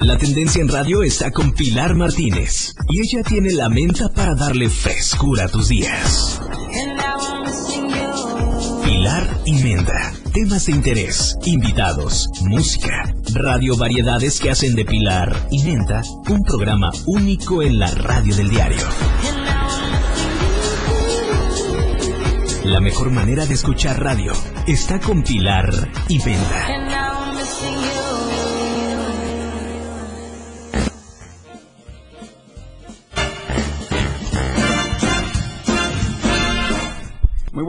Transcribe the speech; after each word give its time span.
La 0.00 0.16
tendencia 0.16 0.62
en 0.62 0.68
radio 0.68 1.02
está 1.02 1.30
con 1.30 1.52
Pilar 1.52 1.94
Martínez 1.94 2.74
y 2.88 3.00
ella 3.00 3.22
tiene 3.22 3.52
la 3.52 3.68
menta 3.68 4.08
para 4.08 4.34
darle 4.34 4.70
frescura 4.70 5.44
a 5.44 5.48
tus 5.48 5.68
días. 5.68 6.40
Pilar 8.82 9.28
y 9.44 9.52
Menda. 9.62 10.12
Temas 10.32 10.64
de 10.64 10.72
interés, 10.72 11.36
invitados, 11.44 12.30
música, 12.40 13.14
radio 13.34 13.76
variedades 13.76 14.40
que 14.40 14.50
hacen 14.50 14.74
de 14.74 14.86
Pilar 14.86 15.36
y 15.50 15.62
Menda 15.64 16.02
un 16.28 16.42
programa 16.44 16.90
único 17.06 17.62
en 17.62 17.78
la 17.78 17.90
radio 17.90 18.34
del 18.34 18.48
diario. 18.48 18.82
La 22.64 22.80
mejor 22.80 23.10
manera 23.10 23.44
de 23.44 23.52
escuchar 23.52 24.02
radio 24.02 24.32
está 24.66 24.98
con 24.98 25.22
Pilar 25.22 25.90
y 26.08 26.18
Menda. 26.20 27.09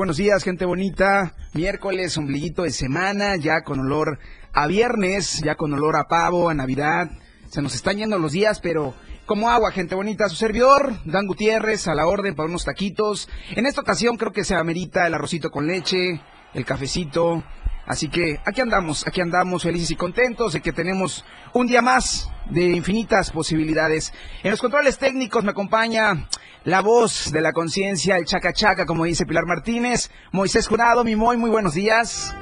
Buenos 0.01 0.17
días, 0.17 0.43
gente 0.43 0.65
bonita. 0.65 1.35
Miércoles, 1.53 2.17
ombliguito 2.17 2.63
de 2.63 2.71
semana, 2.71 3.35
ya 3.35 3.61
con 3.61 3.81
olor 3.81 4.17
a 4.51 4.65
viernes, 4.65 5.43
ya 5.43 5.53
con 5.53 5.71
olor 5.73 5.95
a 5.95 6.07
pavo, 6.07 6.49
a 6.49 6.55
Navidad. 6.55 7.11
Se 7.51 7.61
nos 7.61 7.75
están 7.75 7.97
yendo 7.97 8.17
los 8.17 8.31
días, 8.31 8.61
pero 8.61 8.95
como 9.27 9.51
agua, 9.51 9.71
gente 9.71 9.93
bonita. 9.93 10.27
Su 10.27 10.37
servidor, 10.37 10.95
Dan 11.05 11.27
Gutiérrez, 11.27 11.87
a 11.87 11.93
la 11.93 12.07
orden 12.07 12.33
para 12.33 12.49
unos 12.49 12.65
taquitos. 12.65 13.29
En 13.51 13.67
esta 13.67 13.81
ocasión 13.81 14.17
creo 14.17 14.31
que 14.31 14.43
se 14.43 14.55
amerita 14.55 15.05
el 15.05 15.13
arrocito 15.13 15.51
con 15.51 15.67
leche, 15.67 16.19
el 16.55 16.65
cafecito. 16.65 17.43
Así 17.85 18.09
que 18.09 18.39
aquí 18.43 18.59
andamos, 18.59 19.05
aquí 19.05 19.21
andamos 19.21 19.61
felices 19.61 19.91
y 19.91 19.95
contentos 19.95 20.53
de 20.53 20.61
que 20.61 20.73
tenemos 20.73 21.23
un 21.53 21.67
día 21.67 21.83
más 21.83 22.27
de 22.49 22.71
infinitas 22.71 23.29
posibilidades. 23.29 24.13
En 24.41 24.49
los 24.49 24.61
controles 24.61 24.97
técnicos 24.97 25.43
me 25.43 25.51
acompaña 25.51 26.27
la 26.63 26.81
voz 26.81 27.31
de 27.31 27.41
la 27.41 27.53
conciencia, 27.53 28.17
el 28.17 28.25
chaca 28.25 28.53
chaca, 28.53 28.85
como 28.85 29.05
dice 29.05 29.25
Pilar 29.25 29.45
Martínez. 29.45 30.11
Moisés 30.31 30.67
Jurado, 30.67 31.03
mi 31.03 31.15
Moy, 31.15 31.37
muy 31.37 31.49
buenos 31.49 31.73
días. 31.73 32.33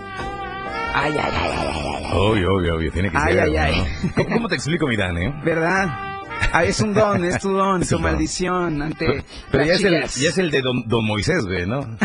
Ay, 0.93 1.13
ay, 1.17 1.17
ay, 1.17 1.31
ay, 1.57 1.67
ay. 2.03 2.11
Obvio, 2.13 2.55
obvio, 2.55 2.75
obvio, 2.75 2.91
tiene 2.91 3.11
que 3.11 3.17
Ay, 3.17 3.33
ser. 3.35 3.39
ay, 3.43 3.51
¿no? 3.51 3.59
ay. 3.61 4.11
¿Cómo, 4.15 4.29
cómo 4.29 4.47
te 4.49 4.55
explico 4.55 4.87
mi 4.87 4.97
Dan, 4.97 5.17
eh? 5.17 5.33
¿Verdad? 5.45 5.87
Ah, 6.51 6.63
es 6.63 6.79
un 6.79 6.93
don, 6.93 7.23
es 7.23 7.37
tu 7.39 7.51
don, 7.51 7.81
Es 7.83 7.89
tu 7.89 7.95
don. 7.95 8.03
maldición 8.03 8.81
ante 8.81 9.05
Pero, 9.05 9.23
pero 9.51 9.65
ya, 9.65 9.73
es 9.73 9.83
el, 9.83 10.03
ya 10.07 10.29
es 10.29 10.37
el 10.39 10.49
de 10.51 10.61
Don, 10.61 10.87
don 10.87 11.05
Moisés, 11.05 11.45
güey, 11.45 11.67
¿no? 11.67 11.81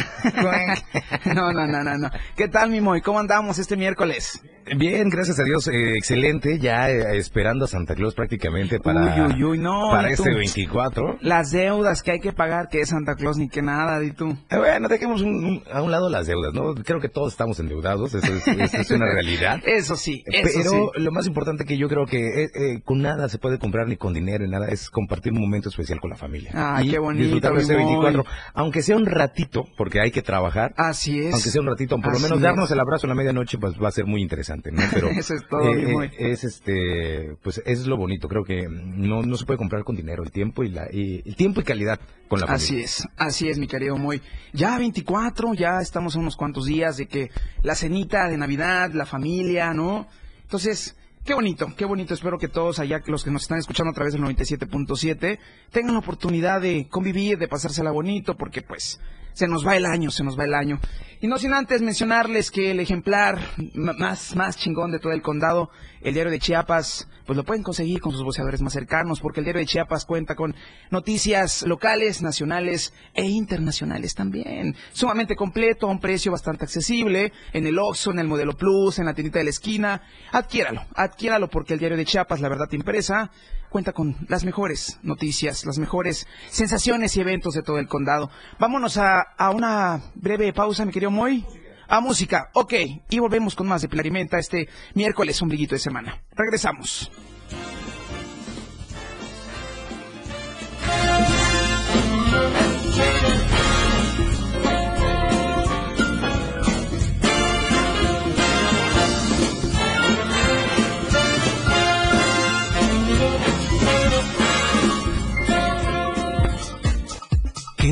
No, 1.34 1.52
no, 1.52 1.66
no, 1.66 1.82
no, 1.82 1.98
no. 1.98 2.10
¿Qué 2.36 2.48
tal, 2.48 2.70
mi 2.70 2.80
Moy? 2.80 3.00
¿Cómo 3.00 3.18
andamos 3.20 3.58
este 3.58 3.76
miércoles? 3.76 4.40
Bien, 4.76 5.08
gracias 5.10 5.38
a 5.38 5.44
Dios, 5.44 5.68
eh, 5.68 5.94
excelente, 5.96 6.58
ya 6.58 6.90
eh, 6.90 7.16
esperando 7.18 7.66
a 7.66 7.68
Santa 7.68 7.94
Claus 7.94 8.14
prácticamente 8.14 8.80
para, 8.80 9.26
Uy, 9.26 9.34
uy, 9.34 9.44
uy, 9.44 9.58
no, 9.58 9.90
para 9.90 10.10
y 10.12 10.16
tú. 10.16 10.22
este 10.24 10.34
24. 10.34 11.18
Las 11.20 11.50
deudas 11.50 12.02
que 12.02 12.12
hay 12.12 12.20
que 12.20 12.32
pagar, 12.32 12.68
que 12.70 12.80
es 12.80 12.88
Santa 12.88 13.14
Claus 13.14 13.36
ni 13.36 13.48
que 13.48 13.60
nada, 13.62 13.98
di 14.00 14.12
tú. 14.12 14.30
Eh, 14.50 14.56
Bueno, 14.56 14.88
dejemos 14.88 15.20
un- 15.22 15.44
un- 15.44 15.62
a 15.72 15.82
un 15.82 15.90
lado 15.90 16.08
las 16.08 16.26
deudas, 16.26 16.54
¿no? 16.54 16.74
Creo 16.74 16.98
que 17.00 17.08
todos 17.10 17.32
estamos 17.32 17.60
endeudados, 17.60 18.14
eso 18.14 18.32
es, 18.34 18.46
eso 18.48 18.76
es 18.78 18.90
una 18.90 19.06
realidad. 19.12 19.60
Eso 19.66 19.96
sí, 19.96 20.22
eso 20.26 20.48
Pero 20.54 20.70
sí. 20.94 21.02
lo 21.02 21.10
más 21.12 21.26
importante 21.26 21.64
que 21.64 21.76
yo 21.76 21.88
creo 21.88 22.06
que 22.06 22.44
eh, 22.44 22.80
con 22.84 23.02
nada 23.02 23.28
se 23.28 23.38
puede 23.38 23.58
comprar 23.58 23.86
ni 23.88 23.96
con 23.96 24.14
dinero 24.14 24.44
ni 24.44 24.50
nada 24.50 24.68
es 24.68 24.88
compartir 24.88 25.32
un 25.32 25.40
momento 25.40 25.68
especial 25.68 26.00
con 26.00 26.10
la 26.10 26.16
familia. 26.16 26.52
Y 26.82 26.90
qué 26.90 26.98
bonito, 26.98 27.24
Disfrutar 27.24 27.54
de 27.54 27.60
este 27.62 27.76
mi 27.76 27.82
Moy. 27.84 27.94
24, 28.04 28.24
aunque 28.54 28.82
sea 28.82 28.96
un 28.96 29.06
ratito, 29.06 29.64
porque 29.76 30.00
hay 30.00 30.10
que 30.10 30.22
trabajar. 30.22 30.72
Así 30.76 31.18
es. 31.20 31.34
Aunque 31.34 31.50
sea 31.50 31.60
un 31.60 31.66
ratito, 31.68 31.96
por 32.00 32.12
lo 32.14 32.18
menos 32.18 32.38
es. 32.38 32.42
darnos 32.42 32.70
el 32.70 32.80
abrazo 32.80 33.06
a 33.06 33.08
la 33.08 33.14
medianoche, 33.14 33.58
pues 33.58 33.74
va 33.82 33.88
a 33.88 33.92
ser 33.92 34.06
muy 34.06 34.22
interesante, 34.22 34.53
¿no? 34.72 34.82
Pero 34.92 35.08
Eso 35.10 35.34
es 35.34 35.46
todo, 35.48 35.72
mi 35.72 35.86
Moy. 35.86 36.10
es 36.18 36.44
este, 36.44 37.36
pues 37.42 37.62
es 37.64 37.86
lo 37.86 37.96
bonito. 37.96 38.28
Creo 38.28 38.44
que 38.44 38.68
no, 38.68 39.22
no 39.22 39.36
se 39.36 39.44
puede 39.44 39.58
comprar 39.58 39.84
con 39.84 39.96
dinero 39.96 40.22
el 40.22 40.30
tiempo 40.30 40.64
y 40.64 40.70
la, 40.70 40.88
y, 40.92 41.22
el 41.24 41.36
tiempo 41.36 41.60
y 41.60 41.64
calidad 41.64 42.00
con 42.28 42.40
la 42.40 42.46
familia. 42.46 42.64
Así 42.64 42.80
es, 42.80 43.08
así 43.16 43.48
es, 43.48 43.58
mi 43.58 43.66
querido 43.66 43.96
Moy. 43.96 44.22
Ya 44.52 44.78
24, 44.78 45.54
ya 45.54 45.80
estamos 45.80 46.16
a 46.16 46.18
unos 46.18 46.36
cuantos 46.36 46.66
días 46.66 46.96
de 46.96 47.06
que 47.06 47.30
la 47.62 47.74
cenita 47.74 48.28
de 48.28 48.36
Navidad, 48.36 48.90
la 48.92 49.06
familia, 49.06 49.72
¿no? 49.74 50.06
Entonces, 50.42 50.96
qué 51.24 51.34
bonito, 51.34 51.72
qué 51.76 51.84
bonito. 51.84 52.14
Espero 52.14 52.38
que 52.38 52.48
todos 52.48 52.78
allá, 52.78 53.00
los 53.06 53.24
que 53.24 53.30
nos 53.30 53.42
están 53.42 53.58
escuchando 53.58 53.90
a 53.90 53.94
través 53.94 54.12
del 54.12 54.22
97.7, 54.22 55.38
tengan 55.70 55.94
la 55.94 56.00
oportunidad 56.00 56.60
de 56.60 56.86
convivir, 56.88 57.38
de 57.38 57.48
pasársela 57.48 57.90
bonito, 57.90 58.36
porque 58.36 58.62
pues 58.62 59.00
se 59.34 59.46
nos 59.46 59.66
va 59.66 59.76
el 59.76 59.84
año, 59.84 60.10
se 60.10 60.24
nos 60.24 60.38
va 60.38 60.44
el 60.44 60.54
año. 60.54 60.80
Y 61.20 61.26
no 61.26 61.38
sin 61.38 61.54
antes 61.54 61.80
mencionarles 61.80 62.50
que 62.50 62.70
el 62.70 62.80
ejemplar 62.80 63.38
más, 63.74 64.36
más 64.36 64.56
chingón 64.58 64.92
de 64.92 64.98
todo 64.98 65.12
el 65.12 65.22
condado, 65.22 65.70
el 66.02 66.12
diario 66.12 66.30
de 66.30 66.38
Chiapas, 66.38 67.08
pues 67.24 67.36
lo 67.36 67.44
pueden 67.44 67.62
conseguir 67.62 68.00
con 68.00 68.12
sus 68.12 68.22
voceadores 68.22 68.60
más 68.60 68.74
cercanos, 68.74 69.20
porque 69.20 69.40
el 69.40 69.44
diario 69.44 69.60
de 69.60 69.66
Chiapas 69.66 70.04
cuenta 70.04 70.34
con 70.34 70.54
noticias 70.90 71.62
locales, 71.62 72.20
nacionales 72.20 72.92
e 73.14 73.24
internacionales 73.24 74.14
también. 74.14 74.76
Sumamente 74.92 75.34
completo, 75.34 75.86
a 75.86 75.90
un 75.90 76.00
precio 76.00 76.30
bastante 76.30 76.64
accesible, 76.64 77.32
en 77.54 77.66
el 77.66 77.78
Oxxo, 77.78 78.10
en 78.10 78.18
el 78.18 78.28
Modelo 78.28 78.52
Plus, 78.52 78.98
en 78.98 79.06
la 79.06 79.14
tiendita 79.14 79.38
de 79.38 79.44
la 79.44 79.50
esquina. 79.50 80.02
Adquiéralo, 80.30 80.82
adquiéralo, 80.94 81.48
porque 81.48 81.72
el 81.72 81.78
diario 81.78 81.96
de 81.96 82.04
Chiapas, 82.04 82.40
la 82.40 82.50
verdad 82.50 82.70
impresa, 82.72 83.30
cuenta 83.74 83.92
con 83.92 84.14
las 84.28 84.44
mejores 84.44 85.00
noticias, 85.02 85.66
las 85.66 85.78
mejores 85.78 86.28
sensaciones 86.48 87.16
y 87.16 87.20
eventos 87.20 87.54
de 87.54 87.62
todo 87.64 87.80
el 87.80 87.88
condado. 87.88 88.30
Vámonos 88.60 88.98
a, 88.98 89.20
a 89.20 89.50
una 89.50 90.00
breve 90.14 90.52
pausa, 90.52 90.84
mi 90.84 90.92
querido 90.92 91.10
Moy. 91.10 91.44
A 91.88 92.00
música, 92.00 92.50
ok, 92.54 92.72
y 93.10 93.18
volvemos 93.18 93.56
con 93.56 93.66
más 93.66 93.82
de 93.82 93.88
Pilar 93.88 94.06
y 94.06 94.12
Menta 94.12 94.38
este 94.38 94.68
miércoles 94.94 95.42
ombliguito 95.42 95.74
de 95.74 95.80
semana. 95.80 96.22
Regresamos. 96.36 97.10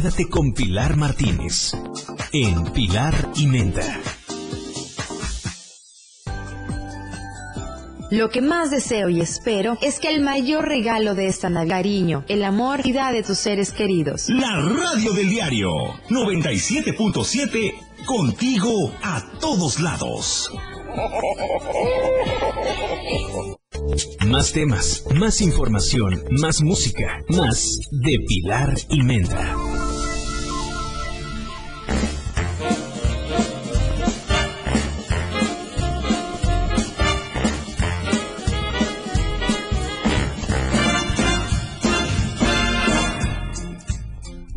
Quédate 0.02 0.28
con 0.28 0.52
Pilar 0.52 0.96
Martínez 0.96 1.74
en 2.32 2.64
Pilar 2.72 3.14
y 3.36 3.46
Menda. 3.46 4.00
Lo 8.10 8.28
que 8.28 8.40
más 8.40 8.72
deseo 8.72 9.08
y 9.10 9.20
espero 9.20 9.78
es 9.80 10.00
que 10.00 10.08
el 10.08 10.20
mayor 10.20 10.66
regalo 10.66 11.14
de 11.14 11.28
esta 11.28 11.50
Navidad, 11.50 11.76
cariño, 11.76 12.24
el 12.26 12.42
amor 12.42 12.80
y 12.82 12.90
de 12.90 13.22
tus 13.22 13.38
seres 13.38 13.70
queridos. 13.70 14.28
La 14.28 14.60
radio 14.60 15.12
del 15.12 15.30
diario 15.30 15.70
97.7 16.08 17.72
contigo 18.04 18.92
a 19.04 19.22
todos 19.38 19.78
lados. 19.78 20.50
Más 24.26 24.50
temas, 24.50 25.04
más 25.14 25.40
información, 25.40 26.24
más 26.40 26.60
música, 26.60 27.20
más 27.28 27.78
de 27.92 28.19
Pilar 28.26 28.74
y 28.88 29.00
Menda. 29.02 29.91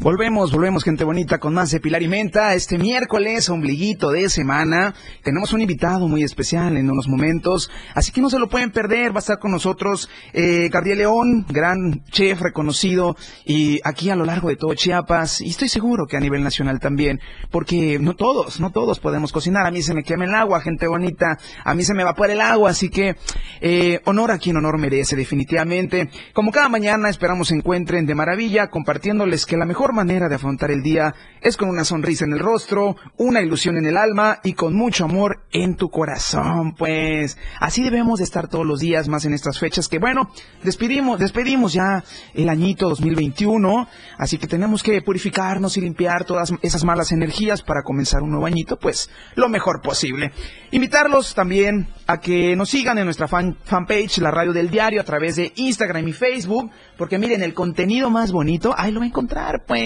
Volvemos, 0.05 0.51
volvemos, 0.51 0.83
gente 0.83 1.03
bonita, 1.03 1.39
con 1.39 1.55
más 1.55 1.71
de 1.71 1.79
Pilar 1.79 2.03
y 2.03 2.07
Menta. 2.07 2.53
Este 2.53 2.77
miércoles, 2.77 3.49
ombliguito 3.49 4.11
de 4.11 4.29
semana, 4.29 4.93
tenemos 5.23 5.51
un 5.51 5.61
invitado 5.61 6.07
muy 6.07 6.21
especial 6.21 6.77
en 6.77 6.91
unos 6.91 7.07
momentos, 7.07 7.71
así 7.95 8.11
que 8.11 8.21
no 8.21 8.29
se 8.29 8.37
lo 8.37 8.47
pueden 8.47 8.69
perder. 8.69 9.13
Va 9.13 9.15
a 9.15 9.19
estar 9.21 9.39
con 9.39 9.49
nosotros 9.49 10.07
eh, 10.31 10.69
León, 10.95 11.47
gran 11.49 12.03
chef 12.11 12.39
reconocido, 12.39 13.17
y 13.47 13.79
aquí 13.83 14.11
a 14.11 14.15
lo 14.15 14.25
largo 14.25 14.49
de 14.49 14.57
todo 14.57 14.75
Chiapas, 14.75 15.41
y 15.41 15.49
estoy 15.49 15.69
seguro 15.69 16.05
que 16.05 16.17
a 16.17 16.19
nivel 16.19 16.43
nacional 16.43 16.79
también, 16.79 17.19
porque 17.49 17.97
no 17.97 18.13
todos, 18.13 18.59
no 18.59 18.69
todos 18.69 18.99
podemos 18.99 19.31
cocinar. 19.31 19.65
A 19.65 19.71
mí 19.71 19.81
se 19.81 19.95
me 19.95 20.03
quema 20.03 20.25
el 20.25 20.35
agua, 20.35 20.61
gente 20.61 20.87
bonita, 20.87 21.39
a 21.63 21.73
mí 21.73 21.83
se 21.83 21.95
me 21.95 22.03
evapora 22.03 22.31
el 22.31 22.41
agua, 22.41 22.69
así 22.69 22.89
que 22.89 23.15
eh, 23.59 24.01
honor 24.05 24.29
a 24.29 24.37
quien 24.37 24.55
honor 24.55 24.77
merece, 24.77 25.15
definitivamente. 25.15 26.11
Como 26.33 26.51
cada 26.51 26.69
mañana, 26.69 27.09
esperamos 27.09 27.47
se 27.47 27.55
encuentren 27.55 28.05
de 28.05 28.13
maravilla, 28.13 28.67
compartiéndoles 28.67 29.47
que 29.47 29.57
la 29.57 29.65
mejor 29.65 29.94
manera 29.95 30.29
de 30.29 30.35
afrontar 30.35 30.69
el 30.69 30.83
día 30.83 31.15
es 31.41 31.57
con 31.57 31.69
una 31.69 31.83
sonrisa 31.83 32.25
en 32.25 32.33
el 32.33 32.39
rostro, 32.39 32.95
una 33.17 33.41
ilusión 33.41 33.77
en 33.77 33.87
el 33.87 33.97
alma 33.97 34.39
y 34.43 34.53
con 34.53 34.75
mucho 34.75 35.05
amor 35.05 35.43
en 35.51 35.75
tu 35.75 35.89
corazón, 35.89 36.75
pues. 36.77 37.37
Así 37.59 37.83
debemos 37.83 38.19
de 38.19 38.25
estar 38.25 38.47
todos 38.47 38.65
los 38.65 38.79
días, 38.79 39.07
más 39.07 39.25
en 39.25 39.33
estas 39.33 39.57
fechas 39.57 39.87
que, 39.87 39.99
bueno, 39.99 40.29
despedimos, 40.63 41.19
despedimos 41.19 41.73
ya 41.73 42.03
el 42.33 42.49
añito 42.49 42.89
2021, 42.89 43.87
así 44.17 44.37
que 44.37 44.47
tenemos 44.47 44.83
que 44.83 45.01
purificarnos 45.01 45.77
y 45.77 45.81
limpiar 45.81 46.25
todas 46.25 46.53
esas 46.61 46.83
malas 46.83 47.11
energías 47.11 47.61
para 47.61 47.83
comenzar 47.83 48.21
un 48.21 48.31
nuevo 48.31 48.45
añito, 48.45 48.77
pues, 48.77 49.09
lo 49.35 49.49
mejor 49.49 49.81
posible. 49.81 50.31
Invitarlos 50.71 51.33
también 51.33 51.87
a 52.07 52.19
que 52.19 52.55
nos 52.55 52.69
sigan 52.69 52.97
en 52.97 53.05
nuestra 53.05 53.27
fan, 53.27 53.57
fanpage, 53.63 54.17
la 54.19 54.31
radio 54.31 54.53
del 54.53 54.69
diario, 54.69 55.01
a 55.01 55.05
través 55.05 55.35
de 55.37 55.53
Instagram 55.55 56.07
y 56.07 56.13
Facebook, 56.13 56.69
porque 56.97 57.17
miren, 57.17 57.41
el 57.41 57.53
contenido 57.53 58.09
más 58.09 58.31
bonito, 58.31 58.73
ahí 58.77 58.91
lo 58.91 58.99
va 58.99 59.05
a 59.05 59.09
encontrar, 59.09 59.63
pues, 59.65 59.84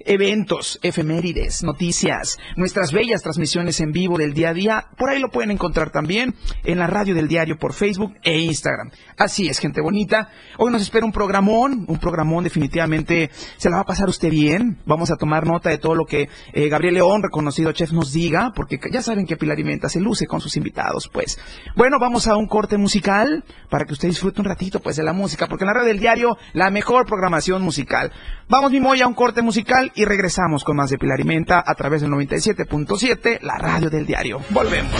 eventos, 0.00 0.78
efemérides, 0.82 1.62
noticias, 1.62 2.38
nuestras 2.56 2.92
bellas 2.92 3.22
transmisiones 3.22 3.80
en 3.80 3.92
vivo 3.92 4.18
del 4.18 4.34
día 4.34 4.50
a 4.50 4.54
día, 4.54 4.86
por 4.96 5.10
ahí 5.10 5.18
lo 5.18 5.30
pueden 5.30 5.50
encontrar 5.50 5.90
también 5.90 6.34
en 6.64 6.78
la 6.78 6.86
radio 6.86 7.14
del 7.14 7.28
diario 7.28 7.58
por 7.58 7.72
Facebook 7.72 8.14
e 8.22 8.38
Instagram. 8.38 8.90
Así 9.16 9.48
es, 9.48 9.58
gente 9.58 9.80
bonita. 9.80 10.30
Hoy 10.58 10.70
nos 10.70 10.82
espera 10.82 11.04
un 11.04 11.12
programón, 11.12 11.84
un 11.88 11.98
programón 11.98 12.44
definitivamente 12.44 13.30
se 13.56 13.70
la 13.70 13.76
va 13.76 13.82
a 13.82 13.86
pasar 13.86 14.08
usted 14.08 14.30
bien. 14.30 14.78
Vamos 14.86 15.10
a 15.10 15.16
tomar 15.16 15.46
nota 15.46 15.70
de 15.70 15.78
todo 15.78 15.94
lo 15.94 16.04
que 16.04 16.28
eh, 16.52 16.68
Gabriel 16.68 16.94
León, 16.94 17.22
reconocido 17.22 17.72
chef, 17.72 17.92
nos 17.92 18.12
diga, 18.12 18.52
porque 18.54 18.78
ya 18.92 19.02
saben 19.02 19.26
que 19.26 19.36
Pilar 19.36 19.58
Imenta 19.58 19.88
se 19.88 20.00
luce 20.00 20.26
con 20.26 20.40
sus 20.40 20.56
invitados, 20.56 21.08
pues. 21.12 21.38
Bueno, 21.74 21.98
vamos 21.98 22.26
a 22.28 22.36
un 22.36 22.46
corte 22.46 22.76
musical 22.76 23.44
para 23.70 23.84
que 23.84 23.92
usted 23.92 24.08
disfrute 24.08 24.40
un 24.40 24.46
ratito, 24.46 24.80
pues, 24.80 24.96
de 24.96 25.02
la 25.02 25.12
música, 25.12 25.46
porque 25.46 25.64
en 25.64 25.68
la 25.68 25.74
radio 25.74 25.88
del 25.88 26.00
diario, 26.00 26.36
la 26.52 26.70
mejor 26.70 27.06
programación 27.06 27.62
musical. 27.62 28.12
Vamos, 28.48 28.70
mi 28.70 28.80
moya, 28.80 29.04
a 29.04 29.08
un 29.08 29.14
corte 29.14 29.35
musical 29.42 29.92
y 29.94 30.04
regresamos 30.04 30.64
con 30.64 30.76
más 30.76 30.90
de 30.90 30.98
Pilar 30.98 31.20
Imenta 31.20 31.62
a 31.66 31.74
través 31.74 32.02
del 32.02 32.10
97.7, 32.10 33.40
la 33.42 33.58
radio 33.58 33.90
del 33.90 34.06
diario. 34.06 34.40
Volvemos. 34.50 34.92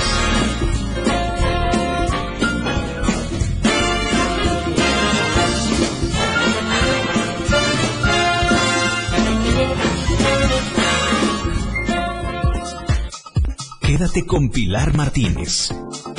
Quédate 13.81 14.27
con 14.27 14.51
Pilar 14.51 14.95
Martínez 14.95 15.71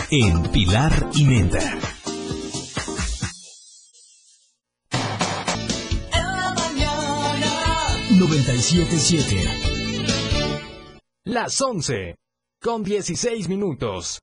en 0.09 0.43
Pilar 0.51 1.09
y 1.13 1.25
Menta. 1.25 1.96
977 8.17 9.35
Las 11.25 11.61
11 11.61 12.15
con 12.59 12.83
16 12.83 13.47
minutos. 13.47 14.21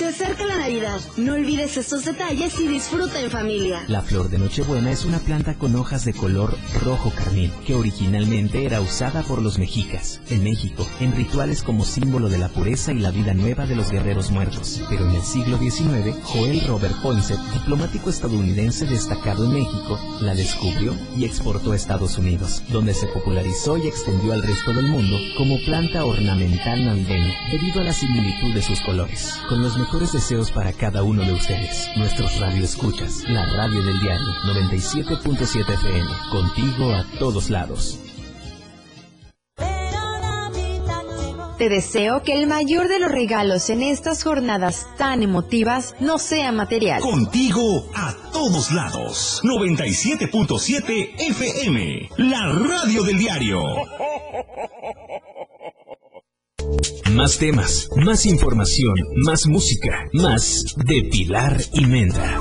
Se 0.00 0.06
acerca 0.06 0.46
la 0.46 0.56
Navidad. 0.56 0.98
No 1.18 1.34
olvides 1.34 1.76
estos 1.76 2.06
detalles 2.06 2.58
y 2.58 2.66
disfruta 2.66 3.20
en 3.20 3.30
familia. 3.30 3.84
La 3.86 4.00
flor 4.00 4.30
de 4.30 4.38
Nochebuena 4.38 4.90
es 4.90 5.04
una 5.04 5.18
planta 5.18 5.52
con 5.56 5.76
hojas 5.76 6.06
de 6.06 6.14
color 6.14 6.56
rojo 6.82 7.12
carmín 7.14 7.52
que 7.66 7.74
originalmente 7.74 8.64
era 8.64 8.80
usada 8.80 9.22
por 9.22 9.42
los 9.42 9.58
mexicas 9.58 10.22
en 10.30 10.42
México 10.42 10.86
en 11.00 11.14
rituales 11.14 11.62
como 11.62 11.84
símbolo 11.84 12.30
de 12.30 12.38
la 12.38 12.48
pureza 12.48 12.92
y 12.92 12.98
la 13.00 13.10
vida 13.10 13.34
nueva 13.34 13.66
de 13.66 13.76
los 13.76 13.90
guerreros 13.90 14.30
muertos. 14.30 14.80
Pero 14.88 15.06
en 15.06 15.16
el 15.16 15.22
siglo 15.22 15.58
XIX, 15.58 16.16
Joel 16.24 16.66
Robert 16.66 16.96
Poinsett, 17.02 17.38
diplomático 17.52 18.08
estadounidense 18.08 18.86
destacado 18.86 19.44
en 19.44 19.52
México, 19.52 20.00
la 20.22 20.34
descubrió 20.34 20.96
y 21.14 21.26
exportó 21.26 21.72
a 21.72 21.76
Estados 21.76 22.16
Unidos, 22.16 22.62
donde 22.70 22.94
se 22.94 23.06
popularizó 23.08 23.76
y 23.76 23.88
extendió 23.88 24.32
al 24.32 24.42
resto 24.42 24.72
del 24.72 24.88
mundo 24.88 25.18
como 25.36 25.58
planta 25.66 26.06
ornamental 26.06 26.86
navideña 26.86 27.34
debido 27.52 27.82
a 27.82 27.84
la 27.84 27.92
similitud 27.92 28.54
de 28.54 28.62
sus 28.62 28.80
colores. 28.80 29.38
Con 29.46 29.60
los 29.60 29.76
mejores 29.90 30.12
deseos 30.12 30.52
para 30.52 30.72
cada 30.72 31.02
uno 31.02 31.24
de 31.24 31.32
ustedes, 31.32 31.88
nuestros 31.96 32.38
radioescuchas, 32.38 33.24
la 33.28 33.44
radio 33.44 33.82
del 33.82 33.98
diario 33.98 34.24
97.7 34.46 35.68
FM, 35.68 36.08
contigo 36.30 36.92
a 36.92 37.04
todos 37.18 37.50
lados. 37.50 37.98
Te 41.58 41.68
deseo 41.68 42.22
que 42.22 42.34
el 42.34 42.46
mayor 42.46 42.86
de 42.86 43.00
los 43.00 43.10
regalos 43.10 43.68
en 43.68 43.82
estas 43.82 44.22
jornadas 44.22 44.86
tan 44.96 45.24
emotivas 45.24 45.96
no 45.98 46.18
sea 46.18 46.52
material. 46.52 47.02
Contigo 47.02 47.84
a 47.92 48.14
todos 48.32 48.70
lados. 48.70 49.42
97.7 49.42 51.14
FM. 51.18 52.10
La 52.16 52.52
radio 52.52 53.02
del 53.02 53.18
diario. 53.18 53.60
Más 57.12 57.38
temas, 57.38 57.88
más 57.96 58.26
información, 58.26 58.94
más 59.24 59.46
música, 59.46 60.08
más 60.12 60.64
de 60.76 61.02
Pilar 61.10 61.60
y 61.72 61.86
Menta. 61.86 62.38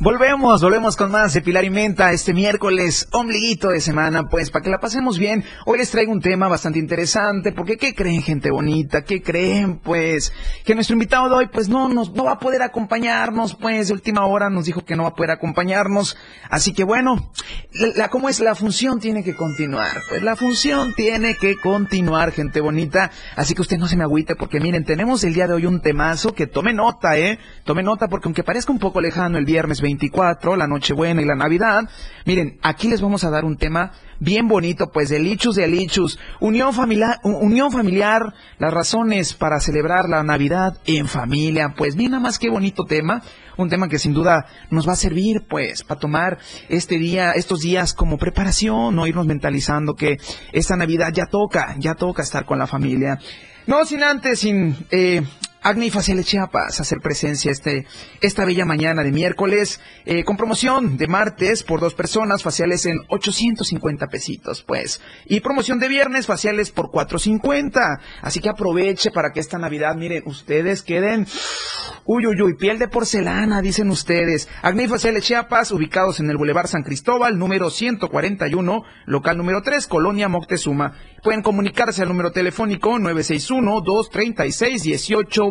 Volvemos, 0.00 0.62
volvemos 0.62 0.96
con 0.96 1.10
más 1.10 1.34
de 1.34 1.40
Pilar 1.40 1.64
y 1.64 1.70
Menta 1.70 2.12
este 2.12 2.32
miércoles, 2.32 3.08
ombliguito 3.10 3.70
de 3.70 3.80
semana, 3.80 4.28
pues 4.28 4.48
para 4.52 4.62
que 4.62 4.70
la 4.70 4.78
pasemos 4.78 5.18
bien. 5.18 5.44
Hoy 5.66 5.78
les 5.78 5.90
traigo 5.90 6.12
un 6.12 6.20
tema 6.20 6.46
bastante 6.46 6.78
interesante, 6.78 7.50
porque 7.50 7.76
¿qué 7.76 7.96
creen, 7.96 8.22
gente 8.22 8.52
bonita? 8.52 9.02
¿Qué 9.02 9.20
creen, 9.22 9.80
pues? 9.80 10.32
Que 10.64 10.76
nuestro 10.76 10.94
invitado 10.94 11.28
de 11.28 11.34
hoy, 11.34 11.46
pues 11.52 11.68
no, 11.68 11.88
nos, 11.88 12.12
no 12.14 12.22
va 12.24 12.34
a 12.34 12.38
poder 12.38 12.62
acompañarnos, 12.62 13.56
pues 13.56 13.88
de 13.88 13.94
última 13.94 14.24
hora 14.24 14.50
nos 14.50 14.66
dijo 14.66 14.84
que 14.84 14.94
no 14.94 15.02
va 15.02 15.08
a 15.08 15.14
poder 15.16 15.32
acompañarnos. 15.32 16.16
Así 16.48 16.72
que 16.72 16.84
bueno, 16.84 17.32
la, 17.72 17.88
la- 17.96 18.08
¿cómo 18.08 18.28
es? 18.28 18.38
La 18.38 18.54
función 18.54 19.00
tiene 19.00 19.24
que 19.24 19.34
continuar, 19.34 20.00
pues 20.08 20.22
la 20.22 20.36
función 20.36 20.94
tiene 20.94 21.34
que 21.34 21.56
continuar, 21.56 22.30
gente 22.30 22.60
bonita. 22.60 23.10
Así 23.34 23.52
que 23.56 23.62
usted 23.62 23.78
no 23.78 23.88
se 23.88 23.96
me 23.96 24.04
agüite, 24.04 24.36
porque 24.36 24.60
miren, 24.60 24.84
tenemos 24.84 25.24
el 25.24 25.34
día 25.34 25.48
de 25.48 25.54
hoy 25.54 25.66
un 25.66 25.80
temazo 25.80 26.34
que 26.36 26.46
tome 26.46 26.72
nota, 26.72 27.18
¿eh? 27.18 27.40
Tome 27.64 27.82
nota, 27.82 28.06
porque 28.06 28.28
aunque 28.28 28.44
parezca 28.44 28.70
un 28.70 28.78
poco 28.78 29.00
lejano 29.00 29.38
el 29.38 29.44
viernes 29.44 29.82
24, 29.88 30.56
la 30.56 30.66
Nochebuena 30.66 31.22
y 31.22 31.24
la 31.24 31.34
Navidad, 31.34 31.88
miren, 32.26 32.58
aquí 32.62 32.88
les 32.88 33.00
vamos 33.00 33.24
a 33.24 33.30
dar 33.30 33.44
un 33.46 33.56
tema 33.56 33.92
bien 34.20 34.48
bonito, 34.48 34.90
pues 34.92 35.08
de 35.08 35.18
lichus 35.18 35.56
de 35.56 35.66
lichus, 35.66 36.18
unión 36.40 36.74
familiar, 36.74 37.18
unión 37.22 37.72
familiar, 37.72 38.34
las 38.58 38.72
razones 38.72 39.32
para 39.32 39.60
celebrar 39.60 40.08
la 40.08 40.22
Navidad 40.22 40.78
en 40.84 41.08
familia, 41.08 41.74
pues 41.76 41.96
bien 41.96 42.10
nada 42.10 42.22
más 42.22 42.38
qué 42.38 42.50
bonito 42.50 42.84
tema, 42.84 43.22
un 43.56 43.70
tema 43.70 43.88
que 43.88 43.98
sin 43.98 44.12
duda 44.12 44.46
nos 44.70 44.86
va 44.86 44.92
a 44.92 44.96
servir, 44.96 45.46
pues, 45.48 45.84
para 45.84 46.00
tomar 46.00 46.38
este 46.68 46.98
día, 46.98 47.32
estos 47.32 47.60
días 47.60 47.94
como 47.94 48.18
preparación, 48.18 48.94
no 48.94 49.06
irnos 49.06 49.26
mentalizando 49.26 49.94
que 49.94 50.18
esta 50.52 50.76
Navidad 50.76 51.12
ya 51.14 51.26
toca, 51.26 51.74
ya 51.78 51.94
toca 51.94 52.22
estar 52.22 52.44
con 52.44 52.58
la 52.58 52.66
familia. 52.66 53.18
No 53.66 53.84
sin 53.84 54.02
antes, 54.02 54.40
sin 54.40 54.76
eh, 54.90 55.22
Y 55.64 55.90
Faciales 55.90 56.26
Chiapas 56.26 56.80
hacer 56.80 56.98
presencia 57.00 57.50
este, 57.50 57.84
esta 58.20 58.44
bella 58.44 58.64
mañana 58.64 59.02
de 59.02 59.10
miércoles 59.10 59.80
eh, 60.06 60.24
con 60.24 60.36
promoción 60.36 60.96
de 60.96 61.08
martes 61.08 61.62
por 61.62 61.80
dos 61.80 61.94
personas, 61.94 62.42
faciales 62.42 62.86
en 62.86 62.98
850 63.08 64.06
pesitos, 64.06 64.62
pues. 64.62 65.02
Y 65.26 65.40
promoción 65.40 65.78
de 65.78 65.88
viernes, 65.88 66.26
faciales 66.26 66.70
por 66.70 66.90
450. 66.90 68.00
Así 68.22 68.40
que 68.40 68.48
aproveche 68.48 69.10
para 69.10 69.32
que 69.32 69.40
esta 69.40 69.58
Navidad, 69.58 69.94
miren, 69.96 70.22
ustedes 70.26 70.82
queden... 70.82 71.26
Uy, 72.04 72.24
uy, 72.26 72.40
uy, 72.40 72.54
piel 72.54 72.78
de 72.78 72.88
porcelana, 72.88 73.60
dicen 73.60 73.90
ustedes. 73.90 74.48
Y 74.64 74.88
Faciales 74.88 75.24
Chiapas, 75.24 75.72
ubicados 75.72 76.20
en 76.20 76.30
el 76.30 76.38
Boulevard 76.38 76.68
San 76.68 76.82
Cristóbal, 76.82 77.38
número 77.38 77.68
141, 77.68 78.82
local 79.04 79.36
número 79.36 79.60
3, 79.60 79.86
Colonia 79.86 80.28
Moctezuma. 80.28 80.94
Pueden 81.22 81.42
comunicarse 81.42 82.00
al 82.00 82.08
número 82.08 82.30
telefónico 82.30 82.98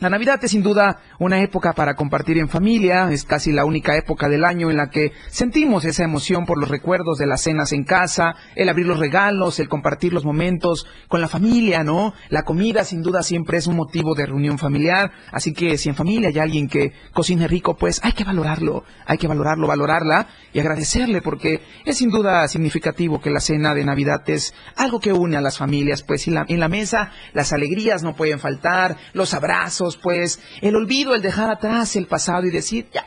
La 0.00 0.08
Navidad 0.08 0.42
es 0.42 0.52
sin 0.52 0.62
duda 0.62 0.98
una 1.18 1.42
época 1.42 1.74
para 1.74 1.94
compartir 1.94 2.38
en 2.38 2.48
familia, 2.48 3.10
es 3.12 3.24
casi 3.24 3.52
la 3.52 3.66
única 3.66 3.98
época 3.98 4.30
del 4.30 4.46
año 4.46 4.70
en 4.70 4.78
la 4.78 4.88
que 4.88 5.12
sentimos 5.28 5.84
esa 5.84 6.04
emoción 6.04 6.46
por 6.46 6.58
los 6.58 6.70
recuerdos 6.70 7.18
de 7.18 7.26
las 7.26 7.42
cenas 7.42 7.72
en 7.72 7.84
casa, 7.84 8.34
el 8.56 8.70
abrir 8.70 8.86
los 8.86 8.98
regalos, 8.98 9.60
el 9.60 9.68
compartir 9.68 10.14
los 10.14 10.24
momentos 10.24 10.86
con 11.08 11.20
la 11.20 11.28
familia, 11.28 11.84
¿no? 11.84 12.14
La 12.30 12.44
comida 12.44 12.82
sin 12.84 13.02
duda 13.02 13.22
siempre 13.22 13.58
es 13.58 13.66
un 13.66 13.76
motivo 13.76 14.14
de 14.14 14.24
reunión 14.24 14.56
familiar, 14.56 15.12
así 15.32 15.52
que 15.52 15.76
si 15.76 15.90
en 15.90 15.96
familia 15.96 16.30
hay 16.30 16.38
alguien 16.38 16.66
que 16.66 16.94
cocine 17.12 17.46
rico, 17.46 17.76
pues 17.76 18.00
hay 18.02 18.12
que 18.12 18.24
valorarlo, 18.24 18.84
hay 19.04 19.18
que 19.18 19.28
valorarlo, 19.28 19.66
valorarla 19.66 20.28
y 20.54 20.60
agradecerle 20.60 21.20
porque 21.20 21.60
es 21.84 21.98
sin 21.98 22.08
duda 22.08 22.48
significativo 22.48 23.20
que 23.20 23.28
la 23.28 23.40
cena 23.40 23.74
de 23.74 23.84
Navidad 23.84 24.22
es 24.30 24.54
algo 24.76 24.98
que 24.98 25.12
une 25.12 25.36
a 25.36 25.42
las 25.42 25.58
familias, 25.58 26.02
pues 26.02 26.26
en 26.26 26.36
la, 26.36 26.46
en 26.48 26.58
la 26.58 26.70
mesa 26.70 27.12
las 27.34 27.52
alegrías 27.52 28.02
no 28.02 28.16
pueden 28.16 28.38
faltar, 28.38 28.96
los 29.12 29.34
abrazos, 29.34 29.89
pues 29.96 30.40
el 30.60 30.76
olvido, 30.76 31.14
el 31.14 31.22
dejar 31.22 31.50
atrás 31.50 31.96
el 31.96 32.06
pasado 32.06 32.46
y 32.46 32.50
decir, 32.50 32.86
ya, 32.92 33.04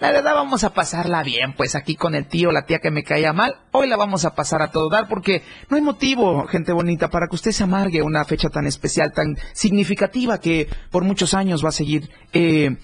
la 0.00 0.12
verdad 0.12 0.34
vamos 0.34 0.64
a 0.64 0.74
pasarla 0.74 1.22
bien, 1.22 1.54
pues 1.54 1.74
aquí 1.74 1.96
con 1.96 2.14
el 2.14 2.26
tío, 2.26 2.52
la 2.52 2.66
tía 2.66 2.78
que 2.78 2.90
me 2.90 3.04
caía 3.04 3.32
mal, 3.32 3.56
hoy 3.72 3.88
la 3.88 3.96
vamos 3.96 4.24
a 4.24 4.34
pasar 4.34 4.62
a 4.62 4.70
todo 4.70 4.88
dar 4.88 5.08
porque 5.08 5.42
no 5.68 5.76
hay 5.76 5.82
motivo, 5.82 6.46
gente 6.46 6.72
bonita, 6.72 7.08
para 7.08 7.28
que 7.28 7.36
usted 7.36 7.52
se 7.52 7.64
amargue 7.64 8.02
una 8.02 8.24
fecha 8.24 8.48
tan 8.48 8.66
especial, 8.66 9.12
tan 9.12 9.36
significativa 9.52 10.38
que 10.38 10.68
por 10.90 11.04
muchos 11.04 11.34
años 11.34 11.64
va 11.64 11.70
a 11.70 11.72
seguir 11.72 12.10
eh, 12.32 12.76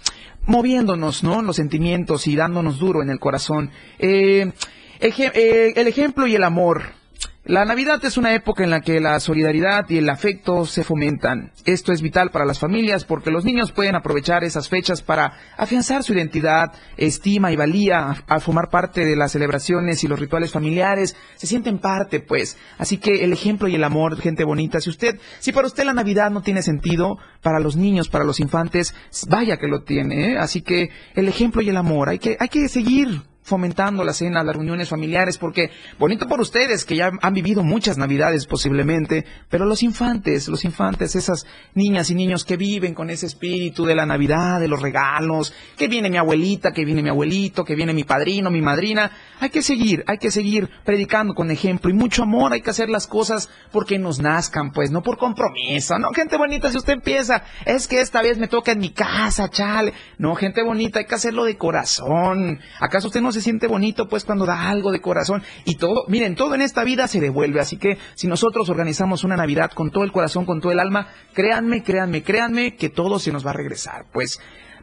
moviéndonos, 0.46 1.22
¿no? 1.22 1.42
Los 1.42 1.56
sentimientos 1.56 2.26
y 2.26 2.36
dándonos 2.36 2.78
duro 2.78 3.02
en 3.02 3.10
el 3.10 3.18
corazón. 3.18 3.70
Eh, 3.98 4.52
eh, 5.00 5.72
el 5.76 5.88
ejemplo 5.88 6.26
y 6.26 6.34
el 6.34 6.44
amor. 6.44 7.01
La 7.44 7.64
Navidad 7.64 7.98
es 8.04 8.16
una 8.18 8.34
época 8.34 8.62
en 8.62 8.70
la 8.70 8.82
que 8.82 9.00
la 9.00 9.18
solidaridad 9.18 9.90
y 9.90 9.98
el 9.98 10.08
afecto 10.08 10.64
se 10.64 10.84
fomentan. 10.84 11.50
Esto 11.64 11.92
es 11.92 12.00
vital 12.00 12.30
para 12.30 12.44
las 12.44 12.60
familias 12.60 13.04
porque 13.04 13.32
los 13.32 13.44
niños 13.44 13.72
pueden 13.72 13.96
aprovechar 13.96 14.44
esas 14.44 14.68
fechas 14.68 15.02
para 15.02 15.32
afianzar 15.56 16.04
su 16.04 16.14
identidad, 16.14 16.72
estima 16.96 17.50
y 17.50 17.56
valía 17.56 18.14
al 18.28 18.40
formar 18.40 18.68
parte 18.70 19.04
de 19.04 19.16
las 19.16 19.32
celebraciones 19.32 20.04
y 20.04 20.08
los 20.08 20.20
rituales 20.20 20.52
familiares. 20.52 21.16
Se 21.34 21.48
sienten 21.48 21.80
parte, 21.80 22.20
pues. 22.20 22.56
Así 22.78 22.98
que 22.98 23.24
el 23.24 23.32
ejemplo 23.32 23.66
y 23.66 23.74
el 23.74 23.82
amor, 23.82 24.20
gente 24.20 24.44
bonita, 24.44 24.80
si 24.80 24.90
usted, 24.90 25.18
si 25.40 25.50
para 25.50 25.66
usted 25.66 25.82
la 25.82 25.94
Navidad 25.94 26.30
no 26.30 26.42
tiene 26.42 26.62
sentido, 26.62 27.18
para 27.42 27.58
los 27.58 27.74
niños, 27.74 28.08
para 28.08 28.24
los 28.24 28.38
infantes, 28.38 28.94
vaya 29.28 29.56
que 29.56 29.66
lo 29.66 29.82
tiene, 29.82 30.30
¿eh? 30.30 30.38
Así 30.38 30.62
que 30.62 30.90
el 31.16 31.26
ejemplo 31.26 31.60
y 31.60 31.68
el 31.68 31.76
amor, 31.76 32.08
hay 32.08 32.20
que, 32.20 32.36
hay 32.38 32.48
que 32.48 32.68
seguir 32.68 33.31
fomentando 33.42 34.04
la 34.04 34.12
cena, 34.12 34.44
las 34.44 34.54
reuniones 34.54 34.88
familiares, 34.88 35.36
porque 35.36 35.70
bonito 35.98 36.28
por 36.28 36.40
ustedes 36.40 36.84
que 36.84 36.96
ya 36.96 37.10
han 37.20 37.34
vivido 37.34 37.62
muchas 37.62 37.98
navidades 37.98 38.46
posiblemente, 38.46 39.24
pero 39.50 39.64
los 39.64 39.82
infantes, 39.82 40.48
los 40.48 40.64
infantes, 40.64 41.16
esas 41.16 41.44
niñas 41.74 42.10
y 42.10 42.14
niños 42.14 42.44
que 42.44 42.56
viven 42.56 42.94
con 42.94 43.10
ese 43.10 43.26
espíritu 43.26 43.84
de 43.84 43.96
la 43.96 44.06
Navidad, 44.06 44.60
de 44.60 44.68
los 44.68 44.80
regalos, 44.80 45.52
que 45.76 45.88
viene 45.88 46.08
mi 46.08 46.18
abuelita, 46.18 46.72
que 46.72 46.84
viene 46.84 47.02
mi 47.02 47.08
abuelito, 47.08 47.64
que 47.64 47.74
viene 47.74 47.92
mi 47.92 48.04
padrino, 48.04 48.50
mi 48.50 48.62
madrina, 48.62 49.10
hay 49.40 49.50
que 49.50 49.62
seguir, 49.62 50.04
hay 50.06 50.18
que 50.18 50.30
seguir 50.30 50.70
predicando 50.84 51.34
con 51.34 51.50
ejemplo 51.50 51.90
y 51.90 51.94
mucho 51.94 52.22
amor, 52.22 52.52
hay 52.52 52.60
que 52.60 52.70
hacer 52.70 52.88
las 52.88 53.08
cosas 53.08 53.50
porque 53.72 53.98
nos 53.98 54.20
nazcan, 54.20 54.70
pues, 54.70 54.92
no 54.92 55.02
por 55.02 55.18
compromiso, 55.18 55.98
no, 55.98 56.10
gente 56.10 56.36
bonita, 56.36 56.70
si 56.70 56.76
usted 56.76 56.92
empieza, 56.92 57.42
es 57.66 57.88
que 57.88 58.00
esta 58.00 58.22
vez 58.22 58.38
me 58.38 58.46
toca 58.46 58.70
en 58.72 58.78
mi 58.78 58.90
casa, 58.90 59.48
chale, 59.48 59.92
no, 60.18 60.36
gente 60.36 60.62
bonita, 60.62 61.00
hay 61.00 61.06
que 61.06 61.14
hacerlo 61.16 61.44
de 61.44 61.56
corazón, 61.56 62.60
¿acaso 62.78 63.08
usted 63.08 63.20
no 63.20 63.31
se 63.32 63.42
siente 63.42 63.66
bonito 63.66 64.08
pues 64.08 64.24
cuando 64.24 64.46
da 64.46 64.68
algo 64.68 64.92
de 64.92 65.00
corazón 65.00 65.42
y 65.64 65.76
todo, 65.76 66.04
miren, 66.08 66.34
todo 66.34 66.54
en 66.54 66.62
esta 66.62 66.84
vida 66.84 67.08
se 67.08 67.20
devuelve, 67.20 67.60
así 67.60 67.76
que 67.76 67.98
si 68.14 68.26
nosotros 68.26 68.68
organizamos 68.68 69.24
una 69.24 69.36
Navidad 69.36 69.70
con 69.72 69.90
todo 69.90 70.04
el 70.04 70.12
corazón, 70.12 70.44
con 70.44 70.60
todo 70.60 70.72
el 70.72 70.80
alma, 70.80 71.08
créanme, 71.32 71.82
créanme, 71.82 72.22
créanme 72.22 72.76
que 72.76 72.88
todo 72.88 73.18
se 73.18 73.32
nos 73.32 73.44
va 73.44 73.50
a 73.50 73.54
regresar, 73.54 74.06
pues 74.12 74.40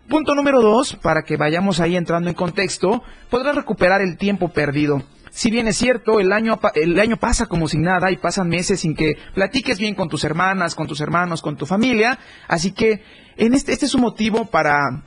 Punto 0.10 0.34
número 0.34 0.60
dos, 0.60 0.96
para 0.96 1.22
que 1.22 1.38
vayamos 1.38 1.80
ahí 1.80 1.96
entrando 1.96 2.30
en 2.30 2.36
contexto, 2.36 3.04
podrás 3.30 3.56
recuperar 3.56 4.02
el 4.02 4.18
tiempo 4.18 4.50
perdido. 4.50 5.04
Si 5.30 5.52
bien 5.52 5.68
es 5.68 5.78
cierto, 5.78 6.20
el 6.20 6.34
año, 6.34 6.60
el 6.74 7.00
año 7.00 7.18
pasa 7.18 7.46
como 7.46 7.68
sin 7.68 7.84
nada 7.84 8.10
y 8.10 8.18
pasan 8.18 8.50
meses 8.50 8.80
sin 8.80 8.96
que 8.96 9.18
platiques 9.36 9.78
bien 9.78 9.94
con 9.94 10.10
tus 10.10 10.24
hermanas, 10.24 10.74
con 10.74 10.88
tus 10.88 11.00
hermanos, 11.02 11.44
con 11.44 11.58
tu 11.58 11.68
familia, 11.68 12.18
así 12.48 12.72
que 12.72 13.04
en 13.38 13.54
este, 13.54 13.72
este 13.72 13.86
es 13.86 13.94
un 13.94 14.02
motivo 14.02 14.46
para 14.46 15.04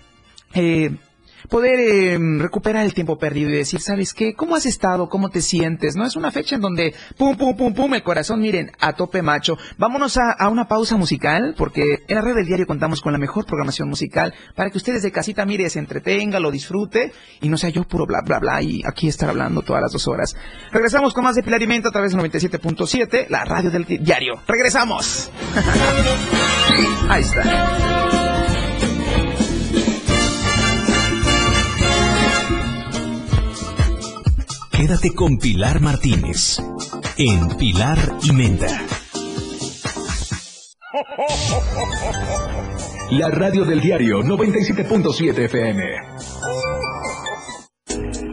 eh, 0.54 0.94
poder 1.52 1.80
eh, 1.80 2.18
recuperar 2.38 2.82
el 2.82 2.94
tiempo 2.94 3.18
perdido 3.18 3.50
y 3.50 3.52
decir, 3.52 3.78
¿sabes 3.82 4.14
qué? 4.14 4.32
¿Cómo 4.32 4.56
has 4.56 4.64
estado? 4.64 5.10
¿Cómo 5.10 5.28
te 5.28 5.42
sientes? 5.42 5.96
No 5.96 6.06
es 6.06 6.16
una 6.16 6.30
fecha 6.30 6.54
en 6.54 6.62
donde 6.62 6.94
pum, 7.18 7.36
pum, 7.36 7.54
pum, 7.54 7.74
pum, 7.74 7.92
el 7.92 8.02
corazón, 8.02 8.40
miren, 8.40 8.72
a 8.80 8.94
tope 8.94 9.20
macho. 9.20 9.58
Vámonos 9.76 10.16
a, 10.16 10.32
a 10.32 10.48
una 10.48 10.66
pausa 10.66 10.96
musical 10.96 11.54
porque 11.58 12.04
en 12.08 12.14
la 12.14 12.22
red 12.22 12.36
del 12.36 12.46
diario 12.46 12.66
contamos 12.66 13.02
con 13.02 13.12
la 13.12 13.18
mejor 13.18 13.44
programación 13.44 13.86
musical 13.86 14.32
para 14.56 14.70
que 14.70 14.78
ustedes 14.78 15.02
de 15.02 15.12
casita, 15.12 15.44
mire, 15.44 15.68
se 15.68 15.78
entretenga, 15.78 16.40
lo 16.40 16.50
disfrute 16.50 17.12
y 17.42 17.50
no 17.50 17.58
sea 17.58 17.68
yo 17.68 17.84
puro 17.84 18.06
bla, 18.06 18.22
bla, 18.24 18.38
bla 18.38 18.62
y 18.62 18.80
aquí 18.86 19.08
estar 19.08 19.28
hablando 19.28 19.60
todas 19.60 19.82
las 19.82 19.92
dos 19.92 20.08
horas. 20.08 20.34
Regresamos 20.72 21.12
con 21.12 21.22
más 21.22 21.36
de 21.36 21.42
Pilar 21.42 21.60
y 21.60 21.66
Menta 21.66 21.90
a 21.90 21.92
través 21.92 22.12
de 22.12 22.18
97.7, 22.18 23.26
la 23.28 23.44
radio 23.44 23.70
del 23.70 23.84
diario. 23.84 24.40
¡Regresamos! 24.48 25.30
Ahí 27.10 27.20
está. 27.20 28.41
Quédate 34.82 35.14
con 35.14 35.38
Pilar 35.38 35.80
Martínez 35.80 36.58
en 37.16 37.56
Pilar 37.56 38.18
y 38.24 38.32
Menta. 38.32 38.84
La 43.12 43.28
radio 43.28 43.64
del 43.64 43.80
diario 43.80 44.22
97.7 44.22 45.44
FM. 45.44 45.84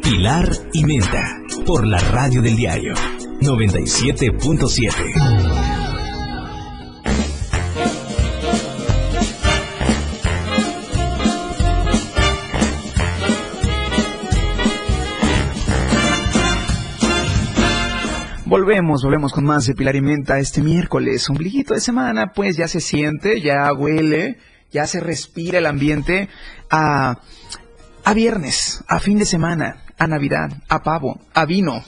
Pilar 0.01 0.49
y 0.73 0.83
Menta 0.85 1.23
por 1.67 1.85
la 1.85 1.99
radio 1.99 2.41
del 2.41 2.55
diario 2.55 2.95
97.7. 3.41 5.78
Volvemos, 18.69 19.01
volvemos 19.01 19.33
con 19.33 19.45
más 19.45 19.65
de 19.65 19.73
Pilar 19.73 19.95
y 19.95 20.01
Menta 20.01 20.37
este 20.37 20.61
miércoles. 20.61 21.27
Ombliguito 21.27 21.73
de 21.73 21.79
semana, 21.79 22.33
pues 22.35 22.55
ya 22.55 22.67
se 22.67 22.81
siente, 22.81 23.41
ya 23.41 23.73
huele, 23.73 24.37
ya 24.71 24.85
se 24.85 24.99
respira 24.99 25.57
el 25.57 25.65
ambiente 25.65 26.29
a, 26.69 27.17
a 28.03 28.13
viernes, 28.13 28.83
a 28.87 28.99
fin 28.99 29.17
de 29.17 29.25
semana, 29.25 29.81
a 29.99 30.07
Navidad, 30.07 30.51
a 30.69 30.81
pavo, 30.81 31.19
a 31.33 31.45
vino, 31.45 31.83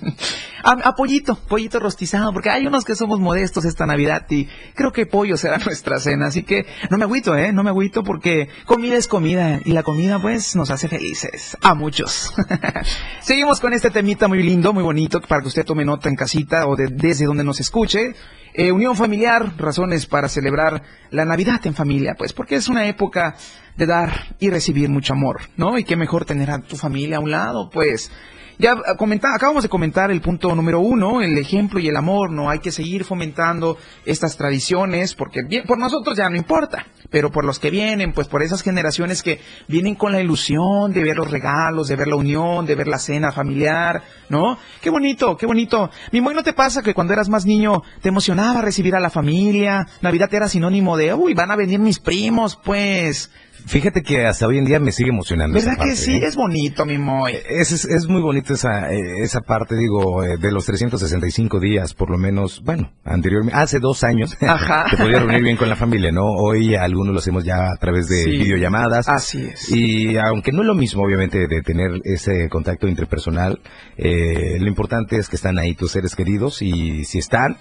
a, 0.62 0.94
pollito, 0.94 1.36
pollito 1.48 1.80
rostizado, 1.80 2.32
porque 2.32 2.50
hay 2.50 2.66
unos 2.66 2.84
que 2.84 2.94
somos 2.94 3.18
modestos 3.18 3.64
esta 3.64 3.86
Navidad 3.86 4.26
y 4.30 4.46
creo 4.74 4.92
que 4.92 5.06
pollo 5.06 5.36
será 5.36 5.58
nuestra 5.64 5.98
cena, 5.98 6.26
así 6.26 6.42
que 6.42 6.66
no 6.90 6.98
me 6.98 7.04
agüito, 7.04 7.36
¿eh? 7.36 7.52
No 7.52 7.62
me 7.62 7.70
agüito 7.70 8.04
porque 8.04 8.48
comida 8.66 8.96
es 8.96 9.08
comida 9.08 9.60
y 9.64 9.72
la 9.72 9.82
comida 9.82 10.18
pues 10.20 10.54
nos 10.54 10.70
hace 10.70 10.88
felices, 10.88 11.56
a 11.62 11.74
muchos. 11.74 12.32
Seguimos 13.20 13.60
con 13.60 13.72
este 13.72 13.90
temita 13.90 14.28
muy 14.28 14.42
lindo, 14.42 14.72
muy 14.72 14.82
bonito, 14.82 15.20
para 15.20 15.40
que 15.40 15.48
usted 15.48 15.64
tome 15.64 15.84
nota 15.84 16.08
en 16.08 16.16
casita 16.16 16.66
o 16.66 16.76
de- 16.76 16.88
desde 16.88 17.24
donde 17.26 17.44
nos 17.44 17.60
escuche. 17.60 18.14
Eh, 18.54 18.72
unión 18.72 18.96
familiar, 18.96 19.52
razones 19.58 20.06
para 20.06 20.28
celebrar 20.28 20.82
la 21.10 21.24
Navidad 21.24 21.60
en 21.66 21.74
familia, 21.74 22.14
pues 22.16 22.32
porque 22.32 22.56
es 22.56 22.68
una 22.68 22.86
época 22.86 23.36
de 23.76 23.86
dar 23.86 24.36
y 24.38 24.50
recibir 24.50 24.88
mucho 24.88 25.12
amor, 25.12 25.40
¿no? 25.56 25.78
Y 25.78 25.84
qué 25.84 25.96
mejor 25.96 26.24
tener 26.24 26.50
a 26.50 26.60
tu 26.60 26.76
familia 26.76 27.18
a 27.18 27.20
un 27.20 27.30
lado, 27.30 27.70
pues. 27.70 28.10
Ya 28.58 28.72
ah, 28.72 28.94
comenta- 28.96 29.34
acabamos 29.34 29.62
de 29.62 29.68
comentar 29.68 30.10
el 30.10 30.20
punto 30.20 30.54
número 30.54 30.80
uno, 30.80 31.20
el 31.20 31.36
ejemplo 31.36 31.78
y 31.78 31.88
el 31.88 31.96
amor, 31.96 32.30
¿no? 32.30 32.48
Hay 32.48 32.60
que 32.60 32.72
seguir 32.72 33.04
fomentando 33.04 33.76
estas 34.04 34.36
tradiciones, 34.36 35.14
porque 35.14 35.40
bien, 35.46 35.64
por 35.66 35.78
nosotros 35.78 36.16
ya 36.16 36.30
no 36.30 36.36
importa, 36.36 36.86
pero 37.10 37.30
por 37.30 37.44
los 37.44 37.58
que 37.58 37.70
vienen, 37.70 38.12
pues 38.12 38.28
por 38.28 38.42
esas 38.42 38.62
generaciones 38.62 39.22
que 39.22 39.40
vienen 39.68 39.94
con 39.94 40.12
la 40.12 40.20
ilusión 40.20 40.92
de 40.92 41.02
ver 41.02 41.16
los 41.16 41.30
regalos, 41.30 41.88
de 41.88 41.96
ver 41.96 42.08
la 42.08 42.16
unión, 42.16 42.64
de 42.66 42.74
ver 42.74 42.88
la 42.88 42.98
cena 42.98 43.30
familiar, 43.30 44.02
¿no? 44.30 44.58
Qué 44.80 44.90
bonito, 44.90 45.36
qué 45.36 45.46
bonito. 45.46 45.90
Mi 46.12 46.20
¿no 46.20 46.42
te 46.42 46.52
pasa 46.52 46.82
que 46.82 46.94
cuando 46.94 47.12
eras 47.12 47.28
más 47.28 47.46
niño 47.46 47.82
te 48.02 48.08
emocionaba 48.08 48.60
recibir 48.62 48.94
a 48.94 49.00
la 49.00 49.10
familia? 49.10 49.86
Navidad 50.02 50.32
era 50.32 50.48
sinónimo 50.48 50.96
de, 50.96 51.14
uy, 51.14 51.34
van 51.34 51.50
a 51.50 51.56
venir 51.56 51.78
mis 51.78 51.98
primos, 51.98 52.56
pues. 52.56 53.30
Fíjate 53.66 54.02
que 54.02 54.24
hasta 54.26 54.46
hoy 54.46 54.58
en 54.58 54.64
día 54.64 54.78
me 54.78 54.92
sigue 54.92 55.10
emocionando. 55.10 55.58
esa 55.58 55.70
¿Verdad 55.70 55.84
que 55.84 55.96
sí? 55.96 56.14
¿eh? 56.14 56.20
Es 56.24 56.36
bonito, 56.36 56.86
mi 56.86 56.98
Moy. 56.98 57.32
Es, 57.50 57.72
es, 57.72 57.84
es 57.84 58.06
muy 58.06 58.22
bonito 58.22 58.54
esa, 58.54 58.92
eh, 58.92 59.22
esa 59.22 59.40
parte, 59.40 59.74
digo, 59.76 60.22
eh, 60.22 60.36
de 60.38 60.52
los 60.52 60.64
365 60.66 61.58
días, 61.58 61.92
por 61.92 62.08
lo 62.10 62.16
menos, 62.16 62.62
bueno, 62.64 62.92
anteriormente, 63.04 63.58
hace 63.58 63.80
dos 63.80 64.04
años, 64.04 64.36
Ajá. 64.40 64.86
te 64.90 64.96
podía 64.96 65.18
reunir 65.18 65.42
bien 65.42 65.56
con 65.56 65.68
la 65.68 65.74
familia, 65.76 66.12
¿no? 66.12 66.22
Hoy 66.26 66.76
algunos 66.76 67.12
lo 67.12 67.18
hacemos 67.18 67.44
ya 67.44 67.72
a 67.72 67.76
través 67.76 68.06
de 68.08 68.22
Sí. 68.22 68.30
videollamadas. 68.30 69.08
Así 69.08 69.42
es. 69.42 69.68
Y 69.70 70.16
aunque 70.16 70.52
no 70.52 70.60
es 70.62 70.66
lo 70.68 70.74
mismo, 70.74 71.02
obviamente, 71.02 71.48
de 71.48 71.62
tener 71.62 71.90
ese 72.04 72.48
contacto 72.48 72.86
interpersonal, 72.86 73.58
eh, 73.96 74.58
lo 74.60 74.68
importante 74.68 75.16
es 75.16 75.28
que 75.28 75.36
están 75.36 75.58
ahí 75.58 75.74
tus 75.74 75.90
seres 75.90 76.14
queridos 76.14 76.62
y 76.62 77.04
si 77.04 77.18
están, 77.18 77.56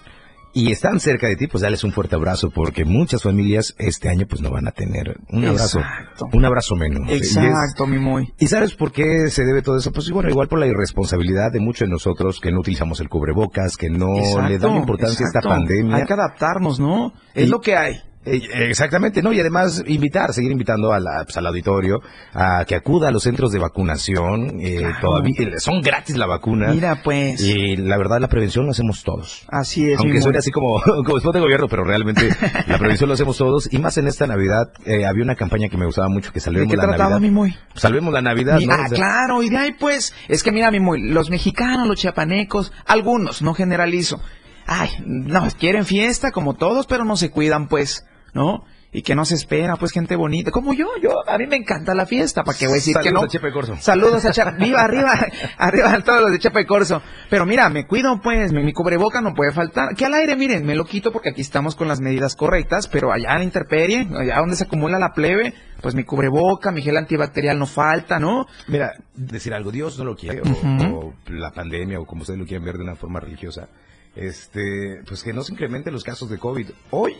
y 0.58 0.72
están 0.72 1.00
cerca 1.02 1.28
de 1.28 1.36
ti, 1.36 1.48
pues 1.48 1.62
dales 1.62 1.84
un 1.84 1.92
fuerte 1.92 2.16
abrazo, 2.16 2.50
porque 2.50 2.86
muchas 2.86 3.22
familias 3.24 3.76
este 3.78 4.10
año 4.10 4.26
pues 4.28 4.42
no 4.42 4.50
van 4.50 4.68
a 4.68 4.72
tener 4.72 5.18
un 5.30 5.46
abrazo, 5.46 5.80
Exacto. 5.80 6.26
un 6.32 6.46
abrazo 6.46 6.76
menos. 6.78 7.12
Es- 7.12 7.36
Exacto, 7.36 7.86
mi 7.86 8.00
muy. 8.00 8.34
¿Y 8.40 8.48
sabes 8.48 8.74
por 8.74 8.92
qué 8.94 9.30
se 9.30 9.44
debe 9.44 9.62
todo 9.62 9.78
eso? 9.78 9.92
Pues 9.92 10.10
bueno, 10.10 10.30
igual 10.30 10.48
por 10.48 10.58
la 10.60 10.66
irresponsabilidad 10.68 11.52
de 11.52 11.60
muchos 11.60 11.88
de 11.88 11.92
nosotros 11.92 12.40
que 12.40 12.52
no 12.54 12.62
utilizamos 12.62 13.00
el 13.02 13.10
cubrebocas, 13.10 13.76
que 13.78 13.90
no 13.90 14.08
le 14.48 14.58
dan 14.58 14.78
importancia 14.78 15.26
a 15.26 15.28
esta 15.28 15.42
pandemia. 15.42 15.98
Hay 15.98 16.06
que 16.06 16.14
adaptarnos, 16.14 16.80
¿no? 16.80 17.14
Es 17.34 17.48
Y- 17.48 17.50
lo 17.50 17.60
que 17.60 17.76
hay. 17.76 18.00
Eh, 18.26 18.42
Exactamente, 18.70 19.22
¿no? 19.22 19.32
Y 19.34 19.40
además 19.40 19.84
invitar, 19.88 20.34
seguir 20.34 20.52
invitando 20.52 20.92
a 20.94 21.00
la- 21.00 21.24
pues, 21.24 21.38
al 21.38 21.46
auditorio 21.48 22.02
a 22.34 22.66
que 22.66 22.76
acuda 22.76 23.10
a 23.10 23.12
los 23.12 23.24
centros 23.24 23.52
de 23.52 23.60
vacunación. 23.60 24.60
eh, 24.60 24.78
Claro. 24.80 24.96
Todavía 25.02 25.34
eh, 25.40 25.60
son 25.60 25.82
gratis 25.82 26.18
la 26.18 26.26
vacuna. 26.26 26.70
Mira, 26.74 27.02
pues. 27.04 27.42
Y 27.42 27.76
la 27.78 27.98
verdad, 27.98 28.20
la 28.20 28.28
prevención 28.28 28.66
lo 28.66 28.72
hacemos 28.72 29.04
todos. 29.04 29.46
Así 29.50 29.90
es. 29.92 30.00
Aunque 30.00 30.22
suene 30.22 30.40
así 30.40 30.52
como, 30.52 30.82
como 31.06 31.18
spot 31.18 31.36
de 31.36 31.40
gobierno, 31.42 31.68
pero 31.68 31.84
realmente 31.84 32.30
la 32.68 32.78
prevención 32.78 33.08
lo 33.08 33.14
hacemos 33.14 33.38
todos. 33.38 33.72
Y 33.72 33.78
más 33.78 33.98
en 33.98 34.08
esta 34.08 34.26
Navidad, 34.28 34.72
eh, 34.86 35.06
había 35.06 35.24
una 35.24 35.36
campaña 35.36 35.70
que 35.70 35.78
me 35.78 35.86
gustaba 35.86 36.10
mucho, 36.10 36.32
que 36.32 36.40
¿De 36.40 36.44
salvemos 36.44 36.70
qué 36.72 36.78
la 36.78 36.84
trataba, 36.84 37.10
Navidad. 37.12 37.22
mi 37.22 37.32
muy? 37.32 37.56
Salvemos 37.76 38.14
la 38.14 38.22
Navidad, 38.22 38.58
Mi- 38.58 38.66
¿no? 38.66 38.74
ah, 38.74 38.84
O 38.86 38.90
sea, 38.90 38.96
claro, 38.98 39.44
y 39.44 39.50
de 39.50 39.58
ahí 39.58 39.72
pues, 39.80 40.14
es 40.28 40.42
que 40.44 40.52
mira, 40.52 40.72
mi 40.72 40.80
muy, 40.80 41.02
los 41.10 41.30
mexicanos, 41.30 41.88
los 41.88 42.00
chiapanecos, 42.00 42.72
algunos, 42.86 43.42
no 43.42 43.54
generalizo. 43.54 44.20
Ay, 44.68 44.90
no, 45.06 45.48
quieren 45.60 45.86
fiesta 45.86 46.32
como 46.32 46.56
todos, 46.56 46.88
pero 46.88 47.06
no 47.06 47.16
se 47.18 47.30
cuidan, 47.30 47.68
pues, 47.68 48.04
¿no? 48.36 48.64
Y 48.92 49.02
que 49.02 49.14
no 49.16 49.26
se 49.26 49.36
espera, 49.36 49.76
pues, 49.76 49.92
gente 49.92 50.16
bonita. 50.16 50.52
Como 50.52 50.74
yo, 50.74 50.88
yo, 51.02 51.28
a 51.28 51.38
mí 51.38 51.48
me 51.48 51.58
encanta 51.58 51.94
la 51.96 52.06
fiesta, 52.06 52.44
¿para 52.46 52.58
qué 52.58 52.66
voy 52.66 52.74
a 52.74 52.76
decir 52.76 52.96
que 52.96 53.04
Saludos 53.10 53.24
no? 53.24 53.28
a 53.28 53.30
Chepe 53.30 53.52
Corso. 53.52 53.76
Saludos 53.80 54.24
a 54.26 54.32
Chepe, 54.32 54.52
viva, 54.58 54.82
arriba, 54.84 55.20
arriba 55.58 55.92
a 55.94 56.02
todos 56.02 56.22
los 56.22 56.32
de 56.32 56.40
Chepe 56.40 56.66
Corso. 56.66 57.02
Pero 57.30 57.46
mira, 57.46 57.68
me 57.70 57.88
cuido, 57.88 58.22
pues, 58.22 58.54
mi, 58.54 58.64
mi 58.64 58.72
cubreboca 58.72 59.20
no 59.20 59.34
puede 59.34 59.52
faltar. 59.52 59.96
Que 59.96 60.06
al 60.06 60.14
aire, 60.14 60.36
miren, 60.38 60.66
me 60.66 60.76
lo 60.76 60.86
quito 60.86 61.12
porque 61.12 61.30
aquí 61.32 61.42
estamos 61.42 61.76
con 61.76 61.88
las 61.90 62.00
medidas 62.00 62.36
correctas, 62.36 62.88
pero 62.88 63.12
allá 63.12 63.32
en 63.34 63.40
la 63.40 63.44
intemperie, 63.44 64.08
allá 64.18 64.38
donde 64.40 64.56
se 64.56 64.64
acumula 64.66 64.98
la 65.00 65.12
plebe, 65.14 65.54
pues 65.82 65.94
mi 65.94 66.04
cubreboca, 66.06 66.72
mi 66.72 66.82
gel 66.82 66.96
antibacterial 66.96 67.60
no 67.60 67.66
falta, 67.66 68.18
¿no? 68.20 68.46
Mira, 68.70 68.94
decir 69.14 69.54
algo, 69.54 69.72
Dios 69.72 69.98
no 70.00 70.06
lo 70.06 70.16
quiere, 70.16 70.42
o- 70.42 70.50
Ujú. 70.50 70.98
o, 71.00 71.14
la 71.32 71.52
pandemia, 71.52 72.00
o 72.00 72.06
como 72.06 72.22
ustedes 72.22 72.40
lo 72.40 72.46
quieran 72.46 72.64
ver 72.66 72.78
de 72.78 72.84
una 72.84 72.96
forma 72.96 73.20
religiosa, 73.20 73.68
este, 74.16 75.02
pues 75.06 75.22
que 75.24 75.34
no 75.34 75.42
se 75.44 75.52
incrementen 75.52 75.92
los 75.94 76.04
casos 76.06 76.30
de 76.30 76.38
COVID. 76.38 76.70
Hoy, 76.92 77.14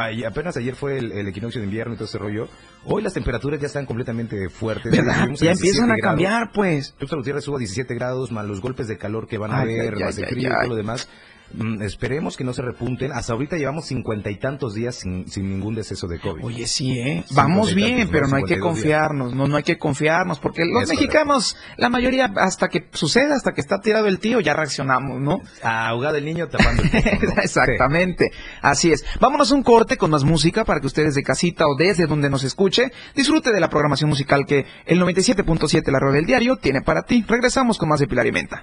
ay- 0.00 0.24
apenas 0.24 0.56
ayer 0.56 0.74
fue 0.74 0.98
el, 0.98 1.12
el 1.12 1.28
equinoccio 1.28 1.60
de 1.60 1.66
invierno 1.66 1.94
y 1.94 1.96
todo 1.96 2.06
ese 2.06 2.18
rollo, 2.18 2.48
hoy 2.84 3.02
las 3.02 3.12
temperaturas 3.14 3.60
ya 3.60 3.66
están 3.66 3.86
completamente 3.86 4.48
fuertes. 4.48 4.92
Ya 4.92 5.00
empiezan 5.00 5.20
a 5.20 5.26
17 5.26 5.86
grados. 5.86 6.00
cambiar, 6.02 6.52
pues. 6.52 6.94
Tuxtla 6.98 7.18
Gutiérrez 7.18 7.44
subo 7.44 7.56
a 7.56 7.58
17 7.58 7.94
grados, 7.94 8.32
más 8.32 8.46
los 8.46 8.60
golpes 8.60 8.88
de 8.88 8.98
calor 8.98 9.26
que 9.28 9.38
van 9.38 9.50
a 9.52 9.60
Ay, 9.60 9.78
haber, 9.78 9.98
más 9.98 10.18
ay, 10.18 10.24
frío 10.24 10.48
y 10.48 10.52
todo 10.60 10.68
lo 10.68 10.76
demás. 10.76 11.08
Mm, 11.52 11.82
esperemos 11.82 12.36
que 12.36 12.44
no 12.44 12.52
se 12.52 12.62
repunten. 12.62 13.12
Hasta 13.12 13.32
ahorita 13.32 13.56
llevamos 13.56 13.86
cincuenta 13.86 14.30
y 14.30 14.36
tantos 14.36 14.74
días 14.74 14.96
sin, 14.96 15.28
sin 15.28 15.48
ningún 15.48 15.74
deceso 15.74 16.06
de 16.06 16.20
COVID. 16.20 16.44
Oye, 16.44 16.66
sí, 16.66 16.98
¿eh? 16.98 17.24
Vamos 17.32 17.74
bien, 17.74 17.98
tantos, 17.98 18.12
pero 18.12 18.28
¿no? 18.28 18.36
hay 18.36 18.42
que 18.42 18.54
52 18.54 18.60
días. 18.60 18.60
confiarnos, 18.60 19.34
no, 19.34 19.48
no 19.48 19.56
hay 19.56 19.62
que 19.62 19.78
confiarnos, 19.78 20.38
porque 20.38 20.64
los 20.64 20.88
mexicanos, 20.88 21.56
la 21.76 21.88
mayoría, 21.88 22.32
hasta 22.36 22.68
que 22.68 22.88
suceda, 22.92 23.34
hasta 23.34 23.52
que 23.52 23.60
está 23.60 23.80
tirado 23.80 24.06
el 24.06 24.18
tío, 24.20 24.40
ya 24.40 24.54
reaccionamos, 24.54 25.20
¿no? 25.20 25.40
Ahogado 25.62 26.16
el 26.16 26.24
niño 26.24 26.48
tapando 26.48 26.82
el. 26.82 26.90
Exactamente, 27.42 28.30
así 28.62 28.92
es. 28.92 29.04
Vámonos 29.20 29.50
a 29.50 29.54
un 29.54 29.62
corte 29.62 29.96
con 29.96 30.10
más 30.10 30.24
música 30.24 30.64
para 30.64 30.80
que 30.80 30.86
ustedes 30.86 31.14
de 31.14 31.22
casita 31.22 31.66
o 31.66 31.76
desde 31.76 32.06
donde 32.06 32.30
nos 32.30 32.44
escuche 32.44 32.92
disfrute 33.14 33.52
de 33.52 33.60
la 33.60 33.68
programación 33.68 34.10
musical 34.10 34.46
que 34.46 34.66
el 34.86 35.00
97.7 35.00 35.90
La 35.90 35.98
Rueda 35.98 36.16
del 36.16 36.26
Diario 36.26 36.56
tiene 36.56 36.82
para 36.82 37.02
ti. 37.02 37.24
Regresamos 37.26 37.78
con 37.78 37.88
más 37.88 38.00
de 38.00 38.06
Pilar 38.06 38.26
y 38.26 38.32
Menta. 38.32 38.62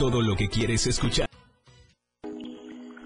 Todo 0.00 0.22
lo 0.22 0.34
que 0.34 0.48
quieres 0.48 0.86
escuchar. 0.86 1.28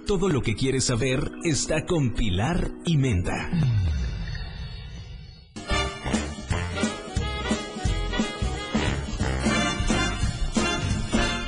Todo 0.06 0.28
lo 0.28 0.42
que 0.42 0.54
quieres 0.54 0.84
saber 0.84 1.28
está 1.42 1.86
con 1.86 2.14
Pilar 2.14 2.70
y 2.84 2.98
Menta. 2.98 3.50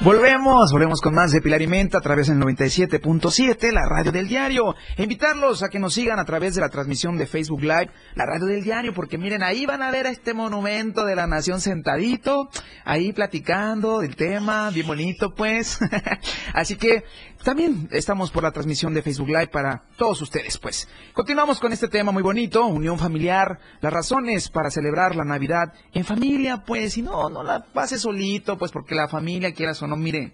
Volvemos, 0.06 0.70
volvemos 0.70 1.00
con 1.00 1.14
más 1.14 1.32
de 1.32 1.40
Pilar 1.40 1.60
y 1.62 1.66
Menta 1.66 1.98
a 1.98 2.00
través 2.00 2.28
del 2.28 2.38
97.7, 2.38 3.72
la 3.72 3.88
radio 3.88 4.12
del 4.12 4.28
diario. 4.28 4.76
E 4.96 5.02
invitarlos 5.02 5.64
a 5.64 5.68
que 5.68 5.80
nos 5.80 5.94
sigan 5.94 6.20
a 6.20 6.24
través 6.24 6.54
de 6.54 6.60
la 6.60 6.68
transmisión 6.68 7.18
de 7.18 7.26
Facebook 7.26 7.62
Live, 7.62 7.90
la 8.14 8.24
radio 8.24 8.46
del 8.46 8.62
diario, 8.62 8.94
porque 8.94 9.18
miren, 9.18 9.42
ahí 9.42 9.66
van 9.66 9.82
a 9.82 9.90
ver 9.90 10.06
a 10.06 10.10
este 10.10 10.32
monumento 10.32 11.04
de 11.04 11.16
la 11.16 11.26
nación 11.26 11.60
sentadito, 11.60 12.48
ahí 12.84 13.12
platicando 13.12 13.98
del 13.98 14.14
tema, 14.14 14.70
bien 14.70 14.86
bonito 14.86 15.34
pues. 15.34 15.80
Así 16.54 16.76
que 16.76 17.02
también 17.42 17.88
estamos 17.92 18.30
por 18.30 18.42
la 18.42 18.50
transmisión 18.52 18.94
de 18.94 19.02
Facebook 19.02 19.28
Live 19.28 19.48
para 19.48 19.84
todos 19.96 20.20
ustedes 20.22 20.58
pues. 20.58 20.88
Continuamos 21.12 21.60
con 21.60 21.72
este 21.72 21.88
tema 21.88 22.12
muy 22.12 22.22
bonito, 22.22 22.66
unión 22.66 22.98
familiar, 22.98 23.58
las 23.80 23.92
razones 23.92 24.48
para 24.48 24.70
celebrar 24.70 25.14
la 25.16 25.24
Navidad 25.24 25.72
en 25.92 26.04
familia 26.04 26.64
pues, 26.64 26.96
y 26.98 27.02
no, 27.02 27.28
no 27.28 27.42
la 27.42 27.64
pases 27.64 28.00
solito 28.02 28.58
pues 28.58 28.72
porque 28.72 28.94
la 28.94 29.08
familia 29.08 29.52
quieras 29.52 29.82
o 29.82 29.86
no, 29.86 29.96
mire, 29.96 30.32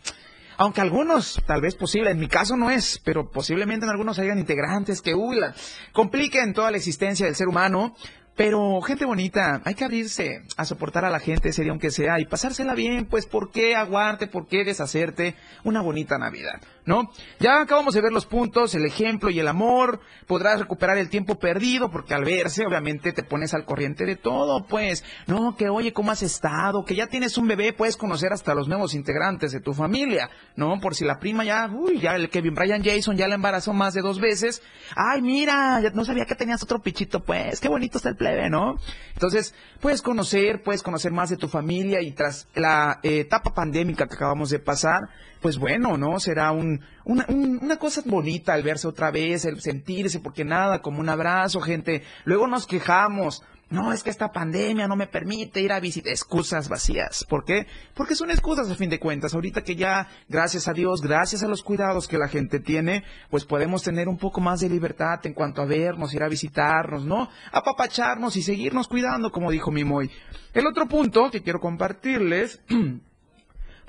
aunque 0.58 0.80
algunos, 0.80 1.40
tal 1.46 1.60
vez 1.60 1.74
posible, 1.74 2.10
en 2.10 2.18
mi 2.20 2.28
caso 2.28 2.56
no 2.56 2.70
es, 2.70 3.00
pero 3.04 3.30
posiblemente 3.30 3.84
en 3.84 3.90
algunos 3.90 4.18
hayan 4.18 4.38
integrantes 4.38 5.02
que 5.02 5.14
uy, 5.14 5.38
la- 5.40 5.54
compliquen 5.92 6.52
toda 6.52 6.70
la 6.70 6.76
existencia 6.76 7.26
del 7.26 7.34
ser 7.34 7.48
humano. 7.48 7.94
Pero 8.34 8.80
gente 8.80 9.04
bonita, 9.04 9.60
hay 9.62 9.74
que 9.74 9.84
abrirse 9.84 10.42
a 10.56 10.64
soportar 10.64 11.04
a 11.04 11.10
la 11.10 11.20
gente 11.20 11.50
ese 11.50 11.62
día 11.62 11.70
aunque 11.70 11.90
sea 11.90 12.18
y 12.18 12.24
pasársela 12.24 12.74
bien, 12.74 13.04
pues 13.04 13.26
¿por 13.26 13.50
qué 13.50 13.76
aguarte? 13.76 14.26
¿Por 14.26 14.46
qué 14.46 14.64
deshacerte 14.64 15.34
una 15.64 15.82
bonita 15.82 16.16
Navidad? 16.16 16.58
¿No? 16.86 17.10
Ya 17.40 17.60
acabamos 17.60 17.92
de 17.92 18.00
ver 18.00 18.10
los 18.10 18.24
puntos, 18.24 18.74
el 18.74 18.86
ejemplo 18.86 19.28
y 19.28 19.38
el 19.38 19.48
amor, 19.48 20.00
podrás 20.26 20.60
recuperar 20.60 20.96
el 20.96 21.10
tiempo 21.10 21.38
perdido 21.38 21.90
porque 21.90 22.14
al 22.14 22.24
verse 22.24 22.66
obviamente 22.66 23.12
te 23.12 23.22
pones 23.22 23.52
al 23.52 23.66
corriente 23.66 24.06
de 24.06 24.16
todo, 24.16 24.66
pues, 24.66 25.04
no, 25.26 25.54
que 25.54 25.68
oye, 25.68 25.92
¿cómo 25.92 26.10
has 26.10 26.22
estado? 26.22 26.84
Que 26.86 26.96
ya 26.96 27.08
tienes 27.08 27.36
un 27.36 27.46
bebé, 27.46 27.74
puedes 27.74 27.98
conocer 27.98 28.32
hasta 28.32 28.54
los 28.54 28.66
nuevos 28.66 28.94
integrantes 28.94 29.52
de 29.52 29.60
tu 29.60 29.74
familia, 29.74 30.30
¿no? 30.56 30.80
Por 30.80 30.94
si 30.94 31.04
la 31.04 31.20
prima 31.20 31.44
ya, 31.44 31.68
uy, 31.70 32.00
ya 32.00 32.16
el 32.16 32.30
Kevin 32.30 32.54
Brian 32.54 32.82
Jason 32.82 33.16
ya 33.16 33.28
la 33.28 33.34
embarazó 33.34 33.74
más 33.74 33.92
de 33.92 34.00
dos 34.00 34.18
veces, 34.20 34.62
ay, 34.96 35.20
mira, 35.20 35.80
ya 35.82 35.90
no 35.90 36.04
sabía 36.04 36.24
que 36.24 36.34
tenías 36.34 36.62
otro 36.62 36.80
pichito, 36.80 37.22
pues, 37.22 37.60
qué 37.60 37.68
bonito 37.68 37.98
está 37.98 38.08
el 38.08 38.16
¿no? 38.50 38.76
Entonces, 39.14 39.54
puedes 39.80 40.02
conocer, 40.02 40.62
puedes 40.62 40.82
conocer 40.82 41.12
más 41.12 41.28
de 41.30 41.36
tu 41.36 41.48
familia 41.48 42.00
y 42.00 42.12
tras 42.12 42.48
la 42.54 42.98
eh, 43.02 43.20
etapa 43.20 43.52
pandémica 43.54 44.06
que 44.06 44.14
acabamos 44.14 44.50
de 44.50 44.58
pasar, 44.58 45.00
pues 45.40 45.58
bueno, 45.58 45.96
¿no? 45.96 46.18
Será 46.20 46.52
un, 46.52 46.80
una, 47.04 47.26
un- 47.28 47.58
una 47.62 47.76
cosa 47.78 48.02
bonita 48.04 48.54
el 48.54 48.62
verse 48.62 48.86
otra 48.88 49.10
vez, 49.10 49.44
el 49.44 49.60
sentirse, 49.60 50.20
porque 50.20 50.44
nada, 50.44 50.80
como 50.80 51.00
un 51.00 51.08
abrazo, 51.08 51.60
gente. 51.60 52.02
Luego 52.24 52.46
nos 52.46 52.66
quejamos. 52.66 53.42
No, 53.72 53.90
es 53.90 54.02
que 54.02 54.10
esta 54.10 54.32
pandemia 54.32 54.86
no 54.86 54.96
me 54.96 55.06
permite 55.06 55.62
ir 55.62 55.72
a 55.72 55.80
visitar. 55.80 56.12
Excusas 56.12 56.68
vacías. 56.68 57.24
¿Por 57.26 57.44
qué? 57.44 57.66
Porque 57.94 58.14
son 58.14 58.30
excusas 58.30 58.70
a 58.70 58.74
fin 58.74 58.90
de 58.90 59.00
cuentas. 59.00 59.32
Ahorita 59.32 59.62
que 59.62 59.76
ya, 59.76 60.08
gracias 60.28 60.68
a 60.68 60.74
Dios, 60.74 61.00
gracias 61.00 61.42
a 61.42 61.48
los 61.48 61.62
cuidados 61.62 62.06
que 62.06 62.18
la 62.18 62.28
gente 62.28 62.60
tiene, 62.60 63.02
pues 63.30 63.46
podemos 63.46 63.82
tener 63.82 64.08
un 64.08 64.18
poco 64.18 64.42
más 64.42 64.60
de 64.60 64.68
libertad 64.68 65.20
en 65.24 65.32
cuanto 65.32 65.62
a 65.62 65.64
vernos, 65.64 66.12
ir 66.12 66.22
a 66.22 66.28
visitarnos, 66.28 67.06
¿no? 67.06 67.30
Apapacharnos 67.50 68.36
y 68.36 68.42
seguirnos 68.42 68.88
cuidando, 68.88 69.32
como 69.32 69.50
dijo 69.50 69.70
Mimoy. 69.70 70.10
El 70.52 70.66
otro 70.66 70.86
punto 70.86 71.30
que 71.30 71.42
quiero 71.42 71.58
compartirles 71.58 72.60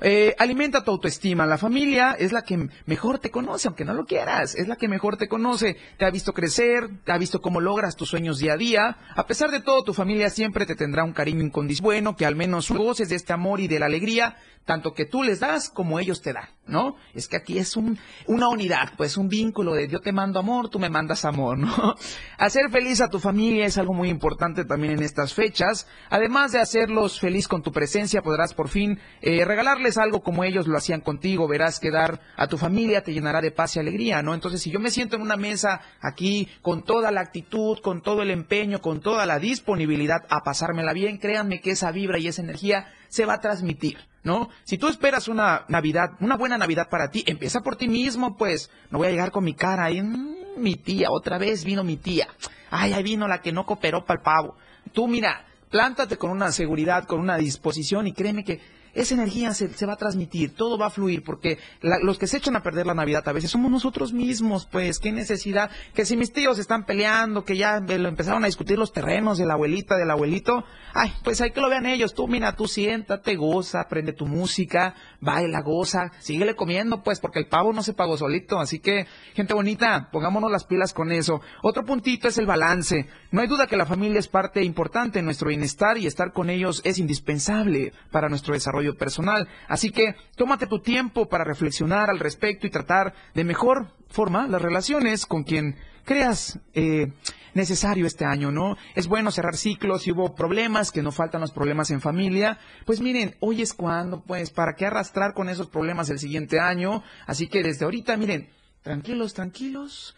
Eh, 0.00 0.34
alimenta 0.38 0.82
tu 0.82 0.90
autoestima. 0.90 1.46
La 1.46 1.58
familia 1.58 2.16
es 2.18 2.32
la 2.32 2.42
que 2.42 2.68
mejor 2.86 3.18
te 3.18 3.30
conoce, 3.30 3.68
aunque 3.68 3.84
no 3.84 3.94
lo 3.94 4.04
quieras. 4.04 4.54
Es 4.54 4.68
la 4.68 4.76
que 4.76 4.88
mejor 4.88 5.16
te 5.16 5.28
conoce. 5.28 5.76
Te 5.98 6.04
ha 6.04 6.10
visto 6.10 6.32
crecer, 6.32 6.88
te 7.04 7.12
ha 7.12 7.18
visto 7.18 7.40
cómo 7.40 7.60
logras 7.60 7.96
tus 7.96 8.08
sueños 8.08 8.38
día 8.38 8.54
a 8.54 8.56
día. 8.56 8.96
A 9.14 9.26
pesar 9.26 9.50
de 9.50 9.60
todo, 9.60 9.84
tu 9.84 9.94
familia 9.94 10.30
siempre 10.30 10.66
te 10.66 10.74
tendrá 10.74 11.04
un 11.04 11.12
cariño 11.12 11.42
incondicional. 11.42 11.84
Bueno, 11.84 12.16
que 12.16 12.24
al 12.24 12.36
menos 12.36 12.70
goces 12.70 13.08
de 13.08 13.16
este 13.16 13.32
amor 13.32 13.60
y 13.60 13.68
de 13.68 13.78
la 13.78 13.86
alegría, 13.86 14.36
tanto 14.64 14.94
que 14.94 15.04
tú 15.04 15.22
les 15.22 15.40
das 15.40 15.68
como 15.68 15.98
ellos 15.98 16.22
te 16.22 16.32
dan, 16.32 16.48
¿no? 16.66 16.96
Es 17.14 17.28
que 17.28 17.36
aquí 17.36 17.58
es 17.58 17.76
un, 17.76 17.98
una 18.26 18.48
unidad, 18.48 18.92
pues 18.96 19.16
un 19.16 19.28
vínculo 19.28 19.74
de 19.74 19.88
yo 19.88 20.00
te 20.00 20.12
mando 20.12 20.38
amor, 20.38 20.70
tú 20.70 20.78
me 20.78 20.88
mandas 20.88 21.24
amor, 21.24 21.58
¿no? 21.58 21.94
Hacer 22.38 22.70
feliz 22.70 23.00
a 23.00 23.10
tu 23.10 23.18
familia 23.18 23.66
es 23.66 23.76
algo 23.76 23.92
muy 23.92 24.08
importante 24.08 24.64
también 24.64 24.94
en 24.94 25.02
estas 25.02 25.34
fechas. 25.34 25.86
Además 26.08 26.52
de 26.52 26.60
hacerlos 26.60 27.20
feliz 27.20 27.46
con 27.46 27.62
tu 27.62 27.72
presencia, 27.72 28.22
podrás 28.22 28.54
por 28.54 28.68
fin 28.68 28.98
eh, 29.20 29.44
regalarles 29.44 29.98
algo 29.98 30.22
como 30.22 30.44
ellos 30.44 30.66
lo 30.66 30.78
hacían 30.78 31.02
contigo. 31.02 31.46
Verás 31.46 31.78
que 31.78 31.90
dar 31.90 32.20
a 32.36 32.46
tu 32.46 32.56
familia 32.56 33.02
te 33.02 33.12
llenará 33.12 33.40
de 33.42 33.50
paz 33.50 33.76
y 33.76 33.80
alegría, 33.80 34.22
¿no? 34.22 34.34
Entonces, 34.34 34.62
si 34.62 34.70
yo 34.70 34.80
me 34.80 34.90
siento 34.90 35.16
en 35.16 35.22
una 35.22 35.36
mesa 35.36 35.82
aquí 36.00 36.48
con 36.62 36.84
toda 36.84 37.10
la 37.10 37.20
actitud, 37.20 37.78
con 37.80 38.02
todo 38.02 38.22
el 38.22 38.30
empeño, 38.30 38.80
con 38.80 39.00
toda 39.00 39.26
la 39.26 39.38
disponibilidad 39.38 40.24
a 40.30 40.42
pasármela 40.42 40.92
bien, 40.92 41.18
créanme 41.18 41.60
que 41.60 41.72
esa 41.72 41.90
vibra 41.90 42.18
y 42.18 42.28
esa 42.28 42.42
energía 42.42 42.86
se 43.08 43.26
va 43.26 43.34
a 43.34 43.40
transmitir. 43.40 43.98
¿No? 44.24 44.48
Si 44.64 44.78
tú 44.78 44.88
esperas 44.88 45.28
una 45.28 45.64
Navidad, 45.68 46.12
una 46.20 46.36
buena 46.36 46.56
Navidad 46.58 46.88
para 46.88 47.10
ti, 47.10 47.22
empieza 47.26 47.60
por 47.60 47.76
ti 47.76 47.88
mismo, 47.88 48.36
pues. 48.36 48.70
No 48.90 48.98
voy 48.98 49.08
a 49.08 49.10
llegar 49.10 49.30
con 49.30 49.44
mi 49.44 49.54
cara 49.54 49.84
ahí. 49.84 50.00
"Mm, 50.02 50.34
mi 50.56 50.76
tía, 50.76 51.08
otra 51.10 51.36
vez 51.38 51.62
vino 51.64 51.84
mi 51.84 51.96
tía. 51.98 52.28
Ay, 52.70 52.94
ahí 52.94 53.02
vino 53.02 53.28
la 53.28 53.42
que 53.42 53.52
no 53.52 53.66
cooperó 53.66 54.04
para 54.04 54.18
el 54.18 54.24
pavo. 54.24 54.56
Tú 54.92 55.06
mira, 55.08 55.44
plántate 55.70 56.16
con 56.16 56.30
una 56.30 56.52
seguridad, 56.52 57.04
con 57.04 57.20
una 57.20 57.36
disposición 57.36 58.06
y 58.06 58.12
créeme 58.12 58.44
que 58.44 58.60
esa 58.94 59.14
energía 59.14 59.52
se, 59.54 59.68
va 59.86 59.94
a 59.94 59.96
transmitir, 59.96 60.54
todo 60.54 60.78
va 60.78 60.86
a 60.86 60.90
fluir, 60.90 61.22
porque 61.24 61.58
la- 61.80 61.98
los 62.02 62.18
que 62.18 62.26
se 62.26 62.36
echan 62.38 62.56
a 62.56 62.62
perder 62.62 62.86
la 62.86 62.94
Navidad 62.94 63.26
a 63.28 63.32
veces 63.32 63.50
somos 63.50 63.70
nosotros 63.70 64.12
mismos, 64.12 64.66
pues, 64.70 64.98
qué 64.98 65.12
necesidad, 65.12 65.70
que 65.94 66.04
si 66.06 66.16
mis 66.16 66.32
tíos 66.32 66.58
están 66.58 66.84
peleando, 66.86 67.44
que 67.44 67.56
ya 67.56 67.78
eh, 67.78 67.94
empezaron 67.94 68.42
a 68.44 68.46
discutir 68.46 68.78
los 68.78 68.92
terrenos 68.92 69.38
de 69.38 69.46
la 69.46 69.54
abuelita, 69.54 69.96
del 69.96 70.10
abuelito, 70.10 70.64
ay, 70.94 71.12
pues 71.22 71.40
hay 71.40 71.50
que 71.50 71.60
lo 71.60 71.68
vean 71.68 71.86
ellos, 71.86 72.14
tú 72.14 72.28
mira, 72.28 72.54
tú 72.56 72.66
siéntate, 72.68 73.36
goza, 73.36 73.86
prende 73.88 74.12
tu 74.12 74.26
música, 74.26 74.94
baila, 75.24 75.62
goza, 75.62 76.12
síguele 76.20 76.54
comiendo, 76.54 77.02
pues, 77.02 77.20
porque 77.20 77.40
el 77.40 77.48
pavo 77.48 77.72
no 77.72 77.82
se 77.82 77.94
pagó 77.94 78.16
solito, 78.16 78.60
así 78.60 78.78
que, 78.78 79.06
gente 79.34 79.54
bonita, 79.54 80.08
pongámonos 80.12 80.50
las 80.50 80.64
pilas 80.64 80.92
con 80.92 81.10
eso. 81.10 81.40
Otro 81.62 81.84
puntito 81.84 82.28
es 82.28 82.38
el 82.38 82.46
balance. 82.46 83.08
No 83.30 83.40
hay 83.40 83.48
duda 83.48 83.66
que 83.66 83.76
la 83.76 83.86
familia 83.86 84.20
es 84.20 84.28
parte 84.28 84.62
importante 84.62 85.18
en 85.18 85.24
nuestro 85.24 85.48
bienestar 85.48 85.98
y 85.98 86.06
estar 86.06 86.32
con 86.32 86.50
ellos 86.50 86.82
es 86.84 86.98
indispensable 86.98 87.92
para 88.10 88.28
nuestro 88.28 88.54
desarrollo 88.54 88.96
personal. 88.96 89.48
Así 89.68 89.90
que 89.90 90.14
tómate 90.36 90.66
tu 90.66 90.80
tiempo 90.80 91.28
para 91.28 91.44
reflexionar 91.44 92.10
al 92.10 92.20
respecto 92.20 92.66
y 92.66 92.70
tratar 92.70 93.14
de 93.34 93.44
mejor 93.44 93.88
forma 94.08 94.46
las 94.46 94.62
relaciones 94.62 95.26
con 95.26 95.42
quien 95.42 95.76
creas 96.04 96.58
eh, 96.74 97.12
necesario 97.54 98.06
este 98.06 98.24
año, 98.24 98.50
¿no? 98.50 98.76
Es 98.94 99.06
bueno 99.06 99.30
cerrar 99.30 99.56
ciclos, 99.56 100.02
si 100.02 100.12
hubo 100.12 100.34
problemas, 100.34 100.92
que 100.92 101.02
no 101.02 101.12
faltan 101.12 101.40
los 101.40 101.52
problemas 101.52 101.90
en 101.90 102.00
familia, 102.00 102.58
pues 102.84 103.00
miren, 103.00 103.36
hoy 103.40 103.62
es 103.62 103.72
cuando, 103.72 104.22
pues, 104.22 104.50
¿para 104.50 104.74
qué 104.74 104.86
arrastrar 104.86 105.34
con 105.34 105.48
esos 105.48 105.68
problemas 105.68 106.10
el 106.10 106.18
siguiente 106.18 106.60
año? 106.60 107.02
Así 107.26 107.48
que 107.48 107.62
desde 107.62 107.84
ahorita, 107.84 108.16
miren, 108.16 108.48
tranquilos, 108.82 109.34
tranquilos. 109.34 110.14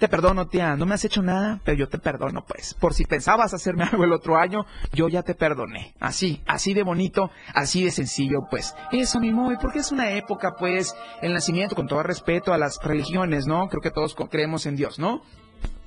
Te 0.00 0.08
perdono, 0.08 0.48
tía, 0.48 0.76
no 0.76 0.86
me 0.86 0.94
has 0.94 1.04
hecho 1.04 1.20
nada, 1.20 1.60
pero 1.62 1.76
yo 1.76 1.86
te 1.86 1.98
perdono, 1.98 2.42
pues. 2.46 2.72
Por 2.72 2.94
si 2.94 3.04
pensabas 3.04 3.52
hacerme 3.52 3.84
algo 3.92 4.04
el 4.04 4.14
otro 4.14 4.38
año, 4.38 4.64
yo 4.94 5.08
ya 5.08 5.22
te 5.22 5.34
perdoné. 5.34 5.92
Así, 6.00 6.42
así 6.46 6.72
de 6.72 6.82
bonito, 6.82 7.30
así 7.52 7.84
de 7.84 7.90
sencillo, 7.90 8.46
pues. 8.50 8.74
Eso, 8.92 9.20
mi 9.20 9.30
móvil, 9.30 9.58
porque 9.60 9.80
es 9.80 9.92
una 9.92 10.12
época, 10.12 10.54
pues, 10.58 10.94
el 11.20 11.34
nacimiento, 11.34 11.76
con 11.76 11.86
todo 11.86 12.02
respeto 12.02 12.54
a 12.54 12.58
las 12.58 12.78
religiones, 12.82 13.46
¿no? 13.46 13.68
Creo 13.68 13.82
que 13.82 13.90
todos 13.90 14.16
creemos 14.30 14.64
en 14.64 14.76
Dios, 14.76 14.98
¿no? 14.98 15.20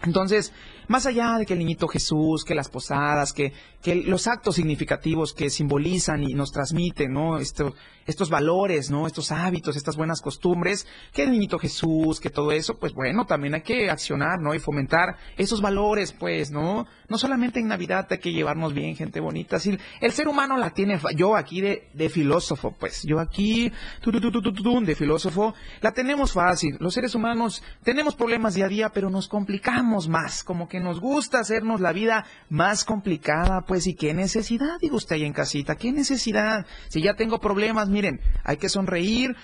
Entonces, 0.04 0.52
más 0.88 1.06
allá 1.06 1.38
de 1.38 1.46
que 1.46 1.54
el 1.54 1.60
niñito 1.60 1.88
Jesús, 1.88 2.44
que 2.44 2.56
las 2.56 2.70
posadas, 2.70 3.32
que, 3.32 3.54
que 3.82 3.96
los 3.96 4.28
actos 4.28 4.56
significativos 4.56 5.34
que 5.34 5.50
simbolizan 5.50 6.24
y 6.24 6.34
nos 6.34 6.52
transmiten, 6.52 7.13
¿no? 7.13 7.38
Esto- 7.38 7.74
estos 8.06 8.30
valores, 8.30 8.92
¿no? 8.92 9.08
Estos 9.08 9.32
hábitos, 9.32 9.78
estas 9.78 9.96
buenas 9.96 10.22
costumbres, 10.22 10.86
que 11.13 11.24
el 11.24 11.32
niñito 11.32 11.58
Jesús, 11.58 12.20
que 12.20 12.30
todo 12.30 12.52
eso, 12.52 12.78
pues 12.78 12.94
bueno, 12.94 13.26
también 13.26 13.54
hay 13.54 13.62
que 13.62 13.89
accionar, 13.89 14.42
¿no? 14.42 14.54
Y 14.54 14.60
fomentar 14.60 15.16
esos 15.38 15.62
valores, 15.62 16.12
pues, 16.12 16.52
¿no? 16.52 16.86
No 17.08 17.18
solamente 17.18 17.62
en 17.62 17.70
Navidad 17.70 18.06
hay 18.10 18.18
que 18.18 18.34
llevarnos 18.34 18.74
bien, 18.74 18.98
gente 18.98 19.22
bonita. 19.22 19.58
Si 19.58 19.78
el 20.02 20.12
ser 20.12 20.28
humano 20.28 20.58
la 20.58 20.72
tiene, 20.72 21.00
yo 21.16 21.38
aquí 21.38 21.62
de, 21.62 21.88
de 21.94 22.10
filósofo, 22.10 22.76
pues, 22.78 23.04
yo 23.04 23.22
aquí, 23.22 23.72
tu, 24.02 24.12
tu, 24.12 24.20
tu, 24.42 24.82
de 24.82 24.96
filósofo, 24.96 25.54
la 25.80 25.94
tenemos 25.94 26.34
fácil. 26.34 26.76
Los 26.82 26.96
seres 26.96 27.16
humanos 27.16 27.63
tenemos 27.84 28.16
problemas 28.16 28.54
día 28.56 28.66
a 28.66 28.70
día, 28.70 28.89
pero 28.89 29.10
nos 29.10 29.30
complicamos 29.30 29.92
más, 30.08 30.43
como 30.43 30.67
que 30.67 30.79
nos 30.79 30.99
gusta 30.99 31.39
hacernos 31.39 31.79
la 31.79 31.93
vida 31.93 32.25
más 32.49 32.86
complicada, 32.86 33.62
pues, 33.62 33.88
y 33.88 33.95
qué 33.95 34.13
necesidad, 34.13 34.79
digo 34.82 34.97
usted 34.97 35.15
ahí 35.15 35.23
en 35.23 35.34
casita, 35.34 35.75
qué 35.75 35.91
necesidad. 35.91 36.65
Si 36.89 37.01
ya 37.01 37.13
tengo 37.13 37.39
problemas, 37.39 37.89
miren, 37.89 38.19
hay 38.43 38.58
que 38.58 38.69
sonreír, 38.69 39.36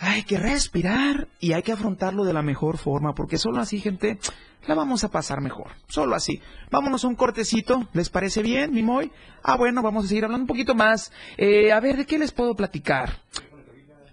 hay 0.00 0.22
que 0.22 0.38
respirar 0.38 1.28
y 1.38 1.52
hay 1.52 1.62
que 1.62 1.72
afrontarlo 1.72 2.24
de 2.24 2.32
la 2.32 2.42
mejor 2.42 2.78
forma, 2.78 3.14
porque 3.14 3.36
solo 3.36 3.60
así, 3.60 3.80
gente, 3.80 4.18
la 4.66 4.74
vamos 4.74 5.04
a 5.04 5.08
pasar 5.08 5.40
mejor. 5.40 5.72
Solo 5.88 6.14
así. 6.14 6.40
Vámonos 6.70 7.04
a 7.04 7.08
un 7.08 7.16
cortecito. 7.16 7.88
¿Les 7.92 8.10
parece 8.10 8.42
bien, 8.42 8.72
mi 8.72 8.82
Moy? 8.82 9.10
Ah, 9.42 9.56
bueno, 9.56 9.82
vamos 9.82 10.04
a 10.04 10.08
seguir 10.08 10.24
hablando 10.24 10.44
un 10.44 10.48
poquito 10.48 10.74
más. 10.74 11.12
Eh, 11.36 11.72
a 11.72 11.80
ver, 11.80 11.96
¿de 11.96 12.06
qué 12.06 12.18
les 12.18 12.32
puedo 12.32 12.54
platicar? 12.54 13.20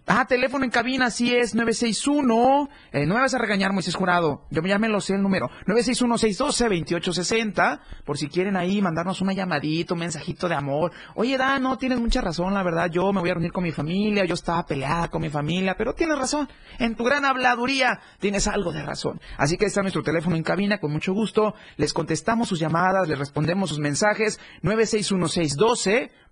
Ah, 0.10 0.26
teléfono 0.26 0.64
en 0.64 0.72
cabina, 0.72 1.12
sí 1.12 1.36
es 1.36 1.54
961. 1.54 2.70
Eh, 2.94 3.06
no 3.06 3.16
me 3.16 3.20
vas 3.20 3.34
a 3.34 3.40
regañar, 3.40 3.74
Moisés 3.74 3.94
Jurado. 3.94 4.46
Yo 4.52 4.62
ya 4.62 4.80
me 4.80 4.88
lo 4.88 5.02
sé 5.02 5.16
el 5.16 5.22
número. 5.22 5.50
961-612-2860. 5.66 7.82
Por 8.06 8.18
si 8.18 8.30
quieren 8.30 8.56
ahí 8.56 8.82
mandarnos 8.82 9.20
una 9.20 9.34
llamadita, 9.34 9.96
un 9.96 10.00
mensajito 10.00 10.48
de 10.48 10.56
amor. 10.56 10.94
Oye, 11.16 11.38
Dan, 11.38 11.64
no, 11.64 11.78
tienes 11.78 12.00
mucha 12.00 12.22
razón, 12.22 12.54
la 12.54 12.64
verdad. 12.64 12.90
Yo 12.90 13.12
me 13.12 13.20
voy 13.20 13.32
a 13.32 13.34
reunir 13.34 13.52
con 13.52 13.66
mi 13.66 13.74
familia. 13.74 14.24
Yo 14.24 14.36
estaba 14.36 14.66
peleada 14.66 15.10
con 15.10 15.22
mi 15.22 15.30
familia. 15.30 15.76
Pero 15.78 15.94
tienes 15.94 16.18
razón. 16.18 16.48
En 16.80 16.96
tu 16.96 17.04
gran 17.04 17.26
habladuría 17.26 18.00
tienes 18.20 18.48
algo 18.48 18.72
de 18.72 18.84
razón. 18.84 19.20
Así 19.38 19.58
que 19.58 19.66
está 19.66 19.82
nuestro 19.82 20.04
teléfono 20.04 20.38
en 20.38 20.44
cabina. 20.44 20.80
Con 20.80 20.94
mucho 20.94 21.12
gusto. 21.12 21.54
Les 21.76 21.92
contestamos 21.92 22.48
sus 22.48 22.62
llamadas, 22.62 23.10
les 23.10 23.20
respondemos 23.20 23.72
sus 23.72 23.80
mensajes. 23.80 24.40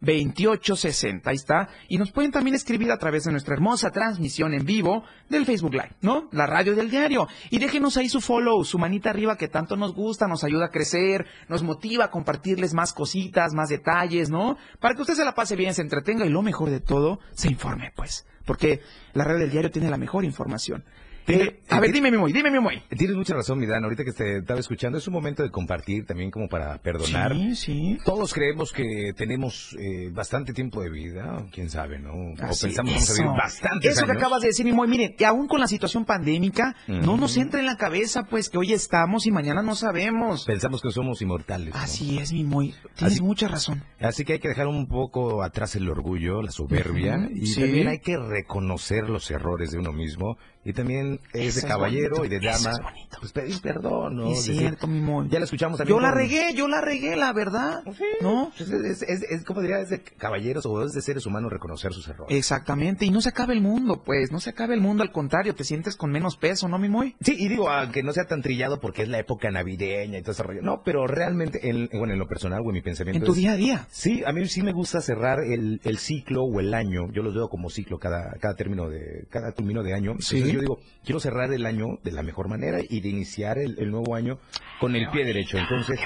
961-612-2860. 0.02 1.22
Ahí 1.26 1.36
está. 1.36 1.70
Y 1.88 1.98
nos 1.98 2.12
pueden 2.12 2.32
también 2.32 2.56
escribir 2.56 2.92
a 2.92 2.98
través 2.98 3.24
de 3.24 3.32
nuestra 3.32 3.56
hermosa 3.56 3.92
transmisión 3.92 4.54
en 4.54 4.66
vivo 4.66 5.04
del 5.30 5.46
Facebook 5.46 5.74
Live, 5.74 5.96
¿no? 6.02 6.30
La 6.32 6.46
radio 6.46 6.76
del 6.76 6.90
diario. 6.90 7.28
Y 7.50 7.60
déjenos 7.60 7.98
ahí 7.98 8.10
su 8.10 8.22
follow, 8.22 8.64
su 8.64 8.78
manita 8.78 9.10
arriba 9.10 9.38
que 9.38 9.48
tanto 9.48 9.76
nos 9.76 9.94
gusta, 9.94 10.28
nos 10.28 10.44
ayuda 10.44 10.66
a 10.66 10.72
crecer, 10.72 11.26
nos 11.50 11.64
motiva 11.64 12.06
a 12.06 12.12
compartirles 12.12 12.74
más 12.74 12.94
cositas, 12.94 13.54
más 13.54 13.70
detalles, 13.70 14.30
¿no? 14.30 14.58
Para 14.80 14.96
que 14.96 15.02
usted 15.02 15.16
se 15.16 15.26
la 15.26 15.36
pase 15.36 15.56
bien, 15.56 15.74
se 15.74 15.82
entretenga 15.82 16.26
y 16.26 16.30
lo 16.30 16.42
mejor 16.42 16.70
de 16.70 16.80
todo, 16.80 17.20
se 17.34 17.50
informe, 17.50 17.92
pues. 17.96 18.26
Porque 18.46 18.82
la 19.14 19.24
radio 19.24 19.40
del 19.40 19.52
diario 19.52 19.72
tiene 19.72 19.90
la 19.90 19.98
mejor 19.98 20.24
información. 20.24 20.84
Eh, 21.28 21.60
a 21.70 21.80
ver, 21.80 21.92
dime, 21.92 22.12
muy, 22.16 22.32
dime, 22.32 22.60
muy. 22.60 22.82
Tienes 22.96 23.16
mucha 23.16 23.34
razón, 23.34 23.60
mi 23.60 23.66
Dan. 23.66 23.84
Ahorita 23.84 24.04
que 24.04 24.12
te 24.12 24.38
estaba 24.38 24.60
escuchando, 24.60 24.98
es 24.98 25.08
un 25.08 25.14
momento 25.14 25.42
de 25.44 25.50
compartir 25.50 26.06
también 26.06 26.30
como 26.30 26.48
para 26.48 26.78
perdonar. 26.78 27.34
Sí, 27.34 27.56
sí. 27.56 27.98
Todos 28.06 28.34
creemos 28.34 28.72
que 28.72 29.12
tenemos 29.16 29.76
eh, 29.80 30.10
bastante 30.12 30.54
tiempo 30.54 30.82
de 30.82 30.90
vida, 30.90 31.46
quién 31.52 31.70
sabe, 31.70 32.00
¿no? 32.00 32.14
O 32.14 32.36
pensamos 32.36 32.74
que 32.74 32.78
vamos 32.78 33.10
a 33.10 33.14
vivir 33.14 33.26
eso. 33.26 33.36
bastantes 33.36 33.98
Eso 33.98 34.06
que 34.06 34.12
acabas 34.12 34.42
de 34.42 34.48
decir, 34.50 34.72
muy, 34.74 34.88
miren, 34.88 35.16
aún 35.26 35.48
con 35.48 35.60
la 35.60 35.68
situación 35.68 36.06
pandémica, 36.06 36.76
no 36.88 37.18
nos 37.18 37.38
entra 37.38 37.60
en 37.60 37.66
la 37.66 37.78
cabeza, 37.78 38.26
pues, 38.30 38.50
que 38.50 38.58
hoy 38.58 38.74
estamos 38.74 39.26
y 39.26 39.32
mañana 39.32 39.62
no 39.64 39.76
sabemos. 39.76 40.46
Pensamos 40.46 40.82
que 40.82 40.92
somos 40.92 41.22
inmortales. 41.22 41.74
¿no? 41.74 41.80
Así 41.80 42.20
es, 42.20 42.32
mi 42.34 42.44
muy. 42.44 42.74
Tienes 42.96 43.16
Así- 43.16 43.22
mucha 43.24 43.48
razón. 43.48 43.84
Así 44.00 44.24
que 44.26 44.34
hay 44.34 44.40
que 44.40 44.50
dejar 44.50 44.68
un 44.68 44.88
poco 44.88 45.44
atrás 45.44 45.76
el 45.76 45.90
orgullo, 45.90 46.42
la 46.42 46.52
soberbia, 46.52 47.30
y 47.34 47.48
sí. 47.48 47.62
también 47.62 47.88
hay 47.88 48.00
que 48.00 48.18
reconocer 48.18 49.10
los 49.10 49.30
errores 49.32 49.72
de 49.72 49.80
uno 49.80 49.92
mismo, 49.92 50.38
y 50.66 50.74
también 50.74 51.20
es 51.34 51.58
Eso 51.58 51.62
de 51.68 51.72
caballero 51.72 52.26
y 52.26 52.30
de 52.30 52.40
dama, 52.40 52.72
es 52.72 52.80
bonito. 52.82 53.18
pues 53.20 53.32
pedir 53.32 53.62
perdón, 53.62 54.16
¿no? 54.16 54.32
es 54.32 54.44
cierto, 54.44 54.88
mi 54.88 55.30
ya 55.30 55.38
la 55.40 55.46
escuchamos 55.46 55.78
también. 55.78 55.96
Yo 55.96 56.02
la 56.02 56.10
con- 56.10 56.18
regué, 56.18 56.54
yo 56.56 56.68
la 56.68 56.82
regué, 56.82 57.16
la 57.16 57.32
verdad. 57.34 57.84
¿No? 58.22 58.52
Pues 58.58 58.70
es, 58.72 59.04
es, 59.04 59.22
es- 59.22 59.44
como 59.46 59.62
diría, 59.62 59.80
es 59.80 59.90
de 59.90 60.02
caballeros 60.02 60.66
o 60.66 60.84
es 60.84 60.94
de 60.94 61.02
seres 61.04 61.26
humanos 61.28 61.52
reconocer 61.52 61.94
sus 61.94 62.08
errores. 62.08 62.36
Exactamente, 62.36 63.06
y 63.06 63.12
no 63.12 63.22
se 63.22 63.30
acaba 63.30 63.54
el 63.54 63.62
mundo, 63.62 64.02
pues, 64.04 64.32
no 64.32 64.40
se 64.40 64.50
acaba 64.50 64.74
el 64.74 64.82
mundo, 64.82 65.04
al 65.04 65.12
contrario, 65.12 65.54
te 65.54 65.64
sientes 65.64 65.96
con 65.96 66.10
menos 66.12 66.36
peso, 66.38 66.68
¿no, 66.68 66.80
mi? 66.80 66.86
Sí, 67.22 67.36
y 67.38 67.48
digo, 67.48 67.70
aunque 67.70 68.04
no 68.04 68.14
sea 68.14 68.26
tan 68.26 68.42
trillado 68.42 68.80
porque 68.80 69.02
es 69.04 69.10
la 69.10 69.20
época 69.20 69.52
navideña 69.52 70.18
y 70.20 70.22
todo 70.22 70.32
ese 70.32 70.44
rollo. 70.44 70.62
No, 70.62 70.82
pero 70.84 71.06
realmente, 71.08 71.70
en, 71.70 71.90
bueno, 71.94 72.14
en 72.14 72.20
lo 72.20 72.28
personal 72.28 72.64
en 72.64 72.72
mi 72.74 72.82
pensamiento. 72.82 73.20
En 73.20 73.26
tu 73.26 73.34
día 73.34 73.52
a 73.54 73.56
día. 73.56 73.88
Sí, 73.92 74.24
a 74.26 74.32
mí 74.32 74.46
sí 74.48 74.62
me 74.62 74.72
gusta 74.72 75.02
cerrar 75.02 75.40
el, 75.42 75.82
el 75.84 75.98
ciclo 75.98 76.44
o 76.44 76.60
el 76.60 76.74
año. 76.74 77.12
Yo 77.12 77.22
los 77.22 77.34
veo 77.36 77.50
como 77.50 77.70
ciclo 77.70 78.00
cada, 78.00 78.34
cada 78.40 78.56
término 78.56 78.90
de, 78.90 79.26
cada 79.30 79.52
término 79.52 79.84
de 79.84 79.94
año. 79.94 80.14
Sí. 80.20 80.38
Entonces 80.38 80.55
yo 80.56 80.62
digo, 80.62 80.80
quiero 81.04 81.20
cerrar 81.20 81.52
el 81.54 81.66
año 81.66 82.00
de 82.04 82.12
la 82.12 82.24
mejor 82.24 82.48
manera 82.50 82.80
y 82.88 83.02
de 83.02 83.10
iniciar 83.10 83.58
el, 83.58 83.78
el 83.80 83.92
nuevo 83.92 84.16
año 84.16 84.40
con 84.80 84.96
el 84.96 85.10
pie 85.10 85.26
derecho. 85.26 85.58
Entonces, 85.58 86.00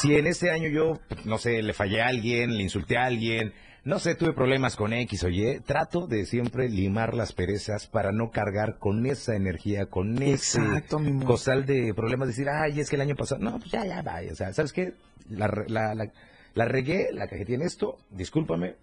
si 0.00 0.14
en 0.14 0.26
ese 0.26 0.50
año 0.50 0.68
yo, 0.68 1.00
no 1.24 1.38
sé, 1.38 1.62
le 1.62 1.72
fallé 1.72 2.02
a 2.02 2.08
alguien, 2.08 2.56
le 2.56 2.62
insulté 2.62 2.96
a 2.98 3.04
alguien, 3.04 3.52
no 3.84 3.98
sé, 3.98 4.14
tuve 4.14 4.32
problemas 4.32 4.76
con 4.76 4.92
X 4.92 5.24
o 5.24 5.28
Y, 5.28 5.58
trato 5.66 6.06
de 6.06 6.24
siempre 6.24 6.68
limar 6.68 7.14
las 7.14 7.32
perezas 7.32 7.88
para 7.88 8.12
no 8.12 8.30
cargar 8.30 8.78
con 8.78 9.04
esa 9.06 9.34
energía, 9.34 9.86
con 9.86 10.22
ese 10.22 10.60
Exacto, 10.60 10.98
amor. 10.98 11.24
costal 11.24 11.66
de 11.66 11.92
problemas, 11.92 12.28
decir, 12.28 12.46
ay, 12.48 12.78
es 12.78 12.88
que 12.88 12.94
el 12.96 13.02
año 13.02 13.16
pasado, 13.16 13.40
no, 13.42 13.58
pues 13.58 13.72
ya, 13.72 13.84
ya, 13.84 14.00
vaya, 14.02 14.30
o 14.30 14.36
sea, 14.36 14.52
¿sabes 14.52 14.72
qué? 14.72 14.92
La, 15.28 15.48
la, 15.66 15.94
la, 15.96 16.12
la 16.54 16.64
regué, 16.66 17.08
la 17.12 17.26
cajetilla 17.26 17.56
en 17.56 17.62
esto, 17.62 17.98
discúlpame, 18.10 18.76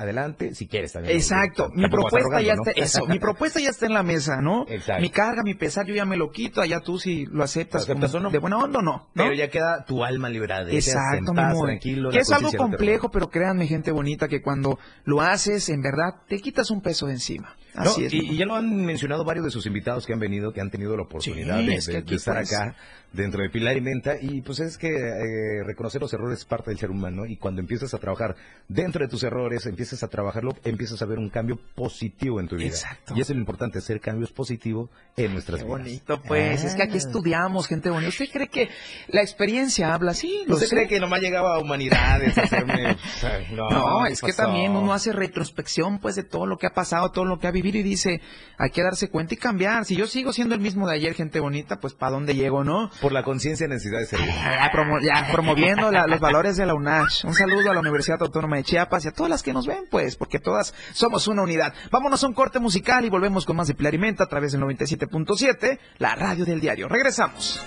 adelante, 0.00 0.54
si 0.54 0.66
quieres 0.66 0.92
también. 0.92 1.16
Exacto, 1.16 1.68
mi 1.74 1.88
propuesta 1.88 2.40
ya 2.40 2.54
está, 2.54 2.72
¿no? 2.76 2.82
eso, 2.82 3.06
mi 3.06 3.18
propuesta 3.18 3.60
ya 3.60 3.68
está 3.70 3.86
en 3.86 3.94
la 3.94 4.02
mesa, 4.02 4.40
¿no? 4.40 4.64
Exacto. 4.68 5.02
Mi 5.02 5.10
carga, 5.10 5.42
mi 5.44 5.54
pesar, 5.54 5.86
yo 5.86 5.94
ya 5.94 6.04
me 6.04 6.16
lo 6.16 6.30
quito, 6.30 6.60
allá 6.60 6.80
tú 6.80 6.98
si 6.98 7.26
lo 7.26 7.44
aceptas, 7.44 7.82
¿Lo 7.86 7.92
aceptas 7.92 8.10
como 8.12 8.20
o 8.20 8.24
no? 8.24 8.30
de 8.30 8.38
buena 8.38 8.58
onda 8.58 8.78
o 8.78 8.82
no, 8.82 8.92
¿no? 8.92 9.08
Pero 9.14 9.34
ya 9.34 9.48
queda 9.48 9.84
tu 9.84 10.02
alma 10.04 10.28
quedas 10.70 10.86
Exacto, 10.88 11.32
mi 11.34 11.40
amor. 11.40 11.66
tranquilo. 11.66 12.10
Que 12.10 12.18
es 12.20 12.30
algo 12.32 12.50
no 12.50 12.56
complejo, 12.58 13.10
pero 13.10 13.28
créanme, 13.30 13.66
gente 13.66 13.90
bonita, 13.92 14.26
que 14.28 14.40
cuando 14.42 14.78
lo 15.04 15.20
haces, 15.20 15.68
en 15.68 15.82
verdad, 15.82 16.22
te 16.28 16.38
quitas 16.40 16.70
un 16.70 16.80
peso 16.80 17.06
de 17.06 17.12
encima. 17.12 17.54
No, 17.74 17.82
Así 17.82 18.04
es. 18.04 18.12
mi 18.12 18.18
y, 18.18 18.36
ya 18.36 18.46
lo 18.46 18.56
han 18.56 18.84
mencionado 18.84 19.24
varios 19.24 19.44
de 19.44 19.52
sus 19.52 19.64
invitados 19.66 20.04
que 20.04 20.12
han 20.12 20.18
venido, 20.18 20.52
que 20.52 20.60
han 20.60 20.70
tenido 20.70 20.96
la 20.96 21.02
oportunidad 21.04 21.60
Sí, 21.60 21.66
de, 21.66 21.74
es 21.76 21.86
que 21.86 21.92
de- 21.92 21.98
aquí, 21.98 22.10
de 22.10 22.16
estar 22.16 22.34
pues- 22.36 22.52
acá 22.52 22.74
dentro 23.12 23.42
de 23.42 23.50
Pilar 23.50 23.76
y 23.76 23.80
Menta. 23.80 24.14
Y 24.20 24.40
pues 24.42 24.60
es 24.60 24.78
que 24.78 24.88
eh, 24.88 25.62
reconocer 25.64 26.00
los 26.00 26.12
errores 26.12 26.38
es 26.40 26.44
parte 26.44 26.70
del 26.70 26.78
ser 26.78 26.90
humano. 26.90 27.26
Y 27.26 27.36
cuando 27.36 27.60
empiezas 27.60 27.92
a 27.94 27.98
trabajar 27.98 28.36
dentro 28.68 29.04
de 29.04 29.08
tus 29.10 29.22
errores, 29.22 29.66
empiezas 29.66 30.02
a 30.02 30.08
trabajarlo, 30.08 30.52
empiezas 30.64 31.00
a 31.02 31.06
ver 31.06 31.18
un 31.18 31.28
cambio 31.30 31.58
positivo 31.74 32.40
en 32.40 32.48
tu 32.48 32.56
vida. 32.56 32.68
Exacto. 32.68 33.14
Y 33.16 33.20
eso 33.20 33.32
es 33.32 33.36
lo 33.36 33.40
importante, 33.40 33.78
hacer 33.78 34.00
cambios 34.00 34.32
positivos 34.32 34.90
en 35.16 35.32
nuestras 35.32 35.60
Qué 35.60 35.64
vidas. 35.66 35.78
bonito, 35.80 36.22
pues. 36.22 36.64
Es 36.64 36.74
que 36.74 36.82
aquí 36.82 36.94
Ah. 36.94 36.98
estudiamos, 36.98 37.66
gente 37.66 37.90
bonita. 37.90 38.08
¿Usted 38.10 38.28
cree 38.32 38.48
que 38.48 38.68
la 39.08 39.22
experiencia 39.22 39.92
habla? 39.94 40.14
Sí, 40.14 40.44
lo 40.46 40.54
¿Usted 40.54 40.66
sé. 40.68 40.74
cree 40.76 40.88
que 40.88 41.00
nomás 41.00 41.20
llegaba 41.20 41.56
a 41.56 41.58
humanidades 41.58 42.36
a 42.38 42.42
hacerme... 42.42 42.96
no, 43.54 43.68
No, 43.70 44.04
¿qué 44.06 44.12
es 44.12 44.20
que 44.20 44.32
también 44.32 44.72
uno 44.72 44.92
hace 44.92 45.12
retrospección 45.12 45.98
pues 46.00 46.14
de 46.16 46.22
todo 46.24 46.46
lo 46.46 46.56
que 46.58 46.66
ha 46.66 46.70
pasado, 46.74 47.10
todo 47.10 47.24
lo 47.24 47.38
que 47.38 47.46
ha 47.46 47.50
vivido 47.50 47.78
y 47.78 47.82
dice, 47.82 48.20
hay 48.58 48.70
que 48.70 48.82
darse 48.82 49.08
cuenta 49.08 49.34
y 49.34 49.36
cambiar. 49.36 49.84
Si 49.84 49.96
yo 49.96 50.06
sigo 50.06 50.32
siendo 50.32 50.54
el 50.54 50.60
mismo 50.60 50.88
de 50.88 50.94
ayer, 50.94 51.14
gente 51.14 51.40
bonita, 51.40 51.80
pues 51.80 51.94
¿para 51.94 52.12
dónde 52.12 52.34
llego, 52.34 52.64
no? 52.64 52.90
Por 53.00 53.12
la 53.12 53.22
conciencia 53.22 53.64
y 53.66 53.68
necesidad 53.68 53.98
de 54.00 54.06
servir. 54.06 54.28
Ya, 54.28 54.70
promo- 54.72 55.00
ya, 55.02 55.28
promoviendo 55.32 55.90
la- 55.90 56.06
los 56.06 56.20
valores 56.20 56.56
de 56.56 56.66
la 56.66 56.74
UNACH. 56.74 57.24
Un 57.24 57.34
saludo 57.34 57.70
a 57.70 57.74
la 57.74 57.80
Universidad 57.80 58.20
Autónoma 58.22 58.56
de 58.56 58.64
Chiapas 58.64 59.04
y 59.04 59.08
a 59.08 59.12
todas 59.12 59.30
las 59.30 59.42
que 59.42 59.52
nos 59.52 59.66
ven, 59.66 59.84
pues, 59.90 60.16
porque 60.16 60.38
todas 60.38 60.74
somos 60.92 61.26
una 61.28 61.42
unidad. 61.42 61.72
Vámonos 61.90 62.22
a 62.22 62.26
un 62.26 62.34
corte 62.34 62.58
musical 62.58 63.04
y 63.04 63.08
volvemos 63.10 63.46
con 63.46 63.56
más 63.56 63.68
de 63.68 63.74
Pilar 63.74 63.94
y 63.94 63.98
Menta 63.98 64.24
a 64.24 64.28
través 64.28 64.52
del 64.52 64.60
97.7, 64.60 65.78
la 65.98 66.14
radio 66.14 66.44
del 66.44 66.60
diario. 66.60 66.88
Regresamos. 66.88 67.62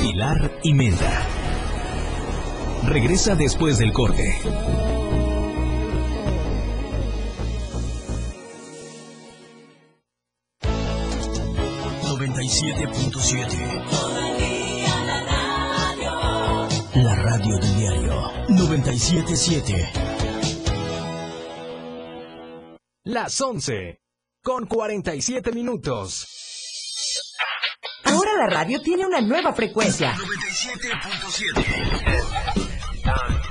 Pilar 0.00 0.50
y 0.62 0.74
Menta. 0.74 1.22
Regresa 2.86 3.34
después 3.34 3.78
del 3.78 3.92
corte. 3.92 4.38
La 16.94 17.14
radio 17.16 17.58
del 17.58 17.76
diario 17.76 18.32
977. 18.48 19.92
Las 23.06 23.40
11. 23.40 24.00
Con 24.40 24.66
47 24.66 25.50
minutos. 25.50 26.28
Ahora 28.04 28.30
la 28.38 28.46
radio 28.46 28.80
tiene 28.82 29.04
una 29.04 29.20
nueva 29.20 29.52
frecuencia. 29.52 30.14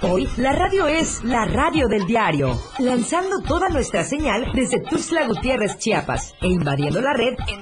Hoy 0.04 0.30
la 0.38 0.54
radio 0.54 0.88
es 0.88 1.26
la 1.26 1.44
radio 1.44 1.90
del 1.90 2.06
diario, 2.06 2.58
lanzando 2.80 3.42
toda 3.42 3.68
nuestra 3.68 4.06
señal 4.06 4.50
desde 4.54 4.80
Tuxtla 4.80 5.28
Gutiérrez, 5.28 5.78
Chiapas, 5.78 6.36
e 6.40 6.48
invadiendo 6.48 7.02
la 7.02 7.12
red 7.12 7.36
en 7.50 7.62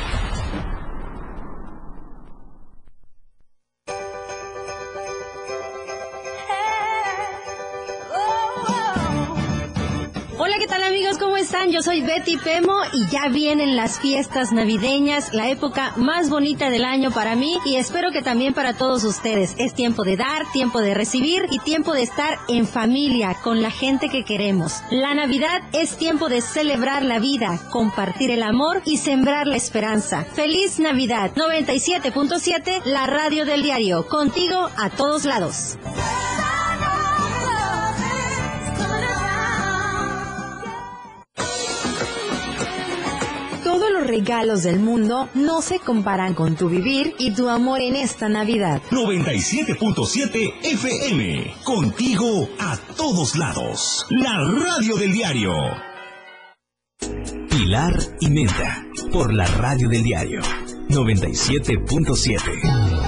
Yo 11.81 11.85
soy 11.85 12.01
Betty 12.01 12.37
Pemo 12.37 12.77
y 12.93 13.07
ya 13.07 13.27
vienen 13.29 13.75
las 13.75 13.99
fiestas 13.99 14.51
navideñas, 14.51 15.33
la 15.33 15.49
época 15.49 15.93
más 15.97 16.29
bonita 16.29 16.69
del 16.69 16.85
año 16.85 17.09
para 17.09 17.35
mí 17.35 17.57
y 17.65 17.77
espero 17.77 18.11
que 18.11 18.21
también 18.21 18.53
para 18.53 18.75
todos 18.75 19.03
ustedes. 19.03 19.55
Es 19.57 19.73
tiempo 19.73 20.03
de 20.03 20.15
dar, 20.15 20.43
tiempo 20.51 20.79
de 20.79 20.93
recibir 20.93 21.47
y 21.49 21.57
tiempo 21.57 21.93
de 21.93 22.03
estar 22.03 22.37
en 22.49 22.67
familia 22.67 23.35
con 23.41 23.63
la 23.63 23.71
gente 23.71 24.09
que 24.09 24.23
queremos. 24.23 24.83
La 24.91 25.15
Navidad 25.15 25.63
es 25.73 25.97
tiempo 25.97 26.29
de 26.29 26.41
celebrar 26.41 27.01
la 27.01 27.17
vida, 27.17 27.59
compartir 27.71 28.29
el 28.29 28.43
amor 28.43 28.83
y 28.85 28.97
sembrar 28.97 29.47
la 29.47 29.55
esperanza. 29.55 30.23
Feliz 30.35 30.77
Navidad 30.77 31.31
97.7, 31.33 32.83
la 32.85 33.07
radio 33.07 33.43
del 33.43 33.63
diario, 33.63 34.05
contigo 34.07 34.69
a 34.77 34.91
todos 34.91 35.25
lados. 35.25 35.79
Regalos 44.11 44.63
del 44.63 44.77
mundo 44.77 45.29
no 45.35 45.61
se 45.61 45.79
comparan 45.79 46.33
con 46.33 46.57
tu 46.57 46.67
vivir 46.67 47.15
y 47.17 47.31
tu 47.31 47.47
amor 47.47 47.79
en 47.79 47.95
esta 47.95 48.27
Navidad. 48.27 48.81
97.7 48.91 50.51
FM. 50.63 51.53
Contigo 51.63 52.49
a 52.59 52.75
todos 52.97 53.37
lados. 53.37 54.05
La 54.09 54.37
radio 54.37 54.97
del 54.97 55.13
diario. 55.13 55.53
Pilar 57.49 57.93
y 58.19 58.29
Menta. 58.29 58.85
Por 59.13 59.33
la 59.33 59.45
radio 59.45 59.87
del 59.87 60.03
diario 60.03 60.41
97.7. 60.89 63.00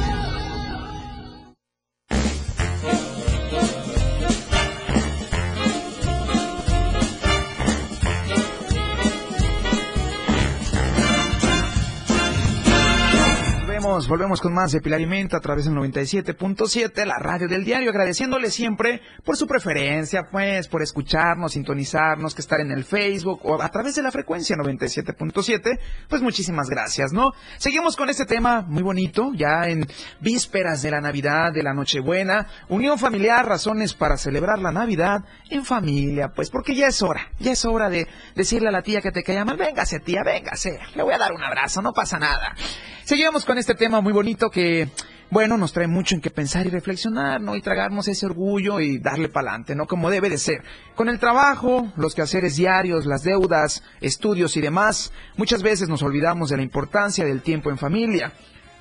Volvemos, 14.08 14.42
con 14.42 14.54
más 14.54 14.72
de 14.72 14.82
Pilar 14.82 15.02
y 15.02 15.22
a 15.32 15.39
través 15.39 15.66
del 15.66 15.76
97.7, 15.76 17.06
la 17.06 17.20
radio 17.20 17.48
del 17.48 17.63
diario, 17.63 17.89
agradeciéndole 17.89 18.50
siempre 18.50 19.02
por 19.24 19.38
su 19.38 19.48
preferencia, 19.48 20.24
pues, 20.32 20.68
por 20.68 20.82
escucharnos, 20.82 21.54
sintonizarnos, 21.54 22.34
que 22.34 22.42
estar 22.42 22.60
en 22.60 22.72
el 22.72 22.84
Facebook 22.84 23.42
o 23.44 23.62
a 23.62 23.70
través 23.70 23.96
de 23.96 24.02
la 24.02 24.12
frecuencia 24.12 24.56
97.7, 24.56 25.80
pues 26.10 26.22
muchísimas 26.22 26.70
gracias, 26.70 27.13
¿no? 27.13 27.34
Seguimos 27.58 27.96
con 27.96 28.10
este 28.10 28.26
tema 28.26 28.62
muy 28.62 28.84
bonito, 28.84 29.32
ya 29.36 29.68
en 29.68 29.88
vísperas 30.20 30.82
de 30.82 30.92
la 30.92 31.02
Navidad, 31.02 31.54
de 31.54 31.63
la 31.63 31.74
Nochebuena, 31.74 32.48
unión 32.70 32.98
familiar, 32.98 33.48
razones 33.48 33.94
para 33.94 34.18
celebrar 34.18 34.60
la 34.60 34.72
Navidad 34.72 35.24
en 35.50 35.66
familia, 35.66 36.30
pues, 36.36 36.50
porque 36.50 36.76
ya 36.76 36.88
es 36.88 37.02
hora, 37.02 37.32
ya 37.39 37.52
es 37.52 37.63
hora 37.66 37.89
de 37.89 38.08
decirle 38.36 38.70
a 38.70 38.72
la 38.72 38.82
tía 38.82 39.02
que 39.02 39.12
te 39.12 39.24
cae 39.24 39.44
mal, 39.46 39.58
véngase 39.58 40.00
tía, 40.00 40.24
véngase, 40.24 40.80
le 40.96 41.04
voy 41.04 41.13
a 41.13 41.18
dar 41.18 41.32
un 41.32 41.44
abrazo, 41.44 41.82
no 41.82 41.94
pasa 41.94 42.18
nada. 42.18 42.56
Seguimos 43.06 43.44
con 43.44 43.58
este 43.58 43.76
tema 43.76 43.92
muy 44.01 44.13
bonito 44.13 44.49
que, 44.49 44.89
bueno, 45.29 45.58
nos 45.58 45.73
trae 45.73 45.88
mucho 45.88 46.15
en 46.15 46.21
que 46.21 46.29
pensar 46.29 46.67
y 46.67 46.69
reflexionar, 46.69 47.41
¿no? 47.41 47.56
Y 47.56 47.62
tragarnos 47.62 48.08
ese 48.08 48.25
orgullo 48.25 48.79
y 48.79 48.99
darle 48.99 49.29
pa'lante, 49.29 49.75
¿no? 49.75 49.88
Como 49.88 50.10
debe 50.10 50.29
de 50.29 50.38
ser. 50.38 50.63
Con 50.95 51.10
el 51.10 51.19
trabajo, 51.19 51.91
los 51.95 52.13
quehaceres 52.15 52.56
diarios, 52.56 53.06
las 53.06 53.23
deudas, 53.23 53.84
estudios 54.01 54.56
y 54.58 54.62
demás, 54.62 55.12
muchas 55.38 55.63
veces 55.63 55.89
nos 55.89 56.03
olvidamos 56.03 56.49
de 56.49 56.58
la 56.58 56.63
importancia 56.63 57.25
del 57.25 57.41
tiempo 57.41 57.69
en 57.69 57.77
familia. 57.77 58.34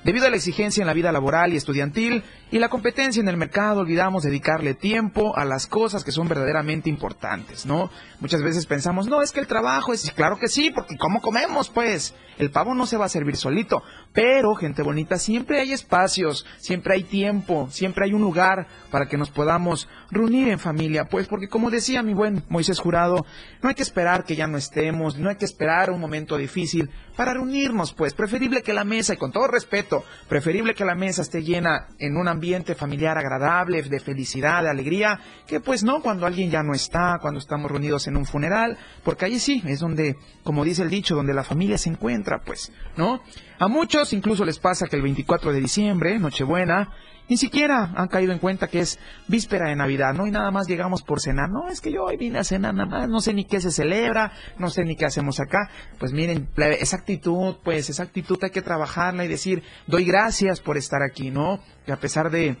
Debido 0.03 0.27
a 0.27 0.29
la 0.29 0.35
exigencia 0.35 0.81
en 0.81 0.87
la 0.87 0.93
vida 0.93 1.13
laboral 1.13 1.53
y 1.53 1.55
estudiantil 1.55 2.23
y 2.51 2.59
la 2.59 2.67
competencia 2.67 3.21
en 3.21 3.29
el 3.29 3.37
mercado, 3.37 3.79
olvidamos 3.79 4.23
dedicarle 4.23 4.73
tiempo 4.73 5.37
a 5.37 5.45
las 5.45 5.65
cosas 5.65 6.03
que 6.03 6.11
son 6.11 6.27
verdaderamente 6.27 6.89
importantes, 6.89 7.65
¿no? 7.65 7.89
Muchas 8.19 8.43
veces 8.43 8.65
pensamos, 8.65 9.07
no, 9.07 9.21
es 9.21 9.31
que 9.31 9.39
el 9.39 9.47
trabajo 9.47 9.93
es, 9.93 10.11
claro 10.11 10.37
que 10.37 10.49
sí, 10.49 10.71
porque 10.71 10.97
¿cómo 10.97 11.21
comemos, 11.21 11.69
pues? 11.69 12.13
El 12.37 12.51
pavo 12.51 12.73
no 12.73 12.85
se 12.85 12.97
va 12.97 13.05
a 13.05 13.09
servir 13.09 13.37
solito, 13.37 13.81
pero, 14.11 14.55
gente 14.55 14.81
bonita, 14.81 15.17
siempre 15.17 15.61
hay 15.61 15.71
espacios, 15.71 16.45
siempre 16.57 16.95
hay 16.95 17.03
tiempo, 17.03 17.67
siempre 17.69 18.05
hay 18.05 18.13
un 18.13 18.21
lugar 18.21 18.67
para 18.91 19.07
que 19.07 19.17
nos 19.17 19.29
podamos 19.29 19.87
reunir 20.11 20.49
en 20.49 20.59
familia, 20.59 21.05
pues, 21.05 21.27
porque 21.27 21.47
como 21.47 21.69
decía 21.69 22.03
mi 22.03 22.13
buen 22.13 22.43
Moisés 22.49 22.79
Jurado, 22.79 23.25
no 23.61 23.69
hay 23.69 23.75
que 23.75 23.83
esperar 23.83 24.25
que 24.25 24.35
ya 24.35 24.47
no 24.47 24.57
estemos, 24.57 25.17
no 25.17 25.29
hay 25.29 25.37
que 25.37 25.45
esperar 25.45 25.91
un 25.91 25.99
momento 25.99 26.37
difícil 26.37 26.89
para 27.15 27.33
reunirnos, 27.33 27.93
pues, 27.93 28.13
preferible 28.13 28.63
que 28.63 28.73
la 28.73 28.83
mesa, 28.83 29.13
y 29.13 29.17
con 29.17 29.31
todo 29.31 29.47
respeto, 29.47 29.92
preferible 30.27 30.73
que 30.73 30.85
la 30.85 30.95
mesa 30.95 31.21
esté 31.21 31.43
llena 31.43 31.87
en 31.99 32.17
un 32.17 32.27
ambiente 32.27 32.75
familiar 32.75 33.17
agradable, 33.17 33.81
de 33.81 33.99
felicidad, 33.99 34.63
de 34.63 34.69
alegría, 34.69 35.19
que 35.47 35.59
pues 35.59 35.83
no 35.83 36.01
cuando 36.01 36.25
alguien 36.25 36.49
ya 36.49 36.63
no 36.63 36.73
está, 36.73 37.17
cuando 37.21 37.39
estamos 37.39 37.69
reunidos 37.69 38.07
en 38.07 38.17
un 38.17 38.25
funeral, 38.25 38.77
porque 39.03 39.25
allí 39.25 39.39
sí 39.39 39.61
es 39.65 39.79
donde, 39.79 40.15
como 40.43 40.63
dice 40.63 40.83
el 40.83 40.89
dicho, 40.89 41.15
donde 41.15 41.33
la 41.33 41.43
familia 41.43 41.77
se 41.77 41.89
encuentra, 41.89 42.41
pues, 42.45 42.71
¿no? 42.97 43.21
A 43.59 43.67
muchos 43.67 44.13
incluso 44.13 44.45
les 44.45 44.59
pasa 44.59 44.87
que 44.87 44.95
el 44.95 45.01
24 45.01 45.53
de 45.53 45.59
diciembre, 45.59 46.19
Nochebuena, 46.19 46.89
ni 47.29 47.37
siquiera 47.37 47.93
han 47.95 48.07
caído 48.07 48.33
en 48.33 48.39
cuenta 48.39 48.67
que 48.67 48.79
es 48.79 48.99
víspera 49.27 49.69
de 49.69 49.75
Navidad, 49.75 50.13
¿no? 50.13 50.27
Y 50.27 50.31
nada 50.31 50.51
más 50.51 50.67
llegamos 50.67 51.03
por 51.03 51.21
cenar. 51.21 51.49
No, 51.49 51.69
es 51.69 51.81
que 51.81 51.91
yo 51.91 52.03
hoy 52.03 52.17
vine 52.17 52.39
a 52.39 52.43
cenar 52.43 52.73
nada 52.73 52.89
más, 52.89 53.09
no 53.09 53.21
sé 53.21 53.33
ni 53.33 53.45
qué 53.45 53.61
se 53.61 53.71
celebra, 53.71 54.31
no 54.57 54.69
sé 54.69 54.83
ni 54.83 54.95
qué 54.95 55.05
hacemos 55.05 55.39
acá. 55.39 55.69
Pues 55.99 56.13
miren, 56.13 56.49
esa 56.57 56.97
actitud, 56.97 57.55
pues 57.63 57.89
esa 57.89 58.03
actitud 58.03 58.37
hay 58.43 58.51
que 58.51 58.61
trabajarla 58.61 59.25
y 59.25 59.27
decir, 59.27 59.63
doy 59.87 60.05
gracias 60.05 60.59
por 60.59 60.77
estar 60.77 61.01
aquí, 61.01 61.31
¿no? 61.31 61.59
Que 61.85 61.91
a 61.91 61.97
pesar 61.97 62.29
de 62.29 62.57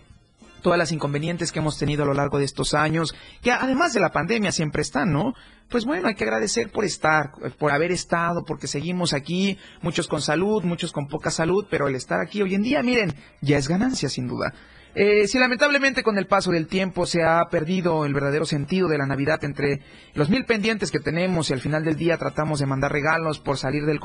todas 0.61 0.79
las 0.79 0.91
inconvenientes 0.91 1.51
que 1.51 1.59
hemos 1.59 1.77
tenido 1.77 2.03
a 2.03 2.07
lo 2.07 2.13
largo 2.13 2.39
de 2.39 2.45
estos 2.45 2.73
años, 2.73 3.13
que 3.41 3.51
además 3.51 3.93
de 3.93 3.99
la 3.99 4.11
pandemia 4.11 4.51
siempre 4.51 4.81
están, 4.81 5.11
¿no? 5.11 5.33
Pues 5.69 5.85
bueno, 5.85 6.07
hay 6.07 6.15
que 6.15 6.23
agradecer 6.23 6.71
por 6.71 6.85
estar, 6.85 7.31
por 7.57 7.71
haber 7.71 7.91
estado, 7.91 8.43
porque 8.45 8.67
seguimos 8.67 9.13
aquí, 9.13 9.57
muchos 9.81 10.07
con 10.07 10.21
salud, 10.21 10.63
muchos 10.63 10.91
con 10.91 11.07
poca 11.07 11.31
salud, 11.31 11.65
pero 11.69 11.87
el 11.87 11.95
estar 11.95 12.19
aquí 12.19 12.41
hoy 12.41 12.53
en 12.53 12.61
día, 12.61 12.83
miren, 12.83 13.13
ya 13.41 13.57
es 13.57 13.67
ganancia 13.67 14.09
sin 14.09 14.27
duda. 14.27 14.53
Eh, 14.95 15.27
si 15.27 15.39
lamentablemente 15.39 16.03
con 16.03 16.19
el 16.19 16.27
paso 16.27 16.51
del 16.51 16.67
tiempo 16.67 17.07
se 17.07 17.23
ha 17.23 17.43
perdido 17.49 18.05
el 18.05 18.13
verdadero 18.13 18.45
sentido 18.45 18.87
de 18.87 18.99
la 18.99 19.07
Navidad 19.07 19.43
entre 19.43 19.81
los 20.13 20.29
mil 20.29 20.45
pendientes 20.45 20.91
que 20.91 20.99
tenemos 20.99 21.49
y 21.49 21.53
al 21.53 21.61
final 21.61 21.83
del 21.83 21.95
día 21.95 22.17
tratamos 22.17 22.59
de 22.59 22.67
mandar 22.67 22.91
regalos 22.91 23.39
por 23.39 23.57
salir 23.57 23.85
del, 23.85 23.99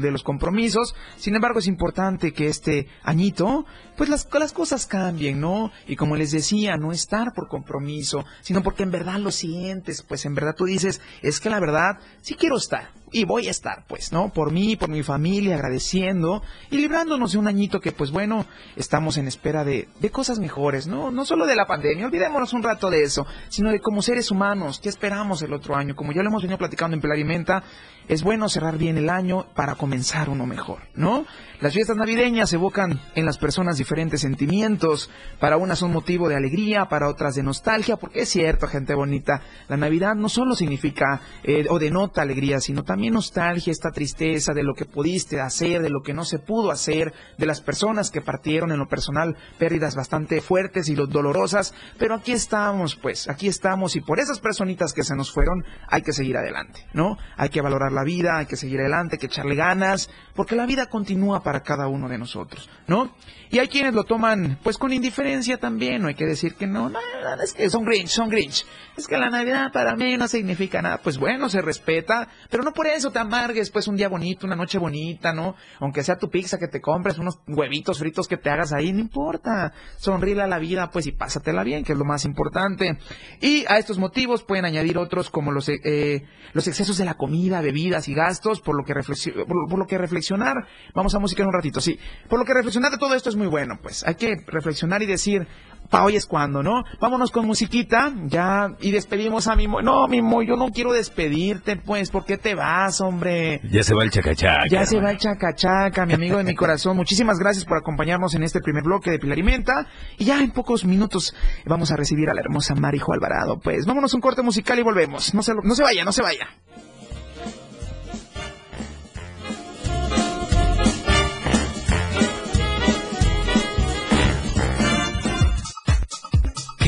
de 0.00 0.10
los 0.10 0.24
compromisos, 0.24 0.96
sin 1.16 1.36
embargo 1.36 1.60
es 1.60 1.68
importante 1.68 2.32
que 2.32 2.48
este 2.48 2.88
añito, 3.04 3.66
pues 3.96 4.10
las, 4.10 4.28
las 4.32 4.52
cosas 4.52 4.86
cambien, 4.86 5.40
¿no? 5.40 5.70
Y 5.86 5.94
como 5.94 6.16
les 6.16 6.32
decía, 6.32 6.76
no 6.76 6.90
estar 6.90 7.32
por 7.34 7.46
compromiso, 7.46 8.24
sino 8.40 8.64
porque 8.64 8.82
en 8.82 8.90
verdad 8.90 9.20
lo 9.20 9.30
sientes, 9.30 10.02
pues 10.02 10.24
en 10.24 10.34
verdad 10.34 10.56
tú 10.56 10.64
dices, 10.64 11.00
es 11.22 11.38
que 11.38 11.50
la 11.50 11.60
verdad 11.60 11.98
sí 12.20 12.34
quiero 12.34 12.56
estar 12.56 13.01
y 13.12 13.24
voy 13.24 13.48
a 13.48 13.50
estar, 13.50 13.84
pues, 13.86 14.12
¿no? 14.12 14.30
Por 14.30 14.52
mí, 14.52 14.76
por 14.76 14.88
mi 14.88 15.02
familia, 15.02 15.54
agradeciendo 15.54 16.42
y 16.70 16.78
librándonos 16.78 17.32
de 17.32 17.38
un 17.38 17.48
añito 17.48 17.80
que, 17.80 17.92
pues 17.92 18.10
bueno, 18.10 18.46
estamos 18.76 19.18
en 19.18 19.28
espera 19.28 19.64
de, 19.64 19.88
de 20.00 20.10
cosas 20.10 20.38
mejores, 20.38 20.86
¿no? 20.86 21.10
No 21.10 21.24
solo 21.24 21.46
de 21.46 21.56
la 21.56 21.66
pandemia, 21.66 22.06
olvidémonos 22.06 22.52
un 22.52 22.62
rato 22.62 22.90
de 22.90 23.02
eso, 23.02 23.26
sino 23.48 23.70
de 23.70 23.80
como 23.80 24.02
seres 24.02 24.30
humanos, 24.30 24.80
¿qué 24.82 24.88
esperamos 24.88 25.42
el 25.42 25.52
otro 25.52 25.76
año? 25.76 25.94
Como 25.94 26.12
ya 26.12 26.22
lo 26.22 26.28
hemos 26.28 26.42
venido 26.42 26.58
platicando 26.58 26.96
en 26.96 27.02
Pelavimenta, 27.02 27.62
es 28.08 28.22
bueno 28.22 28.48
cerrar 28.48 28.78
bien 28.78 28.96
el 28.98 29.08
año 29.08 29.46
para 29.54 29.74
comenzar 29.74 30.28
uno 30.28 30.46
mejor, 30.46 30.80
¿no? 30.94 31.24
Las 31.60 31.74
fiestas 31.74 31.96
navideñas 31.96 32.52
evocan 32.52 33.00
en 33.14 33.24
las 33.24 33.38
personas 33.38 33.78
diferentes 33.78 34.20
sentimientos. 34.20 35.10
Para 35.38 35.56
unas 35.56 35.78
son 35.78 35.92
motivo 35.92 36.28
de 36.28 36.34
alegría, 36.34 36.86
para 36.86 37.08
otras 37.08 37.36
de 37.36 37.44
nostalgia, 37.44 37.96
porque 37.96 38.22
es 38.22 38.30
cierto, 38.30 38.66
gente 38.66 38.94
bonita, 38.94 39.42
la 39.68 39.76
Navidad 39.76 40.16
no 40.16 40.28
solo 40.28 40.56
significa 40.56 41.20
eh, 41.44 41.66
o 41.70 41.78
denota 41.78 42.22
alegría, 42.22 42.60
sino 42.60 42.82
también 42.82 43.01
nostalgia, 43.10 43.70
esta 43.70 43.90
tristeza 43.90 44.52
de 44.52 44.62
lo 44.62 44.74
que 44.74 44.84
pudiste 44.84 45.40
hacer, 45.40 45.82
de 45.82 45.90
lo 45.90 46.02
que 46.02 46.14
no 46.14 46.24
se 46.24 46.38
pudo 46.38 46.70
hacer, 46.70 47.12
de 47.38 47.46
las 47.46 47.60
personas 47.60 48.10
que 48.10 48.20
partieron 48.20 48.72
en 48.72 48.78
lo 48.78 48.88
personal, 48.88 49.36
pérdidas 49.58 49.94
bastante 49.94 50.40
fuertes 50.40 50.88
y 50.88 50.94
dolorosas, 50.94 51.74
pero 51.98 52.14
aquí 52.14 52.32
estamos, 52.32 52.96
pues, 52.96 53.28
aquí 53.28 53.48
estamos 53.48 53.96
y 53.96 54.00
por 54.00 54.20
esas 54.20 54.40
personitas 54.40 54.92
que 54.92 55.04
se 55.04 55.16
nos 55.16 55.32
fueron 55.32 55.64
hay 55.88 56.02
que 56.02 56.12
seguir 56.12 56.36
adelante, 56.36 56.86
¿no? 56.92 57.16
Hay 57.36 57.48
que 57.48 57.60
valorar 57.60 57.92
la 57.92 58.04
vida, 58.04 58.38
hay 58.38 58.46
que 58.46 58.56
seguir 58.56 58.80
adelante, 58.80 59.16
hay 59.16 59.20
que 59.20 59.26
echarle 59.26 59.54
ganas, 59.54 60.10
porque 60.34 60.56
la 60.56 60.66
vida 60.66 60.86
continúa 60.86 61.42
para 61.42 61.60
cada 61.60 61.88
uno 61.88 62.08
de 62.08 62.18
nosotros, 62.18 62.68
¿no? 62.86 63.14
Y 63.50 63.58
hay 63.58 63.68
quienes 63.68 63.92
lo 63.92 64.04
toman, 64.04 64.58
pues, 64.62 64.78
con 64.78 64.92
indiferencia 64.92 65.58
también, 65.58 66.00
no 66.00 66.08
hay 66.08 66.14
que 66.14 66.24
decir 66.24 66.54
que 66.54 66.66
no, 66.66 66.88
no, 66.88 66.98
no 67.22 67.42
es 67.42 67.52
que 67.52 67.68
son 67.68 67.84
Grinch, 67.84 68.08
son 68.08 68.28
Grinch. 68.28 68.64
Es 68.96 69.06
que 69.06 69.16
la 69.16 69.30
Navidad 69.30 69.72
para 69.72 69.94
mí 69.96 70.16
no 70.16 70.28
significa 70.28 70.82
nada. 70.82 70.98
Pues 70.98 71.18
bueno, 71.18 71.48
se 71.48 71.62
respeta, 71.62 72.28
pero 72.50 72.62
no 72.62 72.72
por 72.72 72.86
eso 72.94 73.10
te 73.10 73.18
amargues, 73.18 73.70
pues, 73.70 73.88
un 73.88 73.96
día 73.96 74.08
bonito, 74.08 74.46
una 74.46 74.56
noche 74.56 74.78
bonita, 74.78 75.32
¿no? 75.32 75.54
Aunque 75.80 76.02
sea 76.02 76.16
tu 76.16 76.30
pizza 76.30 76.58
que 76.58 76.68
te 76.68 76.80
compres, 76.80 77.18
unos 77.18 77.40
huevitos 77.46 77.98
fritos 77.98 78.28
que 78.28 78.36
te 78.36 78.50
hagas 78.50 78.72
ahí, 78.72 78.92
no 78.92 79.00
importa. 79.00 79.72
Sonríe 79.96 80.40
a 80.40 80.46
la 80.46 80.58
vida, 80.58 80.90
pues, 80.90 81.06
y 81.06 81.12
pásatela 81.12 81.62
bien, 81.64 81.84
que 81.84 81.92
es 81.92 81.98
lo 81.98 82.04
más 82.04 82.24
importante. 82.24 82.98
Y 83.40 83.64
a 83.68 83.78
estos 83.78 83.98
motivos 83.98 84.42
pueden 84.42 84.64
añadir 84.64 84.98
otros 84.98 85.30
como 85.30 85.52
los, 85.52 85.68
eh, 85.68 86.24
los 86.52 86.66
excesos 86.66 86.98
de 86.98 87.04
la 87.04 87.14
comida, 87.14 87.60
bebidas 87.60 88.08
y 88.08 88.14
gastos, 88.14 88.60
por 88.60 88.76
lo 88.76 88.84
que, 88.84 88.94
por, 88.94 89.78
lo 89.78 89.86
que 89.86 89.98
reflexionar. 89.98 90.66
Vamos 90.94 91.14
a 91.14 91.18
música 91.18 91.42
en 91.42 91.48
un 91.48 91.54
ratito, 91.54 91.80
sí. 91.80 91.98
Por 92.28 92.38
lo 92.38 92.44
que 92.44 92.54
reflexionar 92.54 92.90
de 92.90 92.98
todo 92.98 93.14
esto 93.14 93.28
es 93.28 93.36
muy 93.36 93.46
bueno, 93.46 93.78
pues. 93.82 94.04
Hay 94.06 94.14
que 94.14 94.36
reflexionar 94.46 95.02
y 95.02 95.06
decir, 95.06 95.46
pa' 95.92 96.04
hoy 96.04 96.16
es 96.16 96.24
cuando, 96.24 96.62
¿no? 96.62 96.84
Vámonos 97.00 97.30
con 97.30 97.46
musiquita, 97.46 98.12
ya, 98.24 98.70
y 98.80 98.90
despedimos 98.90 99.46
a 99.46 99.54
Mimo. 99.54 99.82
No, 99.82 100.08
Mimo, 100.08 100.42
yo 100.42 100.56
no 100.56 100.70
quiero 100.70 100.92
despedirte, 100.94 101.76
pues, 101.76 102.10
¿por 102.10 102.24
qué 102.24 102.38
te 102.38 102.54
vas, 102.54 103.02
hombre? 103.02 103.60
Ya 103.70 103.82
se 103.82 103.94
va 103.94 104.02
el 104.02 104.10
chacachaca. 104.10 104.66
Ya 104.70 104.86
se 104.86 104.98
va 104.98 105.10
el 105.10 105.18
chacachaca, 105.18 106.06
mi 106.06 106.14
amigo 106.14 106.38
de 106.38 106.44
mi 106.44 106.54
corazón. 106.54 106.96
Muchísimas 106.96 107.38
gracias 107.38 107.66
por 107.66 107.76
acompañarnos 107.76 108.34
en 108.34 108.42
este 108.42 108.60
primer 108.60 108.82
bloque 108.82 109.10
de 109.10 109.18
Pilarimenta. 109.18 109.86
Y 110.16 110.24
ya 110.24 110.40
en 110.40 110.50
pocos 110.52 110.86
minutos 110.86 111.34
vamos 111.66 111.92
a 111.92 111.96
recibir 111.96 112.30
a 112.30 112.34
la 112.34 112.40
hermosa 112.40 112.74
Marijo 112.74 113.12
Alvarado. 113.12 113.60
Pues 113.60 113.84
vámonos 113.84 114.14
un 114.14 114.22
corte 114.22 114.40
musical 114.40 114.78
y 114.78 114.82
volvemos. 114.82 115.34
No 115.34 115.42
se, 115.42 115.52
no 115.62 115.74
se 115.74 115.82
vaya, 115.82 116.06
no 116.06 116.12
se 116.12 116.22
vaya. 116.22 116.48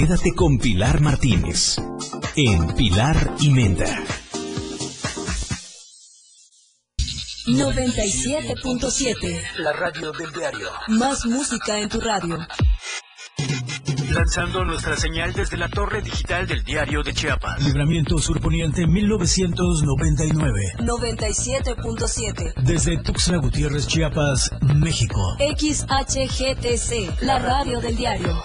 Quédate 0.04 0.34
con 0.34 0.58
Pilar 0.58 1.00
Martínez 1.00 1.78
en 2.36 2.74
Pilar 2.74 3.36
y 3.40 3.48
Menta. 3.48 3.86
97.7 7.46 9.40
La 9.60 9.72
radio 9.72 10.12
del 10.12 10.30
diario. 10.30 10.68
Más 10.88 11.24
música 11.24 11.78
en 11.80 11.88
tu 11.88 12.02
radio. 12.02 12.36
Lanzando 14.10 14.66
nuestra 14.66 14.94
señal 14.98 15.32
desde 15.32 15.56
la 15.56 15.70
torre 15.70 16.02
digital 16.02 16.46
del 16.46 16.62
diario 16.64 17.02
de 17.02 17.14
Chiapas. 17.14 17.62
Libramiento 17.64 18.18
Surponiente 18.18 18.86
1999. 18.86 20.74
97.7 20.80 22.52
Desde 22.62 22.98
Tuxtla 22.98 23.38
Gutiérrez, 23.38 23.86
Chiapas, 23.86 24.50
México. 24.60 25.34
XHGTC, 25.38 27.22
la 27.22 27.38
radio 27.38 27.80
del 27.80 27.96
diario. 27.96 28.44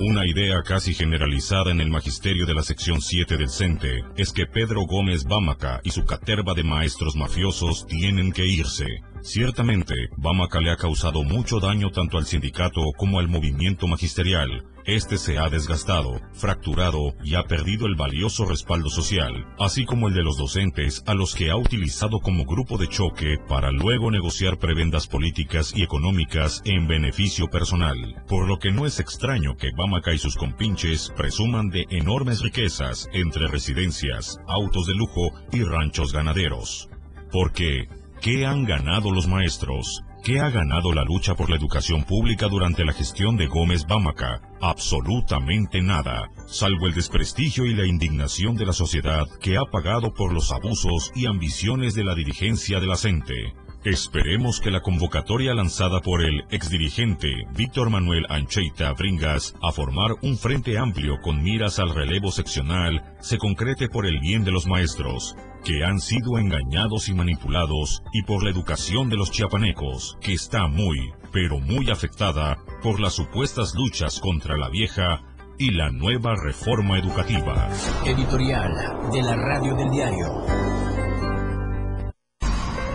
Una 0.00 0.26
idea 0.26 0.60
casi 0.64 0.92
generalizada 0.92 1.70
en 1.70 1.80
el 1.80 1.88
magisterio 1.88 2.46
de 2.46 2.54
la 2.54 2.64
sección 2.64 3.00
7 3.00 3.36
del 3.36 3.48
CENTE 3.48 4.02
es 4.16 4.32
que 4.32 4.44
Pedro 4.44 4.86
Gómez 4.86 5.22
Bámaca 5.22 5.80
y 5.84 5.90
su 5.90 6.04
caterva 6.04 6.52
de 6.52 6.64
maestros 6.64 7.14
mafiosos 7.14 7.86
tienen 7.86 8.32
que 8.32 8.44
irse. 8.44 8.86
Ciertamente, 9.22 9.94
Bámaca 10.16 10.58
le 10.60 10.72
ha 10.72 10.76
causado 10.76 11.22
mucho 11.22 11.60
daño 11.60 11.90
tanto 11.90 12.18
al 12.18 12.26
sindicato 12.26 12.80
como 12.96 13.20
al 13.20 13.28
movimiento 13.28 13.86
magisterial. 13.86 14.64
Este 14.86 15.16
se 15.16 15.38
ha 15.38 15.48
desgastado, 15.48 16.20
fracturado 16.34 17.14
y 17.24 17.36
ha 17.36 17.44
perdido 17.44 17.86
el 17.86 17.94
valioso 17.94 18.44
respaldo 18.44 18.90
social, 18.90 19.46
así 19.58 19.86
como 19.86 20.08
el 20.08 20.14
de 20.14 20.22
los 20.22 20.36
docentes 20.36 21.02
a 21.06 21.14
los 21.14 21.34
que 21.34 21.50
ha 21.50 21.56
utilizado 21.56 22.20
como 22.20 22.44
grupo 22.44 22.76
de 22.76 22.88
choque 22.88 23.38
para 23.48 23.70
luego 23.70 24.10
negociar 24.10 24.58
prebendas 24.58 25.06
políticas 25.06 25.72
y 25.74 25.82
económicas 25.82 26.60
en 26.66 26.86
beneficio 26.86 27.48
personal. 27.48 28.22
Por 28.28 28.46
lo 28.46 28.58
que 28.58 28.72
no 28.72 28.84
es 28.84 29.00
extraño 29.00 29.56
que 29.56 29.70
Bámaca 29.74 30.12
y 30.12 30.18
sus 30.18 30.36
compinches 30.36 31.10
presuman 31.16 31.70
de 31.70 31.86
enormes 31.88 32.42
riquezas 32.42 33.08
entre 33.14 33.48
residencias, 33.48 34.38
autos 34.46 34.86
de 34.86 34.94
lujo 34.94 35.32
y 35.50 35.62
ranchos 35.62 36.12
ganaderos. 36.12 36.90
Porque, 37.32 37.88
¿qué 38.20 38.44
han 38.44 38.66
ganado 38.66 39.12
los 39.12 39.28
maestros? 39.28 40.02
¿Qué 40.24 40.40
ha 40.40 40.48
ganado 40.48 40.94
la 40.94 41.04
lucha 41.04 41.34
por 41.34 41.50
la 41.50 41.56
educación 41.56 42.04
pública 42.04 42.48
durante 42.48 42.82
la 42.82 42.94
gestión 42.94 43.36
de 43.36 43.46
Gómez 43.46 43.86
Bámaca? 43.86 44.40
Absolutamente 44.66 45.82
nada, 45.82 46.30
salvo 46.46 46.86
el 46.86 46.94
desprestigio 46.94 47.66
y 47.66 47.74
la 47.74 47.86
indignación 47.86 48.56
de 48.56 48.64
la 48.64 48.72
sociedad 48.72 49.26
que 49.38 49.58
ha 49.58 49.70
pagado 49.70 50.14
por 50.14 50.32
los 50.32 50.50
abusos 50.52 51.12
y 51.14 51.26
ambiciones 51.26 51.94
de 51.94 52.02
la 52.02 52.14
dirigencia 52.14 52.80
de 52.80 52.86
la 52.86 52.96
CENTE. 52.96 53.52
Esperemos 53.84 54.60
que 54.60 54.70
la 54.70 54.80
convocatoria 54.80 55.52
lanzada 55.52 56.00
por 56.00 56.24
el 56.24 56.44
exdirigente 56.48 57.28
Víctor 57.54 57.90
Manuel 57.90 58.24
Ancheita 58.30 58.94
Bringas 58.94 59.54
a 59.60 59.70
formar 59.70 60.12
un 60.22 60.38
frente 60.38 60.78
amplio 60.78 61.20
con 61.20 61.42
miras 61.42 61.78
al 61.78 61.94
relevo 61.94 62.32
seccional 62.32 63.02
se 63.20 63.36
concrete 63.36 63.90
por 63.90 64.06
el 64.06 64.18
bien 64.20 64.44
de 64.44 64.52
los 64.52 64.66
maestros, 64.66 65.36
que 65.62 65.84
han 65.84 66.00
sido 66.00 66.38
engañados 66.38 67.10
y 67.10 67.12
manipulados, 67.12 68.02
y 68.14 68.22
por 68.22 68.42
la 68.42 68.48
educación 68.48 69.10
de 69.10 69.16
los 69.16 69.30
chiapanecos, 69.30 70.16
que 70.22 70.32
está 70.32 70.68
muy, 70.68 71.12
pero 71.34 71.58
muy 71.58 71.90
afectada 71.90 72.56
por 72.80 73.00
las 73.00 73.14
supuestas 73.14 73.74
luchas 73.74 74.20
contra 74.20 74.56
la 74.56 74.68
vieja 74.68 75.20
y 75.58 75.72
la 75.72 75.90
nueva 75.90 76.34
reforma 76.36 76.96
educativa. 76.96 77.68
Editorial 78.06 78.72
de 79.12 79.20
la 79.20 79.34
Radio 79.34 79.74
del 79.74 79.90
Diario. 79.90 80.46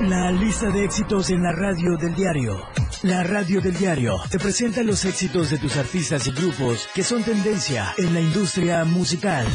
La 0.08 0.32
lista 0.32 0.70
de 0.70 0.86
éxitos 0.86 1.30
en 1.30 1.44
la 1.44 1.52
radio 1.52 1.98
del 1.98 2.16
diario. 2.16 2.58
La 3.04 3.24
radio 3.24 3.60
del 3.60 3.78
diario 3.78 4.16
te 4.32 4.40
presenta 4.40 4.82
los 4.84 5.04
éxitos 5.04 5.50
de 5.50 5.58
tus 5.58 5.76
artistas 5.76 6.26
y 6.28 6.32
grupos 6.32 6.88
que 6.96 7.04
son 7.04 7.22
tendencia 7.24 7.94
en 7.98 8.14
la 8.14 8.22
industria 8.22 8.86
musical. 8.86 9.46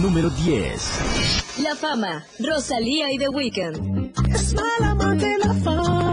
Número 0.00 0.30
10. 0.30 1.58
La 1.62 1.76
fama, 1.76 2.24
Rosalía 2.38 3.12
y 3.12 3.18
The 3.18 3.28
Weeknd. 3.28 4.12
Es 4.34 4.54
mala 4.54 4.92
amante 4.92 5.36
la 5.44 5.52
fama 5.52 6.09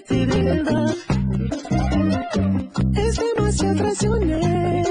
quererte 0.00 0.26
de 0.26 0.42
verdad. 0.42 0.94
Es 2.96 3.16
demasiado 3.16 3.76
traicionero. 3.76 4.88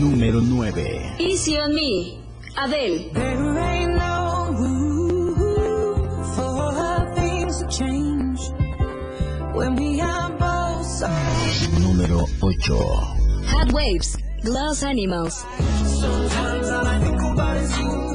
Número 0.00 0.40
9. 0.40 1.16
Easy 1.18 1.56
on 1.56 1.74
me, 1.74 2.18
Adele. 2.56 3.10
There 3.12 3.58
ain't 3.58 3.94
no 3.96 4.52
room 4.58 6.24
for 6.34 7.14
things 7.14 7.58
to 7.60 7.66
change 7.68 8.40
when 9.54 9.76
we 9.76 10.00
are 10.00 10.30
both 10.32 10.84
so. 10.86 11.08
Número 11.80 12.26
8. 12.42 12.70
Hot 13.48 13.72
Waves, 13.72 14.16
Glass 14.42 14.82
Animals. 14.82 15.44
Sometimes 16.00 16.70
all 16.70 16.86
I 16.86 16.98
think 17.00 17.20
about 17.22 17.56
is 17.56 17.78
you. 17.78 18.06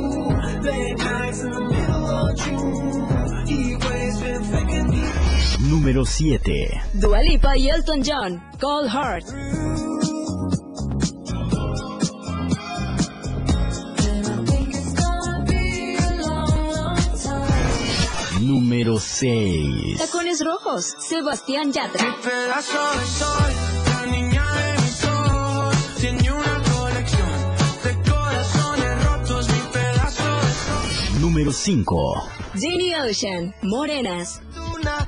Late 0.62 0.98
nights 0.98 1.42
in 1.42 1.52
the 1.52 1.60
middle 1.62 2.06
of 2.06 2.38
June. 2.38 3.01
Número 5.72 6.04
7. 6.04 6.82
Dua 6.96 7.22
Lipa 7.22 7.56
y 7.56 7.70
Elton 7.70 8.02
John, 8.06 8.44
Cold 8.60 8.90
Heart. 8.90 9.26
Número 18.42 19.00
6. 19.00 19.98
Tacones 19.98 20.44
Rojos, 20.44 20.94
Sebastián 21.00 21.72
Yatra. 21.72 22.18
Pedazo 22.22 23.00
de 23.00 23.06
sol, 23.06 23.52
la 23.86 24.06
niña 24.12 24.46
de 24.54 24.82
mis 24.82 25.04
ojos. 25.06 25.76
Tiene 26.02 26.32
una 26.34 26.64
colección 26.64 27.30
de 27.86 28.12
corazones 28.12 29.06
rotos. 29.06 29.48
Mi 29.48 29.60
pedazo 29.72 30.24
de 30.24 30.54
sol. 30.54 31.22
Número 31.22 31.54
5. 31.54 32.30
Jenny 32.56 32.94
Ocean, 32.94 33.56
Morenas. 33.62 34.42
Una 34.76 35.08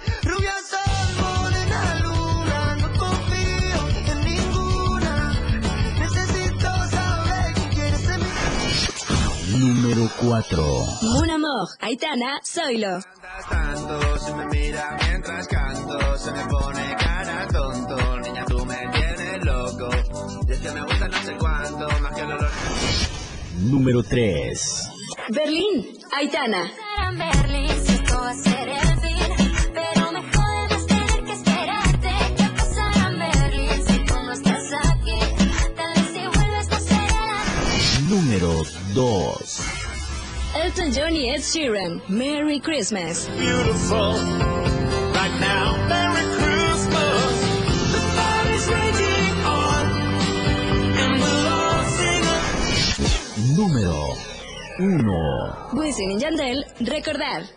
Número 9.64 10.10
4. 10.20 10.62
Mon 11.04 11.30
Amour, 11.30 11.70
Aitana, 11.80 12.42
Zoilo. 12.44 13.00
Tanto, 13.50 14.20
si 14.20 14.34
me 14.34 14.46
mira 14.48 14.98
mientras 15.08 15.48
canto, 15.48 16.18
se 16.18 16.32
me 16.34 16.46
pone 16.48 16.96
cara 17.00 17.48
tonto. 17.48 18.20
Niña, 18.20 18.44
tú 18.46 18.66
me 18.66 18.76
tienes 18.92 19.46
loco. 19.46 19.90
Y 20.46 20.52
es 20.52 20.60
que 20.60 20.70
me 20.70 20.82
gusta 20.82 21.08
no 21.08 21.24
sé 21.24 21.38
cuánto, 21.40 21.88
más 22.02 22.14
que 22.14 22.22
el 22.22 22.32
olor. 22.34 22.50
Número 23.60 24.04
3. 24.04 24.90
Berlín, 25.30 25.98
Aitana. 26.12 26.70
Berlín, 27.18 27.70
si 27.86 27.98
Número 38.14 38.62
2. 38.94 39.64
Elton 40.64 40.92
John 40.94 41.16
y 41.16 41.30
Ed 41.32 41.42
Sheeran, 41.42 42.00
Merry 42.08 42.60
Christmas. 42.60 43.28
Beautiful, 43.40 44.14
right 45.16 45.34
now, 45.40 45.76
Merry 45.90 46.22
Christmas. 46.38 47.34
The 47.92 48.02
party's 48.14 48.68
raging 48.70 49.46
on, 49.50 49.86
and 50.94 51.14
we'll 51.24 51.48
all 51.48 51.84
sing 51.98 52.24
a 52.30 52.40
Número 53.58 54.16
1. 54.78 55.80
Wisin 55.80 56.12
y 56.12 56.20
Yandel, 56.20 56.66
Recordar. 56.82 57.50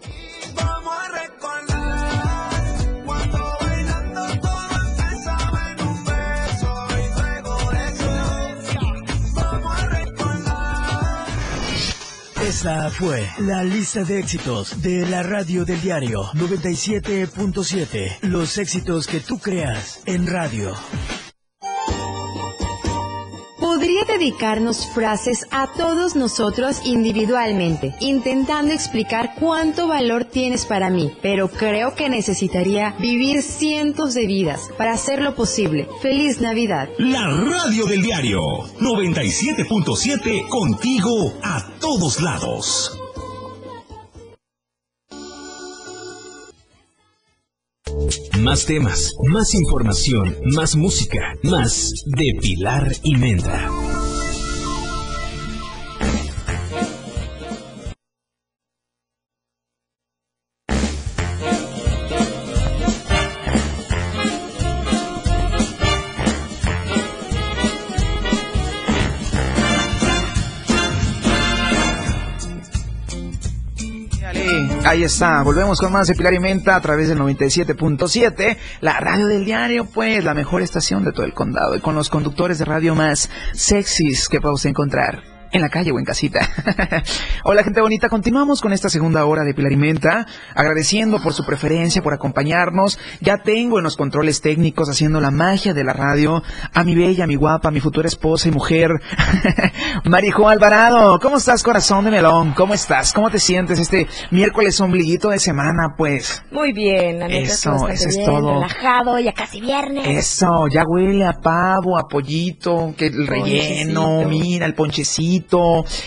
Esta 12.66 12.90
fue 12.90 13.24
la 13.38 13.62
lista 13.62 14.02
de 14.02 14.18
éxitos 14.18 14.82
de 14.82 15.06
la 15.06 15.22
radio 15.22 15.64
del 15.64 15.80
diario 15.80 16.24
97.7. 16.34 18.22
Los 18.22 18.58
éxitos 18.58 19.06
que 19.06 19.20
tú 19.20 19.38
creas 19.38 20.00
en 20.04 20.26
radio. 20.26 20.74
Dedicarnos 24.18 24.86
frases 24.94 25.46
a 25.50 25.66
todos 25.76 26.16
nosotros 26.16 26.80
individualmente, 26.84 27.94
intentando 28.00 28.72
explicar 28.72 29.34
cuánto 29.38 29.88
valor 29.88 30.24
tienes 30.24 30.64
para 30.64 30.88
mí, 30.88 31.12
pero 31.20 31.48
creo 31.48 31.94
que 31.94 32.08
necesitaría 32.08 32.94
vivir 32.98 33.42
cientos 33.42 34.14
de 34.14 34.26
vidas 34.26 34.70
para 34.78 34.94
hacerlo 34.94 35.34
posible. 35.34 35.86
Feliz 36.00 36.40
Navidad. 36.40 36.88
La 36.98 37.26
radio 37.26 37.84
del 37.84 38.00
diario 38.00 38.40
97.7 38.80 40.48
contigo 40.48 41.34
a 41.42 41.62
todos 41.78 42.22
lados. 42.22 42.98
Más 48.40 48.64
temas, 48.64 49.12
más 49.28 49.54
información, 49.54 50.36
más 50.44 50.76
música, 50.76 51.34
más 51.42 51.90
de 52.06 52.38
Pilar 52.40 52.92
y 53.02 53.16
Menda. 53.16 54.05
Ahí 74.96 75.04
está, 75.04 75.42
volvemos 75.42 75.78
con 75.78 75.92
más 75.92 76.08
de 76.08 76.14
Pilar 76.14 76.32
y 76.32 76.38
Menta 76.38 76.74
a 76.74 76.80
través 76.80 77.10
del 77.10 77.18
97.7, 77.18 78.56
la 78.80 78.98
radio 78.98 79.26
del 79.26 79.44
diario, 79.44 79.84
pues 79.84 80.24
la 80.24 80.32
mejor 80.32 80.62
estación 80.62 81.04
de 81.04 81.12
todo 81.12 81.26
el 81.26 81.34
condado 81.34 81.76
y 81.76 81.80
con 81.80 81.94
los 81.94 82.08
conductores 82.08 82.58
de 82.58 82.64
radio 82.64 82.94
más 82.94 83.28
sexys 83.52 84.26
que 84.26 84.40
podemos 84.40 84.64
encontrar 84.64 85.35
en 85.52 85.60
la 85.60 85.68
calle 85.68 85.92
o 85.92 85.98
en 85.98 86.04
casita. 86.04 86.48
Hola 87.44 87.62
gente 87.62 87.80
bonita, 87.80 88.08
continuamos 88.08 88.60
con 88.60 88.72
esta 88.72 88.88
segunda 88.88 89.24
hora 89.24 89.44
de 89.44 89.54
Pilar 89.54 89.72
y 89.72 89.76
Menta, 89.76 90.26
agradeciendo 90.54 91.20
por 91.22 91.32
su 91.32 91.44
preferencia, 91.44 92.02
por 92.02 92.14
acompañarnos. 92.14 92.98
Ya 93.20 93.38
tengo 93.42 93.78
en 93.78 93.84
los 93.84 93.96
controles 93.96 94.40
técnicos 94.40 94.88
haciendo 94.88 95.20
la 95.20 95.30
magia 95.30 95.74
de 95.74 95.84
la 95.84 95.92
radio 95.92 96.42
a 96.72 96.84
mi 96.84 96.94
bella, 96.94 97.26
mi 97.26 97.36
guapa, 97.36 97.70
mi 97.70 97.80
futura 97.80 98.08
esposa 98.08 98.48
y 98.48 98.52
mujer, 98.52 98.90
Marijo 100.04 100.48
Alvarado. 100.48 101.18
¿Cómo 101.20 101.36
estás, 101.36 101.62
corazón 101.62 102.04
de 102.04 102.10
melón? 102.10 102.52
¿Cómo 102.52 102.74
estás? 102.74 103.12
¿Cómo 103.12 103.30
te 103.30 103.38
sientes 103.38 103.78
este 103.78 104.06
miércoles 104.30 104.80
ombliguito 104.80 105.30
de 105.30 105.38
semana, 105.38 105.94
pues? 105.96 106.42
Muy 106.50 106.72
bien, 106.72 107.18
la 107.18 107.26
Eso, 107.26 107.88
eso 107.88 108.08
es 108.08 108.16
bien, 108.16 108.26
todo. 108.26 108.54
Relajado, 108.54 109.18
ya 109.18 109.32
casi 109.32 109.60
viernes. 109.60 110.06
Eso, 110.06 110.66
ya 110.72 110.82
huele 110.86 111.24
a 111.24 111.32
pavo, 111.32 111.98
a 111.98 112.08
pollito, 112.08 112.94
que 112.96 113.06
el 113.06 113.26
relleno, 113.26 114.02
Ponchecito. 114.22 114.28
mira, 114.28 114.66
el 114.66 114.74
ponchecito, 114.74 115.45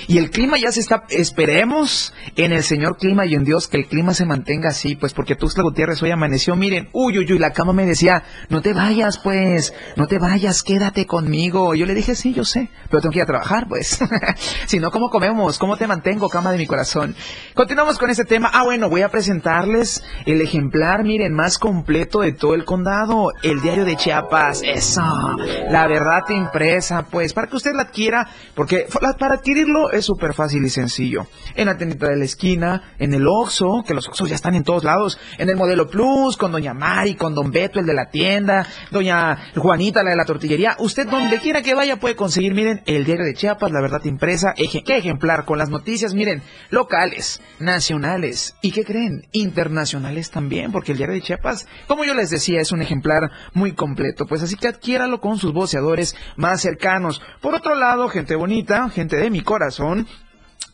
Y 0.08 0.18
el 0.18 0.32
clima 0.32 0.58
ya 0.58 0.72
se 0.72 0.80
está, 0.82 1.04
esperemos 1.10 2.14
en 2.36 2.52
el 2.52 2.64
Señor 2.64 2.98
clima 2.98 3.26
y 3.26 3.36
en 3.36 3.44
Dios 3.44 3.68
que 3.68 3.78
el 3.78 3.88
clima 3.88 4.14
se 4.14 4.26
mantenga 4.26 4.70
así, 4.70 4.96
pues 4.96 5.14
porque 5.14 5.36
Tuxtla 5.36 5.64
Gutiérrez 5.64 6.02
hoy 6.04 6.12
amaneció, 6.12 6.56
miren, 6.56 6.90
uy, 6.92 7.18
uy, 7.18 7.32
uy, 7.32 7.40
la 7.40 7.52
cama 7.54 7.74
me 7.74 7.86
decía, 7.86 8.24
no 8.50 8.62
te 8.62 8.74
vayas, 8.74 9.18
pues, 9.20 9.74
no 9.96 10.08
te 10.08 10.20
vayas, 10.20 10.64
quédate 10.64 11.06
conmigo. 11.06 11.76
Yo 11.76 11.86
le 11.86 11.96
dije, 11.96 12.16
sí, 12.16 12.34
yo 12.34 12.44
sé, 12.44 12.70
pero 12.90 13.02
tengo 13.02 13.12
que 13.14 13.20
ir 13.20 13.24
a 13.24 13.28
trabajar, 13.28 13.68
pues. 13.68 14.00
si 14.68 14.80
no, 14.80 14.92
¿cómo 14.92 15.10
comemos? 15.10 15.58
¿Cómo 15.58 15.78
te 15.78 15.88
mantengo, 15.88 16.30
cama 16.30 16.52
de 16.52 16.58
mi 16.58 16.68
corazón? 16.68 17.16
Continuamos 17.54 17.98
con 17.98 18.10
este 18.10 18.26
tema. 18.26 18.50
Ah, 18.54 18.64
bueno, 18.64 18.90
voy 18.90 19.02
a 19.02 19.10
presentarles 19.10 20.04
el 20.26 20.42
ejemplar, 20.42 21.04
miren, 21.04 21.34
más 21.34 21.58
completo 21.58 22.22
de 22.22 22.34
todo 22.34 22.54
el 22.56 22.66
condado, 22.66 23.30
el 23.44 23.62
diario 23.62 23.86
de 23.86 23.96
Chiapas. 23.96 24.62
Eso, 24.64 25.02
la 25.70 25.88
verdad 25.88 26.24
impresa, 26.30 27.04
pues, 27.10 27.34
para 27.34 27.48
que 27.48 27.56
usted 27.56 27.72
la 27.74 27.84
adquiera, 27.84 28.28
porque 28.56 28.86
la- 29.02 29.14
para 29.20 29.36
adquirirlo 29.36 29.92
es 29.92 30.06
súper 30.06 30.34
fácil 30.34 30.64
y 30.66 30.70
sencillo. 30.70 31.28
En 31.56 31.68
la 31.68 31.78
tiendita 31.78 32.08
de 32.08 32.18
la 32.18 32.26
esquina, 32.26 32.94
en 32.98 33.14
el 33.14 33.28
Oxxo, 33.28 33.84
que 33.86 33.94
los 33.94 34.08
Oxxos 34.08 34.30
ya 34.30 34.36
están 34.36 34.56
en 34.56 34.64
todos 34.64 34.84
lados, 34.84 35.20
en 35.38 35.50
el 35.50 35.56
Modelo 35.56 35.88
Plus, 35.90 36.38
con 36.38 36.52
Doña 36.52 36.74
Mari, 36.74 37.16
con 37.16 37.36
Don 37.36 37.52
Beto, 37.52 37.80
el 37.80 37.86
de 37.86 37.94
la 37.94 38.10
tienda, 38.10 38.66
Doña 38.92 39.38
Juanita, 39.56 40.02
la 40.04 40.12
de 40.12 40.16
la 40.16 40.26
tortillería. 40.26 40.76
Usted 40.80 41.08
donde 41.08 41.38
quiera 41.40 41.62
que 41.62 41.76
vaya 41.76 41.98
puede 41.98 42.16
conseguir, 42.16 42.54
miren, 42.54 42.82
el 42.86 43.06
diario 43.06 43.26
de 43.26 43.34
Chiapas, 43.34 43.72
la 43.72 43.82
verdad 43.82 44.04
impresa. 44.06 44.54
Eje- 44.58 44.84
¿Qué 44.84 44.98
ejemplar? 44.98 45.46
Con 45.46 45.58
las 45.58 45.70
noticias, 45.70 46.14
miren, 46.14 46.42
locales, 46.70 47.42
nacionales 47.60 48.56
y, 48.62 48.72
¿qué 48.72 48.84
creen? 48.86 49.28
Internacionales 49.32 50.32
también, 50.32 50.72
porque 50.72 50.92
el 50.94 50.98
diario 50.98 51.16
de 51.16 51.22
Chiapas, 51.22 51.68
como 51.88 52.04
yo 52.06 52.14
les 52.14 52.30
decía, 52.30 52.62
es 52.62 52.72
un 52.72 52.82
ejemplar 52.82 53.30
muy 53.54 53.74
completo. 53.74 54.26
Pues 54.26 54.42
así 54.44 54.56
que 54.56 54.68
adquiéralo 54.68 55.20
con 55.20 55.38
sus 55.38 55.52
voceadores 55.54 56.16
más 56.38 56.62
cercanos. 56.62 57.22
Por 57.42 57.56
otro 57.56 57.76
lado, 57.76 58.08
gente 58.10 58.36
bonita, 58.36 58.90
gente 58.90 59.09
de 59.18 59.30
mi 59.30 59.42
corazón, 59.42 60.08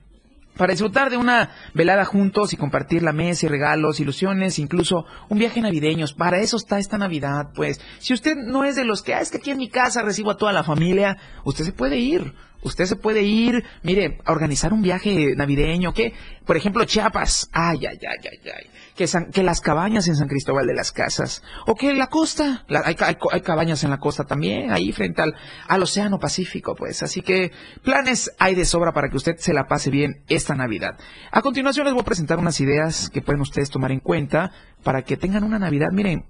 para 0.57 0.73
disfrutar 0.73 1.09
de 1.09 1.17
una 1.17 1.51
velada 1.73 2.05
juntos 2.05 2.53
y 2.53 2.57
compartir 2.57 3.03
la 3.03 3.13
mesa 3.13 3.45
y 3.45 3.49
regalos, 3.49 3.99
ilusiones, 3.99 4.59
incluso 4.59 5.05
un 5.29 5.39
viaje 5.39 5.61
navideño. 5.61 6.05
Para 6.17 6.39
eso 6.39 6.57
está 6.57 6.79
esta 6.79 6.97
Navidad, 6.97 7.49
pues. 7.55 7.79
Si 7.99 8.13
usted 8.13 8.35
no 8.35 8.63
es 8.63 8.75
de 8.75 8.85
los 8.85 9.01
que, 9.01 9.13
ah, 9.13 9.21
es 9.21 9.31
que 9.31 9.37
aquí 9.37 9.51
en 9.51 9.57
mi 9.57 9.69
casa 9.69 10.01
recibo 10.01 10.31
a 10.31 10.37
toda 10.37 10.53
la 10.53 10.63
familia, 10.63 11.17
usted 11.43 11.65
se 11.65 11.73
puede 11.73 11.97
ir. 11.97 12.33
Usted 12.63 12.85
se 12.85 12.95
puede 12.95 13.23
ir, 13.23 13.63
mire, 13.81 14.19
a 14.23 14.31
organizar 14.31 14.71
un 14.71 14.83
viaje 14.83 15.35
navideño, 15.35 15.93
que, 15.93 16.13
por 16.45 16.57
ejemplo, 16.57 16.85
Chiapas. 16.85 17.49
Ay, 17.51 17.87
ay, 17.87 17.97
ay, 18.07 18.29
ay, 18.31 18.51
ay. 18.55 18.69
Que, 18.95 19.43
las 19.43 19.61
cabañas 19.61 20.07
en 20.07 20.15
San 20.15 20.27
Cristóbal 20.27 20.67
de 20.67 20.73
las 20.73 20.91
Casas. 20.91 21.41
O 21.65 21.75
que 21.75 21.93
la 21.93 22.07
costa. 22.07 22.65
Hay, 22.85 23.41
cabañas 23.41 23.83
en 23.83 23.89
la 23.89 23.97
costa 23.97 24.23
también, 24.23 24.71
ahí 24.71 24.91
frente 24.91 25.21
al, 25.21 25.35
al 25.67 25.83
Océano 25.83 26.19
Pacífico, 26.19 26.75
pues. 26.75 27.01
Así 27.03 27.21
que 27.21 27.51
planes 27.83 28.31
hay 28.39 28.55
de 28.55 28.65
sobra 28.65 28.91
para 28.91 29.09
que 29.09 29.17
usted 29.17 29.37
se 29.37 29.53
la 29.53 29.67
pase 29.67 29.89
bien 29.89 30.23
esta 30.27 30.55
Navidad. 30.55 30.97
A 31.31 31.41
continuación 31.41 31.85
les 31.85 31.93
voy 31.93 32.01
a 32.01 32.05
presentar 32.05 32.37
unas 32.37 32.59
ideas 32.59 33.09
que 33.09 33.21
pueden 33.21 33.41
ustedes 33.41 33.69
tomar 33.69 33.91
en 33.91 33.99
cuenta 33.99 34.51
para 34.83 35.03
que 35.03 35.17
tengan 35.17 35.43
una 35.43 35.59
Navidad, 35.59 35.89
miren, 35.91 36.25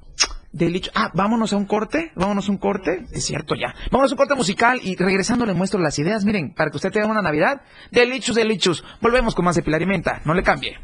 Delicho. 0.51 0.91
Ah, 0.93 1.11
vámonos 1.13 1.53
a 1.53 1.57
un 1.57 1.65
corte, 1.65 2.11
vámonos 2.15 2.49
a 2.49 2.51
un 2.51 2.57
corte, 2.57 3.05
es 3.11 3.25
cierto 3.25 3.55
ya. 3.55 3.73
Vámonos 3.89 4.11
a 4.11 4.15
un 4.15 4.17
corte 4.17 4.35
musical 4.35 4.79
y 4.83 4.97
regresando 4.97 5.45
les 5.45 5.55
muestro 5.55 5.79
las 5.79 5.97
ideas, 5.97 6.25
miren, 6.25 6.53
para 6.53 6.69
que 6.69 6.77
usted 6.77 6.91
tenga 6.91 7.07
una 7.07 7.21
Navidad. 7.21 7.61
Delichos, 7.91 8.35
delichos. 8.35 8.83
Volvemos 8.99 9.33
con 9.33 9.45
más 9.45 9.55
de 9.55 9.63
Pilar 9.63 9.81
y 9.81 9.85
Menta, 9.85 10.21
no 10.25 10.33
le 10.33 10.43
cambie. 10.43 10.77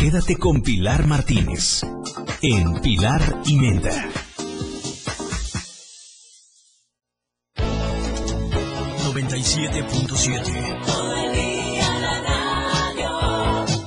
Quédate 0.00 0.36
con 0.36 0.62
Pilar 0.62 1.06
Martínez 1.06 1.82
en 2.40 2.80
Pilar 2.80 3.42
y 3.44 3.58
Menta. 3.58 4.08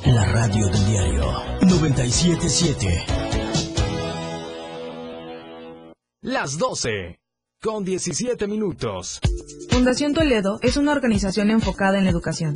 La 0.06 0.26
radio 0.26 0.68
del 0.68 0.86
diario 0.86 1.34
977. 1.62 3.06
Las 6.22 6.60
12. 6.60 7.20
Con 7.60 7.84
17 7.84 8.46
minutos. 8.46 9.20
Fundación 9.72 10.14
Toledo 10.14 10.60
es 10.62 10.78
una 10.78 10.92
organización 10.92 11.50
enfocada 11.50 11.98
en 11.98 12.04
la 12.04 12.12
educación. 12.12 12.56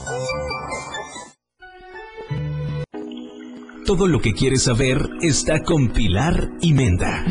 Todo 3.91 4.07
lo 4.07 4.21
que 4.21 4.31
quieres 4.31 4.63
saber 4.63 5.01
está 5.19 5.63
con 5.63 5.89
Pilar 5.89 6.51
y 6.61 6.71
Menda. 6.73 7.25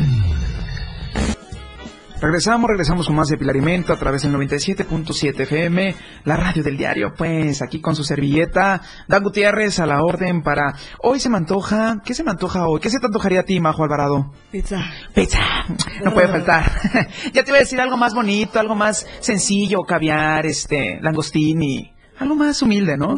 Regresamos, 2.21 2.69
regresamos 2.69 3.07
con 3.07 3.15
más 3.15 3.29
de 3.29 3.37
Pilarimento 3.39 3.91
a 3.91 3.97
través 3.97 4.21
del 4.21 4.33
97.7 4.33 5.39
FM, 5.39 5.95
la 6.23 6.37
radio 6.37 6.61
del 6.61 6.77
diario, 6.77 7.13
pues 7.17 7.63
aquí 7.63 7.81
con 7.81 7.95
su 7.95 8.03
servilleta, 8.03 8.79
Dan 9.07 9.23
Gutiérrez 9.23 9.79
a 9.79 9.87
la 9.87 10.03
orden 10.03 10.43
para... 10.43 10.75
Hoy 11.01 11.19
se 11.19 11.31
me 11.31 11.37
antoja, 11.37 11.99
¿qué 12.05 12.13
se 12.13 12.23
me 12.23 12.29
antoja 12.29 12.67
hoy? 12.67 12.79
¿Qué 12.79 12.91
se 12.91 12.99
te 12.99 13.07
antojaría 13.07 13.39
a 13.39 13.43
ti, 13.43 13.59
Majo 13.59 13.83
Alvarado? 13.83 14.31
Pizza. 14.51 14.83
Pizza, 15.15 15.39
no 16.05 16.13
puede 16.13 16.27
faltar. 16.27 16.71
ya 17.33 17.43
te 17.43 17.49
iba 17.49 17.57
a 17.57 17.61
decir 17.61 17.81
algo 17.81 17.97
más 17.97 18.13
bonito, 18.13 18.59
algo 18.59 18.75
más 18.75 19.07
sencillo, 19.19 19.79
caviar, 19.81 20.45
este, 20.45 20.99
langostini, 21.01 21.91
algo 22.21 22.35
más 22.35 22.61
humilde, 22.61 22.97
¿no? 22.97 23.17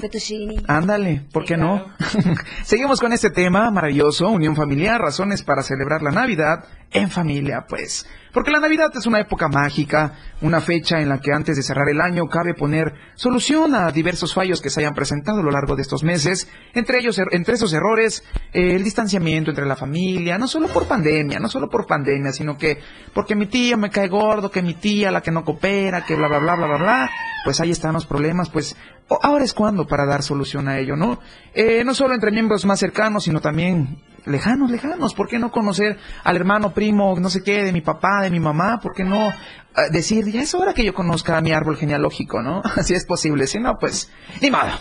Ándale, 0.68 1.24
¿por 1.34 1.44
qué 1.44 1.58
no? 1.58 1.86
Seguimos 2.64 3.02
con 3.02 3.12
este 3.12 3.30
tema 3.30 3.70
maravilloso, 3.70 4.30
unión 4.30 4.56
familiar, 4.56 5.02
razones 5.02 5.44
para 5.44 5.62
celebrar 5.62 6.02
la 6.02 6.12
Navidad 6.12 6.64
en 6.94 7.10
familia, 7.10 7.66
pues. 7.68 8.06
Porque 8.32 8.50
la 8.50 8.60
Navidad 8.60 8.90
es 8.96 9.06
una 9.06 9.20
época 9.20 9.48
mágica, 9.48 10.14
una 10.42 10.60
fecha 10.60 11.00
en 11.00 11.10
la 11.10 11.20
que 11.20 11.32
antes 11.32 11.56
de 11.56 11.62
cerrar 11.62 11.88
el 11.90 12.02
año 12.02 12.26
cabe 12.28 12.56
poner 12.56 12.92
solución 13.14 13.76
a 13.76 13.92
diversos 13.92 14.34
fallos 14.34 14.60
que 14.60 14.72
se 14.72 14.80
hayan 14.80 14.96
presentado 14.96 15.40
a 15.40 15.44
lo 15.44 15.52
largo 15.52 15.76
de 15.76 15.84
estos 15.84 16.04
meses, 16.04 16.48
entre 16.74 16.98
ellos, 16.98 17.20
er- 17.20 17.28
entre 17.32 17.54
esos 17.56 17.72
errores, 17.74 18.24
el 18.52 18.84
distanciamiento 18.84 19.52
entre 19.52 19.68
la 19.68 19.76
familia, 19.76 20.40
no 20.40 20.48
solo 20.48 20.68
por 20.68 20.88
pandemia, 20.88 21.40
no 21.40 21.48
solo 21.48 21.70
por 21.70 21.86
pandemia, 21.86 22.32
sino 22.34 22.58
que 22.58 22.80
porque 23.14 23.36
mi 23.36 23.46
tía 23.46 23.78
me 23.78 23.92
cae 23.92 24.08
gordo, 24.08 24.50
que 24.50 24.64
mi 24.64 24.74
tía 24.74 25.12
la 25.12 25.22
que 25.22 25.30
no 25.32 25.44
coopera, 25.44 26.04
que 26.04 26.16
bla 26.16 26.28
bla 26.28 26.40
bla 26.40 26.56
bla 26.56 26.66
bla 26.68 26.78
bla, 26.78 27.10
pues 27.46 27.60
ahí 27.60 27.70
están 27.70 27.94
los 27.94 28.08
problemas, 28.08 28.50
pues 28.50 28.76
ahora 29.22 29.44
es 29.44 29.54
cuando 29.54 29.86
para 29.86 30.08
dar 30.08 30.24
solución 30.24 30.68
a 30.70 30.80
ello, 30.80 30.96
¿no? 30.96 31.20
Eh, 31.54 31.84
no 31.86 31.94
solo 31.94 32.16
entre 32.16 32.32
miembros 32.32 32.66
más 32.66 32.80
cercanos, 32.80 33.26
sino 33.26 33.42
también 33.42 34.02
lejanos, 34.26 34.72
lejanos. 34.72 35.14
¿Por 35.14 35.28
qué 35.28 35.40
no 35.40 35.52
conocer 35.52 35.98
al 36.24 36.36
hermano, 36.36 36.74
primo, 36.74 37.16
no 37.20 37.30
sé 37.30 37.42
qué, 37.44 37.64
de 37.64 37.72
mi 37.72 37.82
papá, 37.82 38.22
de 38.22 38.30
mi 38.30 38.40
mamá? 38.40 38.80
¿Por 38.82 38.94
qué 38.94 39.04
no 39.04 39.30
eh, 39.30 39.90
decir, 39.92 40.26
ya 40.32 40.42
es 40.42 40.54
hora 40.54 40.74
que 40.74 40.86
yo 40.86 40.94
conozca 40.94 41.40
mi 41.42 41.52
árbol 41.52 41.78
genealógico, 41.78 42.42
¿no? 42.42 42.62
Si 42.84 42.94
es 42.94 43.06
posible. 43.06 43.48
Si 43.48 43.60
no, 43.60 43.78
pues, 43.80 44.12
ni 44.42 44.52
modo. 44.52 44.72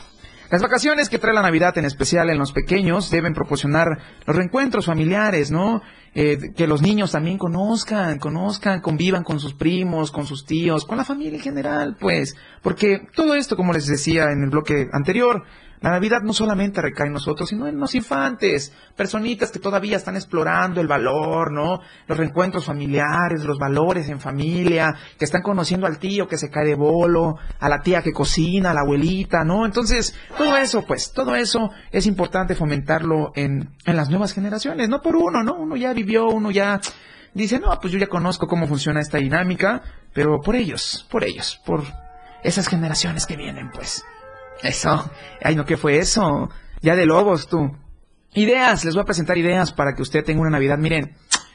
Las 0.51 0.61
vacaciones 0.61 1.09
que 1.09 1.19
trae 1.19 1.33
la 1.33 1.41
Navidad, 1.41 1.79
en 1.79 1.87
especial 1.87 2.29
en 2.29 2.39
los 2.39 2.53
pequeños, 2.53 3.11
deben 3.11 3.33
proporcionar 3.33 3.87
los 4.27 4.37
reencuentros 4.37 4.85
familiares, 4.85 5.51
¿no? 5.51 5.81
Eh, 6.15 6.53
que 6.55 6.67
los 6.67 6.83
niños 6.83 7.11
también 7.11 7.39
conozcan, 7.39 8.19
conozcan, 8.19 8.83
convivan 8.83 9.25
con 9.25 9.41
sus 9.41 9.55
primos, 9.55 10.13
con 10.13 10.27
sus 10.27 10.45
tíos, 10.45 10.85
con 10.85 10.99
la 10.99 11.05
familia 11.05 11.37
en 11.37 11.41
general, 11.41 11.97
pues. 11.99 12.37
Porque 12.61 13.01
todo 13.17 13.35
esto, 13.35 13.57
como 13.57 13.73
les 13.73 13.87
decía 13.87 14.25
en 14.25 14.43
el 14.43 14.51
bloque 14.51 14.89
anterior, 14.93 15.45
la 15.83 15.91
Navidad 15.91 16.23
no 16.23 16.33
solamente 16.33 16.81
recae 16.81 17.09
en 17.09 17.13
nosotros, 17.13 17.49
sino 17.49 17.67
en 17.67 17.79
los 17.79 17.95
infantes, 17.95 18.73
personitas 18.97 19.51
que 19.51 19.59
todavía 19.59 19.97
están 19.97 20.15
explorando 20.15 20.81
el 20.81 20.87
valor, 20.87 21.53
¿no? 21.53 21.81
Los 22.07 22.19
reencuentros 22.19 22.65
familiares, 22.65 23.45
los 23.45 23.59
valores 23.59 24.09
en 24.09 24.21
familia, 24.21 24.95
que 25.19 25.25
están 25.25 25.43
conociendo 25.43 25.89
al 25.89 25.99
tío 25.99 26.29
que 26.29 26.39
se 26.39 26.51
cae 26.51 26.67
de 26.67 26.75
bolo, 26.77 27.37
a 27.59 27.69
la 27.69 27.81
tía 27.81 28.01
que 28.01 28.13
cocina, 28.13 28.71
a 28.71 28.75
la 28.75 28.83
abuelita, 28.83 29.45
¿no? 29.45 29.67
Entonces, 29.67 30.15
todo 30.39 30.57
eso, 30.57 30.85
pues, 30.87 31.13
todo 31.13 31.35
eso 31.35 31.71
es 31.91 32.07
importante 32.07 32.55
fomentarlo 32.55 33.33
en, 33.35 33.71
en 33.85 33.97
las 33.97 34.09
nuevas 34.09 34.33
generaciones, 34.33 34.89
no 34.89 35.03
por 35.03 35.17
uno, 35.17 35.43
¿no? 35.43 35.55
Uno 35.55 35.77
ya 35.77 35.93
vivió, 35.93 36.29
uno 36.29 36.53
ya 36.53 36.81
dice, 37.35 37.59
no, 37.59 37.77
pues 37.81 37.93
yo 37.93 37.99
ya 37.99 38.07
conozco 38.07 38.47
cómo 38.47 38.69
funciona 38.69 39.01
esta 39.01 39.19
dinámica, 39.19 39.83
pero 40.15 40.41
por 40.41 40.55
ellos, 40.55 41.07
por 41.11 41.25
ellos, 41.25 41.61
por 41.67 41.83
esas 42.45 42.69
generaciones 42.69 43.27
que 43.27 43.37
vienen, 43.37 43.71
pues. 43.71 44.05
Eso. 44.63 45.11
Ay, 45.43 45.57
no, 45.57 45.65
¿qué 45.65 45.77
fue 45.77 45.99
eso? 45.99 46.51
Ya 46.81 46.97
de 46.97 47.07
lobos, 47.07 47.49
tú. 47.49 47.77
Ideas, 48.35 48.85
les 48.85 48.95
voy 48.95 49.03
a 49.03 49.07
presentar 49.07 49.37
ideas 49.37 49.73
para 49.73 49.95
que 49.95 50.03
usted 50.03 50.25
tenga 50.25 50.41
una 50.41 50.51
Navidad, 50.51 50.79
miren, 50.79 51.15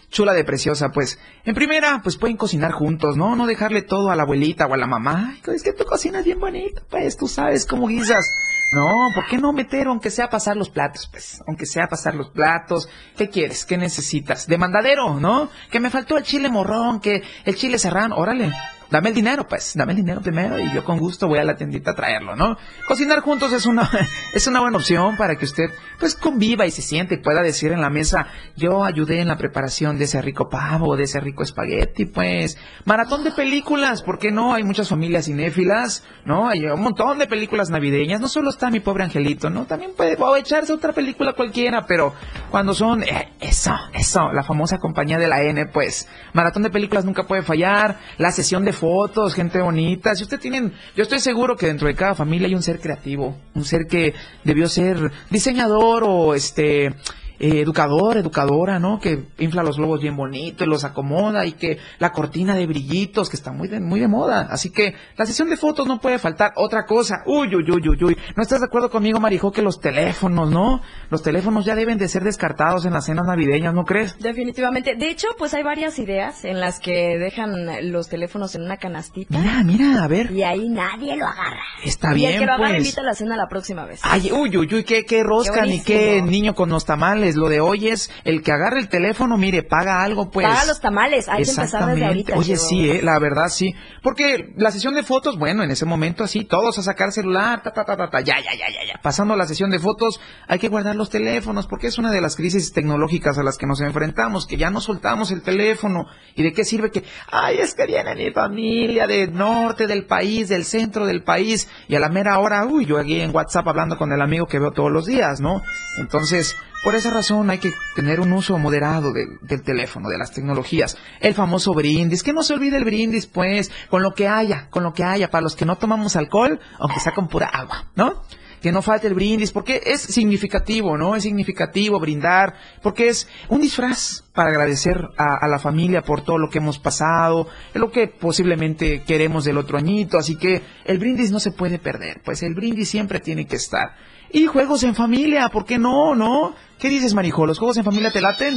chula 0.09 0.33
de 0.33 0.43
preciosa, 0.43 0.89
pues. 0.89 1.19
En 1.43 1.55
primera, 1.55 2.01
pues 2.03 2.17
pueden 2.17 2.37
cocinar 2.37 2.71
juntos, 2.71 3.17
¿no? 3.17 3.35
No 3.35 3.47
dejarle 3.47 3.81
todo 3.81 4.11
a 4.11 4.15
la 4.15 4.23
abuelita 4.23 4.67
o 4.67 4.73
a 4.73 4.77
la 4.77 4.87
mamá. 4.87 5.35
Es 5.47 5.63
que 5.63 5.73
tú 5.73 5.85
cocinas 5.85 6.23
bien 6.23 6.39
bonito, 6.39 6.81
pues, 6.89 7.17
tú 7.17 7.27
sabes 7.27 7.65
cómo 7.65 7.87
guisas. 7.87 8.25
No, 8.73 9.09
¿por 9.15 9.25
qué 9.27 9.37
no 9.37 9.53
meter, 9.53 9.87
aunque 9.87 10.09
sea 10.09 10.29
pasar 10.29 10.57
los 10.57 10.69
platos, 10.69 11.07
pues? 11.09 11.41
Aunque 11.47 11.65
sea 11.65 11.87
pasar 11.87 12.15
los 12.15 12.29
platos. 12.29 12.89
¿Qué 13.15 13.29
quieres? 13.29 13.65
¿Qué 13.65 13.77
necesitas? 13.77 14.45
De 14.45 14.57
mandadero, 14.57 15.19
¿no? 15.19 15.49
Que 15.71 15.79
me 15.79 15.89
faltó 15.89 16.17
el 16.17 16.23
chile 16.23 16.49
morrón, 16.49 16.99
que 16.99 17.23
el 17.45 17.55
chile 17.55 17.79
serrano, 17.79 18.17
órale. 18.17 18.51
Dame 18.89 19.09
el 19.09 19.15
dinero, 19.15 19.45
pues, 19.47 19.73
dame 19.75 19.91
el 19.91 19.97
dinero 19.97 20.21
primero 20.21 20.57
y 20.59 20.73
yo 20.73 20.85
con 20.85 20.97
gusto 20.97 21.27
voy 21.27 21.39
a 21.39 21.43
la 21.43 21.55
tiendita 21.55 21.91
a 21.91 21.95
traerlo, 21.95 22.35
¿no? 22.35 22.57
Cocinar 22.87 23.19
juntos 23.19 23.51
es 23.51 23.65
una, 23.65 23.89
es 24.33 24.47
una 24.47 24.61
buena 24.61 24.77
opción 24.77 25.17
para 25.17 25.35
que 25.35 25.45
usted, 25.45 25.71
pues, 25.99 26.15
conviva 26.15 26.65
y 26.65 26.71
se 26.71 26.81
siente 26.81 27.15
y 27.15 27.17
pueda 27.17 27.41
decir 27.41 27.71
en 27.73 27.81
la 27.81 27.89
mesa, 27.89 28.27
yo 28.55 28.85
ayudé 28.85 29.19
en 29.19 29.27
la 29.27 29.37
preparación 29.37 29.97
de 29.97 30.05
ese 30.05 30.21
rico 30.21 30.47
pavo, 30.49 30.95
de 30.95 31.03
ese 31.03 31.19
rico 31.19 31.43
espagueti, 31.43 32.05
pues. 32.05 32.57
Maratón 32.85 33.23
de 33.25 33.31
películas, 33.31 34.03
¿por 34.03 34.19
qué 34.19 34.31
no? 34.31 34.53
Hay 34.53 34.63
muchas 34.63 34.87
familias 34.87 35.25
cinéfilas, 35.25 36.05
¿no? 36.23 36.47
Hay 36.47 36.65
un 36.65 36.81
montón 36.81 37.19
de 37.19 37.27
películas 37.27 37.69
navideñas, 37.69 38.21
no 38.21 38.29
solo 38.29 38.49
está 38.49 38.69
mi 38.69 38.79
pobre 38.79 39.03
angelito, 39.03 39.49
¿no? 39.49 39.65
También 39.65 39.91
puede 39.95 40.15
o 40.17 40.35
echarse 40.35 40.73
otra 40.73 40.93
película 40.93 41.33
cualquiera, 41.33 41.85
pero 41.85 42.13
cuando 42.51 42.73
son, 42.73 43.03
eh, 43.03 43.33
eso, 43.39 43.73
eso, 43.93 44.31
la 44.31 44.43
famosa 44.43 44.77
compañía 44.77 45.17
de 45.17 45.27
la 45.27 45.41
N, 45.43 45.67
pues, 45.67 46.07
maratón 46.33 46.63
de 46.63 46.69
películas 46.69 47.05
nunca 47.05 47.23
puede 47.27 47.43
fallar, 47.43 47.99
la 48.17 48.31
sesión 48.31 48.63
de 48.63 48.73
fotos, 48.77 49.33
gente 49.33 49.59
bonita. 49.59 50.15
Si 50.15 50.23
usted 50.23 50.39
tienen, 50.39 50.73
yo 50.95 51.03
estoy 51.03 51.19
seguro 51.19 51.55
que 51.55 51.67
dentro 51.67 51.87
de 51.87 51.95
cada 51.95 52.15
familia 52.15 52.47
hay 52.47 52.55
un 52.55 52.63
ser 52.63 52.79
creativo, 52.79 53.37
un 53.53 53.63
ser 53.63 53.87
que 53.87 54.13
debió 54.43 54.67
ser 54.69 55.11
diseñador 55.29 56.03
o 56.05 56.33
este 56.33 56.93
eh, 57.39 57.59
educador, 57.59 58.17
educadora, 58.17 58.79
¿no? 58.79 58.99
Que 58.99 59.25
infla 59.37 59.63
los 59.63 59.77
globos 59.77 60.01
bien 60.01 60.15
bonito 60.15 60.63
y 60.63 60.67
los 60.67 60.83
acomoda 60.83 61.45
y 61.45 61.53
que 61.53 61.77
la 61.99 62.11
cortina 62.11 62.55
de 62.55 62.65
brillitos 62.65 63.29
que 63.29 63.35
está 63.35 63.51
muy 63.51 63.67
de, 63.67 63.79
muy 63.79 63.99
de 63.99 64.07
moda. 64.07 64.47
Así 64.49 64.71
que 64.71 64.95
la 65.17 65.25
sesión 65.25 65.49
de 65.49 65.57
fotos 65.57 65.87
no 65.87 65.99
puede 65.99 66.19
faltar. 66.19 66.53
Otra 66.55 66.85
cosa, 66.85 67.23
uy, 67.25 67.55
uy, 67.55 67.69
uy, 67.69 67.89
uy, 67.89 68.03
uy. 68.03 68.17
¿No 68.35 68.43
estás 68.43 68.59
de 68.61 68.65
acuerdo 68.65 68.89
conmigo, 68.89 69.19
Marijo, 69.19 69.51
que 69.51 69.61
los 69.61 69.79
teléfonos, 69.79 70.49
¿no? 70.49 70.81
Los 71.09 71.21
teléfonos 71.21 71.65
ya 71.65 71.75
deben 71.75 71.97
de 71.97 72.07
ser 72.07 72.23
descartados 72.23 72.85
en 72.85 72.93
las 72.93 73.05
cenas 73.05 73.25
navideñas, 73.27 73.73
¿no 73.73 73.85
crees? 73.85 74.17
Definitivamente. 74.19 74.95
De 74.95 75.09
hecho, 75.09 75.27
pues 75.37 75.53
hay 75.53 75.63
varias 75.63 75.99
ideas 75.99 76.45
en 76.45 76.59
las 76.59 76.79
que 76.79 77.17
dejan 77.17 77.91
los 77.91 78.09
teléfonos 78.09 78.55
en 78.55 78.63
una 78.63 78.77
canastita. 78.77 79.37
Mira, 79.37 79.63
mira, 79.63 80.03
a 80.03 80.07
ver. 80.07 80.31
Y 80.31 80.43
ahí 80.43 80.69
nadie 80.69 81.15
lo 81.15 81.25
agarra. 81.25 81.61
Está 81.83 82.09
y 82.09 82.11
el 82.11 82.15
bien, 82.15 82.39
que 82.39 82.45
lo 82.45 82.53
agarra 82.53 82.69
pues. 82.69 82.79
invita 82.79 83.01
a 83.01 83.05
la 83.05 83.13
cena 83.13 83.35
la 83.35 83.47
próxima 83.47 83.85
vez. 83.85 83.99
Ay, 84.03 84.31
uy, 84.31 84.57
uy, 84.57 84.67
uy, 84.73 84.83
qué, 84.83 85.03
qué 85.05 85.23
rosca, 85.23 85.65
ni 85.65 85.81
qué 85.81 86.21
niño 86.21 86.55
con 86.55 86.69
los 86.69 86.85
tamales. 86.85 87.26
Tamales. 87.33 87.35
Lo 87.35 87.49
de 87.49 87.59
hoy 87.61 87.87
es 87.89 88.09
el 88.23 88.41
que 88.41 88.51
agarre 88.51 88.79
el 88.79 88.89
teléfono, 88.89 89.37
mire, 89.37 89.63
paga 89.63 90.03
algo, 90.03 90.29
pues. 90.29 90.47
Paga 90.47 90.65
los 90.65 90.79
tamales, 90.79 91.27
hay 91.29 91.43
que 91.43 91.49
empezar 91.49 91.85
desde 91.87 92.05
ahorita. 92.05 92.37
Oye, 92.37 92.53
yo- 92.53 92.57
sí, 92.59 92.89
eh, 92.89 93.01
la 93.03 93.19
verdad 93.19 93.47
sí. 93.49 93.73
Porque 94.01 94.53
la 94.55 94.71
sesión 94.71 94.93
de 94.95 95.03
fotos, 95.03 95.37
bueno, 95.37 95.63
en 95.63 95.71
ese 95.71 95.85
momento 95.85 96.23
así, 96.23 96.45
todos 96.45 96.77
a 96.79 96.83
sacar 96.83 97.11
celular, 97.11 97.61
ta, 97.63 97.71
ta, 97.71 97.83
ta, 97.85 97.97
ta, 97.97 98.09
ta, 98.09 98.19
ya, 98.21 98.35
ya, 98.37 98.51
ya, 98.53 98.67
ya, 98.69 98.93
ya. 98.93 99.01
Pasando 99.01 99.35
la 99.35 99.45
sesión 99.47 99.69
de 99.69 99.79
fotos, 99.79 100.19
hay 100.47 100.59
que 100.59 100.69
guardar 100.69 100.95
los 100.95 101.09
teléfonos, 101.09 101.67
porque 101.67 101.87
es 101.87 101.97
una 101.97 102.11
de 102.11 102.21
las 102.21 102.35
crisis 102.35 102.71
tecnológicas 102.73 103.37
a 103.37 103.43
las 103.43 103.57
que 103.57 103.65
nos 103.67 103.81
enfrentamos, 103.81 104.45
que 104.47 104.57
ya 104.57 104.69
no 104.69 104.81
soltamos 104.81 105.31
el 105.31 105.41
teléfono. 105.41 106.05
¿Y 106.35 106.43
de 106.43 106.53
qué 106.53 106.63
sirve 106.63 106.91
que, 106.91 107.03
ay, 107.31 107.57
es 107.59 107.73
que 107.73 107.85
viene 107.85 108.15
mi 108.15 108.31
familia 108.31 109.07
del 109.07 109.33
norte 109.33 109.87
del 109.87 110.05
país, 110.05 110.49
del 110.49 110.65
centro 110.65 111.05
del 111.05 111.23
país, 111.23 111.67
y 111.87 111.95
a 111.95 111.99
la 111.99 112.09
mera 112.09 112.39
hora, 112.39 112.65
uy, 112.65 112.85
yo 112.85 112.97
aquí 112.97 113.19
en 113.19 113.35
WhatsApp 113.35 113.67
hablando 113.67 113.97
con 113.97 114.11
el 114.11 114.21
amigo 114.21 114.45
que 114.45 114.59
veo 114.59 114.71
todos 114.71 114.91
los 114.91 115.05
días, 115.05 115.39
¿no? 115.41 115.61
Entonces, 115.99 116.55
por 116.83 116.95
esa 116.95 117.11
razón 117.11 117.49
hay 117.49 117.57
que 117.57 117.71
tener 117.95 118.19
un 118.19 118.31
uso 118.33 118.57
moderado 118.57 119.11
de- 119.11 119.25
del 119.41 119.61
teléfono, 119.63 120.09
de 120.09 120.17
las 120.17 120.31
tecnologías. 120.31 120.97
El 121.19 121.33
famoso 121.33 121.73
brindis, 121.73 122.23
que 122.23 122.33
no 122.33 122.43
se 122.43 122.53
olvide 122.53 122.77
el 122.77 122.85
brindis, 122.85 123.25
pues, 123.27 123.71
con 123.89 124.01
lo 124.03 124.13
que 124.13 124.27
haya, 124.27 124.67
con 124.69 124.83
lo 124.83 124.93
que 124.93 125.03
haya, 125.03 125.29
para 125.29 125.41
los 125.43 125.55
que 125.55 125.65
no 125.65 125.77
tomamos 125.77 126.15
alcohol, 126.15 126.59
aunque 126.79 126.99
sea 126.99 127.13
con 127.13 127.27
pura 127.27 127.47
agua, 127.47 127.89
¿no? 127.95 128.21
Que 128.61 128.71
no 128.71 128.81
falte 128.81 129.05
el 129.07 129.13
brindis, 129.13 129.51
porque 129.51 129.81
es 129.85 130.01
significativo, 130.01 130.97
¿no? 130.97 131.15
Es 131.15 131.23
significativo 131.23 131.99
brindar, 131.99 132.55
porque 132.81 133.07
es 133.07 133.27
un 133.49 133.61
disfraz 133.61 134.23
para 134.33 134.49
agradecer 134.49 134.99
a, 135.17 135.35
a 135.45 135.47
la 135.47 135.59
familia 135.59 136.01
por 136.01 136.21
todo 136.21 136.39
lo 136.39 136.49
que 136.49 136.57
hemos 136.57 136.79
pasado, 136.79 137.47
lo 137.75 137.91
que 137.91 138.07
posiblemente 138.07 139.03
queremos 139.03 139.43
del 139.45 139.57
otro 139.59 139.77
añito, 139.77 140.17
así 140.17 140.37
que 140.37 140.63
el 140.85 140.97
brindis 140.97 141.29
no 141.31 141.39
se 141.39 141.51
puede 141.51 141.77
perder, 141.79 142.21
pues 142.25 142.41
el 142.41 142.55
brindis 142.55 142.89
siempre 142.89 143.19
tiene 143.19 143.45
que 143.45 143.57
estar. 143.57 143.95
Y 144.31 144.47
juegos 144.47 144.83
en 144.83 144.95
familia, 144.95 145.49
¿por 145.49 145.63
qué 145.65 145.77
no, 145.77 146.13
no? 146.15 146.53
¿Qué 146.79 146.89
dices, 146.89 147.13
Marijo? 147.13 147.45
¿Los 147.45 147.59
juegos 147.59 147.77
en 147.77 147.83
familia 147.83 148.11
te 148.11 148.21
laten? 148.21 148.55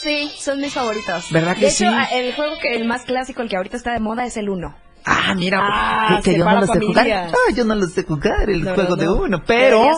Sí, 0.00 0.30
son 0.38 0.60
mis 0.60 0.72
favoritos. 0.74 1.26
¿Verdad 1.30 1.54
que 1.54 1.62
de 1.62 1.66
hecho, 1.68 1.76
sí? 1.90 2.14
el 2.14 2.34
juego 2.34 2.54
que 2.60 2.74
el 2.74 2.84
más 2.86 3.02
clásico, 3.02 3.40
el 3.42 3.48
que 3.48 3.56
ahorita 3.56 3.76
está 3.76 3.92
de 3.92 4.00
moda, 4.00 4.26
es 4.26 4.36
el 4.36 4.48
uno. 4.50 4.76
Ah, 5.06 5.34
mira, 5.36 5.60
Ah, 5.62 6.20
que, 6.22 6.30
que 6.32 6.38
yo 6.38 6.44
no 6.46 6.60
lo 6.60 6.66
sé 6.66 6.80
jugar. 6.80 7.10
Ah, 7.10 7.52
yo 7.54 7.64
no 7.64 7.74
lo 7.74 7.86
sé 7.86 8.04
jugar, 8.04 8.48
el 8.48 8.64
No, 8.64 8.74
juego 8.74 8.90
no, 8.90 8.96
de 8.96 9.04
no. 9.06 9.14
uno, 9.16 9.42
pero... 9.46 9.96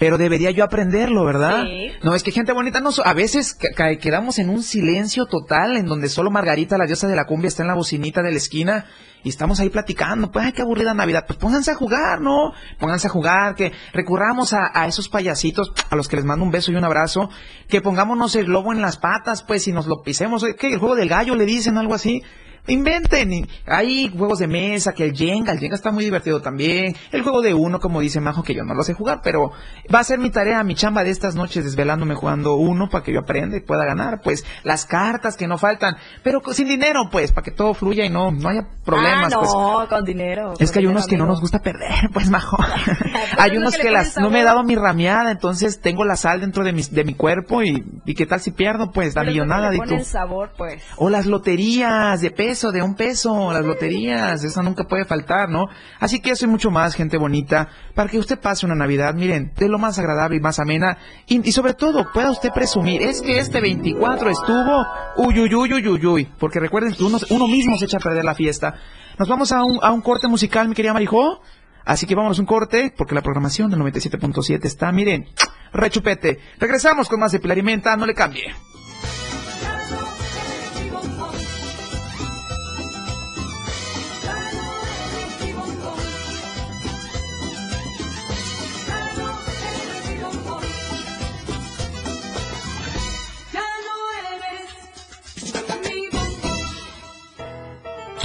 Pero 0.00 0.18
debería 0.18 0.50
yo 0.50 0.64
aprenderlo, 0.64 1.24
¿verdad? 1.24 1.62
Sí. 1.64 1.92
No, 2.02 2.14
es 2.14 2.24
que 2.24 2.32
gente 2.32 2.52
bonita, 2.52 2.80
no, 2.80 2.90
a 3.04 3.12
veces 3.14 3.56
quedamos 4.00 4.38
en 4.40 4.48
un 4.50 4.62
silencio 4.64 5.26
total 5.26 5.76
en 5.76 5.86
donde 5.86 6.08
solo 6.08 6.30
Margarita, 6.32 6.76
la 6.76 6.86
diosa 6.86 7.06
de 7.06 7.14
la 7.16 7.24
cumbia, 7.26 7.48
está 7.48 7.62
en 7.62 7.68
la 7.68 7.74
bocinita 7.74 8.20
de 8.22 8.32
la 8.32 8.36
esquina 8.36 8.86
y 9.22 9.28
estamos 9.28 9.60
ahí 9.60 9.68
platicando. 9.68 10.30
Pues, 10.30 10.46
ay, 10.46 10.52
qué 10.52 10.62
aburrida 10.62 10.94
Navidad. 10.94 11.24
Pues 11.26 11.38
pónganse 11.38 11.70
a 11.70 11.74
jugar, 11.74 12.20
¿no? 12.20 12.52
Pónganse 12.78 13.08
a 13.08 13.10
jugar, 13.10 13.54
que 13.54 13.72
recurramos 13.92 14.52
a, 14.52 14.70
a 14.72 14.86
esos 14.86 15.08
payasitos 15.08 15.72
a 15.90 15.96
los 15.96 16.08
que 16.08 16.16
les 16.16 16.24
mando 16.24 16.44
un 16.44 16.50
beso 16.50 16.72
y 16.72 16.76
un 16.76 16.84
abrazo, 16.84 17.30
que 17.68 17.80
pongámonos 17.80 18.34
el 18.36 18.46
globo 18.46 18.72
en 18.72 18.80
las 18.80 18.98
patas, 18.98 19.42
pues, 19.42 19.66
y 19.68 19.72
nos 19.72 19.86
lo 19.86 20.02
pisemos. 20.02 20.44
¿Qué? 20.58 20.72
El 20.72 20.78
juego 20.78 20.94
del 20.94 21.08
gallo 21.08 21.34
le 21.34 21.46
dicen 21.46 21.78
algo 21.78 21.94
así. 21.94 22.22
Inventen. 22.68 23.32
y 23.32 23.48
Hay 23.66 24.08
juegos 24.16 24.38
de 24.38 24.46
mesa, 24.46 24.92
que 24.92 25.04
el 25.04 25.16
Jenga, 25.16 25.52
el 25.52 25.58
Jenga 25.58 25.74
está 25.74 25.90
muy 25.90 26.04
divertido 26.04 26.40
también. 26.40 26.94
El 27.10 27.22
juego 27.22 27.42
de 27.42 27.54
uno, 27.54 27.80
como 27.80 28.00
dice 28.00 28.20
Majo, 28.20 28.42
que 28.42 28.54
yo 28.54 28.64
no 28.64 28.74
lo 28.74 28.82
sé 28.82 28.94
jugar, 28.94 29.20
pero 29.22 29.50
va 29.92 30.00
a 30.00 30.04
ser 30.04 30.18
mi 30.18 30.30
tarea, 30.30 30.62
mi 30.64 30.74
chamba 30.74 31.04
de 31.04 31.10
estas 31.10 31.34
noches, 31.34 31.64
desvelándome 31.64 32.14
jugando 32.14 32.56
uno 32.56 32.88
para 32.88 33.04
que 33.04 33.12
yo 33.12 33.20
aprenda 33.20 33.56
y 33.56 33.60
pueda 33.60 33.84
ganar. 33.84 34.20
Pues 34.22 34.44
las 34.64 34.84
cartas 34.84 35.36
que 35.36 35.46
no 35.46 35.58
faltan, 35.58 35.96
pero 36.22 36.40
sin 36.52 36.68
dinero, 36.68 37.08
pues, 37.10 37.32
para 37.32 37.44
que 37.44 37.50
todo 37.50 37.74
fluya 37.74 38.04
y 38.04 38.10
no, 38.10 38.30
no 38.30 38.48
haya 38.48 38.66
problemas. 38.84 39.32
ah, 39.32 39.38
pues. 39.38 39.52
no, 39.52 39.88
con 39.88 40.04
dinero. 40.04 40.52
Es 40.58 40.70
con 40.70 40.72
que 40.72 40.78
hay 40.78 40.84
dinero, 40.84 40.90
unos 40.90 41.06
que 41.06 41.16
no 41.16 41.26
nos 41.26 41.40
gusta 41.40 41.60
perder, 41.60 42.10
pues, 42.12 42.30
Majo. 42.30 42.58
hay 43.38 43.56
unos 43.56 43.76
que 43.76 43.90
las, 43.90 44.16
no 44.16 44.30
me 44.30 44.40
he 44.40 44.44
dado 44.44 44.62
mi 44.62 44.74
rameada, 44.74 45.30
entonces 45.30 45.80
tengo 45.80 46.04
la 46.04 46.16
sal 46.16 46.40
dentro 46.40 46.64
de 46.64 46.72
mi, 46.72 46.82
de 46.82 47.04
mi 47.04 47.14
cuerpo 47.14 47.62
y, 47.62 47.84
y 48.04 48.14
qué 48.14 48.26
tal 48.26 48.40
si 48.40 48.50
pierdo, 48.50 48.90
pues, 48.92 49.14
la 49.14 49.24
millonada, 49.24 49.70
tú. 49.72 49.94
el 49.94 50.04
sabor, 50.04 50.50
pues. 50.56 50.82
O 50.96 51.08
las 51.10 51.26
loterías 51.26 52.20
de 52.20 52.30
peso, 52.30 52.57
de 52.66 52.82
un 52.82 52.96
peso, 52.96 53.52
las 53.52 53.64
loterías, 53.64 54.42
esa 54.42 54.62
nunca 54.62 54.84
puede 54.84 55.04
faltar, 55.04 55.48
¿no? 55.48 55.66
Así 56.00 56.20
que 56.20 56.30
eso 56.30 56.44
y 56.44 56.48
mucho 56.48 56.70
más, 56.70 56.94
gente 56.94 57.16
bonita, 57.16 57.68
para 57.94 58.10
que 58.10 58.18
usted 58.18 58.38
pase 58.40 58.66
una 58.66 58.74
Navidad, 58.74 59.14
miren, 59.14 59.52
de 59.56 59.68
lo 59.68 59.78
más 59.78 59.98
agradable 59.98 60.36
y 60.36 60.40
más 60.40 60.58
amena, 60.58 60.98
y, 61.26 61.48
y 61.48 61.52
sobre 61.52 61.74
todo 61.74 62.10
pueda 62.12 62.30
usted 62.30 62.50
presumir, 62.50 63.02
es 63.02 63.22
que 63.22 63.38
este 63.38 63.60
24 63.60 64.30
estuvo, 64.30 64.84
uy, 65.18 65.38
uy, 65.38 65.54
uy, 65.54 65.72
uy, 65.74 65.88
uy, 65.88 66.06
uy, 66.06 66.28
porque 66.38 66.58
recuerden 66.58 66.92
que 66.92 67.04
uno, 67.04 67.18
uno 67.30 67.46
mismo 67.46 67.78
se 67.78 67.84
echa 67.84 67.98
a 67.98 68.00
perder 68.00 68.24
la 68.24 68.34
fiesta. 68.34 68.74
Nos 69.18 69.28
vamos 69.28 69.52
a 69.52 69.62
un, 69.62 69.78
a 69.80 69.92
un 69.92 70.00
corte 70.00 70.26
musical, 70.26 70.68
mi 70.68 70.74
querida 70.74 70.92
Marijó, 70.92 71.40
así 71.84 72.06
que 72.06 72.16
vámonos 72.16 72.40
un 72.40 72.46
corte, 72.46 72.92
porque 72.96 73.14
la 73.14 73.22
programación 73.22 73.70
del 73.70 73.80
97.7 73.80 74.64
está, 74.64 74.90
miren, 74.90 75.26
rechupete. 75.72 76.40
Regresamos 76.58 77.08
con 77.08 77.20
más 77.20 77.32
de 77.32 77.38
Pilar 77.38 77.58
y 77.58 77.62
Menta, 77.62 77.96
no 77.96 78.04
le 78.04 78.14
cambie. 78.14 78.52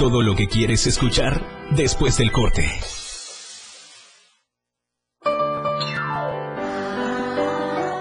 Todo 0.04 0.20
lo 0.20 0.36
que 0.36 0.48
quieres 0.48 0.86
escuchar 0.86 1.40
después 1.70 2.18
del 2.18 2.30
corte. 2.30 2.70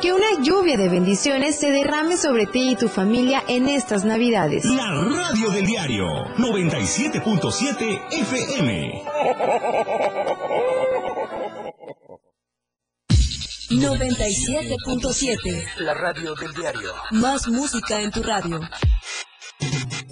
Que 0.02 0.12
una 0.12 0.42
lluvia 0.42 0.76
de 0.76 0.90
bendiciones 0.90 1.58
se 1.58 1.72
derrame 1.72 2.18
sobre 2.18 2.46
ti 2.46 2.72
y 2.72 2.76
tu 2.76 2.90
familia 2.90 3.42
en 3.48 3.70
estas 3.70 4.04
Navidades. 4.04 4.66
La 4.66 4.92
radio 4.92 5.50
del 5.52 5.66
diario 5.66 6.06
97.7 6.40 8.02
FM. 8.12 9.04
97.7. 13.70 15.78
La 15.78 15.94
radio 15.94 16.36
del 16.36 16.52
diario. 16.52 16.94
Más 17.12 17.48
música 17.48 18.02
en 18.02 18.12
tu 18.12 18.22
radio. 18.22 18.60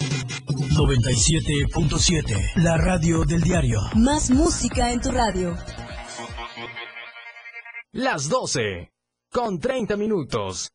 97.7. 0.00 2.56
La 2.56 2.76
radio 2.76 3.24
del 3.24 3.40
diario. 3.42 3.80
Más 3.96 4.30
música 4.30 4.90
en 4.90 5.00
tu 5.00 5.10
radio. 5.10 5.56
Las 7.92 8.28
12. 8.28 8.92
Con 9.30 9.60
30 9.60 9.96
minutos. 9.96 10.72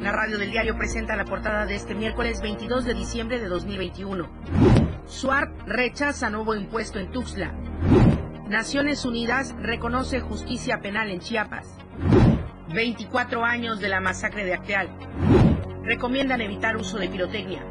La 0.00 0.12
radio 0.12 0.38
del 0.38 0.50
diario 0.50 0.76
presenta 0.76 1.16
la 1.16 1.24
portada 1.24 1.66
de 1.66 1.74
este 1.74 1.94
miércoles 1.94 2.40
22 2.42 2.84
de 2.84 2.94
diciembre 2.94 3.40
de 3.40 3.48
2021. 3.48 4.28
SUART 5.06 5.50
rechaza 5.66 6.30
nuevo 6.30 6.54
impuesto 6.54 6.98
en 6.98 7.10
Tuxtla. 7.10 7.52
Naciones 8.48 9.04
Unidas 9.04 9.54
reconoce 9.60 10.20
justicia 10.20 10.80
penal 10.80 11.10
en 11.10 11.20
Chiapas. 11.20 11.68
24 12.72 13.44
años 13.44 13.80
de 13.80 13.88
la 13.88 14.00
masacre 14.00 14.44
de 14.44 14.54
Acteal. 14.54 14.88
Recomiendan 15.86 16.40
evitar 16.40 16.76
uso 16.76 16.98
de 16.98 17.08
pirotecnia. 17.08 17.62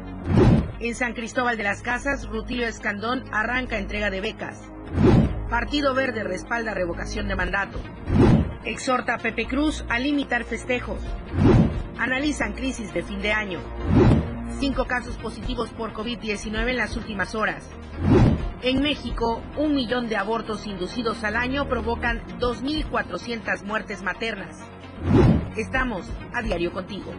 En 0.80 0.94
San 0.94 1.12
Cristóbal 1.12 1.58
de 1.58 1.64
las 1.64 1.82
Casas, 1.82 2.26
Rutilio 2.26 2.66
Escandón 2.66 3.24
arranca 3.30 3.76
entrega 3.76 4.08
de 4.08 4.22
becas. 4.22 4.58
Partido 5.50 5.92
Verde 5.92 6.24
respalda 6.24 6.72
revocación 6.72 7.28
de 7.28 7.36
mandato. 7.36 7.78
Exhorta 8.64 9.12
a 9.12 9.18
Pepe 9.18 9.46
Cruz 9.46 9.84
a 9.90 9.98
limitar 9.98 10.44
festejos. 10.44 10.98
Analizan 11.98 12.54
crisis 12.54 12.94
de 12.94 13.02
fin 13.02 13.20
de 13.20 13.32
año. 13.32 13.60
Cinco 14.60 14.86
casos 14.86 15.18
positivos 15.18 15.68
por 15.68 15.92
COVID-19 15.92 16.70
en 16.70 16.76
las 16.78 16.96
últimas 16.96 17.34
horas. 17.34 17.68
En 18.62 18.80
México, 18.80 19.42
un 19.58 19.74
millón 19.74 20.08
de 20.08 20.16
abortos 20.16 20.66
inducidos 20.66 21.22
al 21.22 21.36
año 21.36 21.68
provocan 21.68 22.22
2.400 22.38 23.62
muertes 23.64 24.02
maternas. 24.02 24.56
Estamos 25.56 26.04
a 26.34 26.42
diario 26.42 26.70
contigo. 26.70 27.12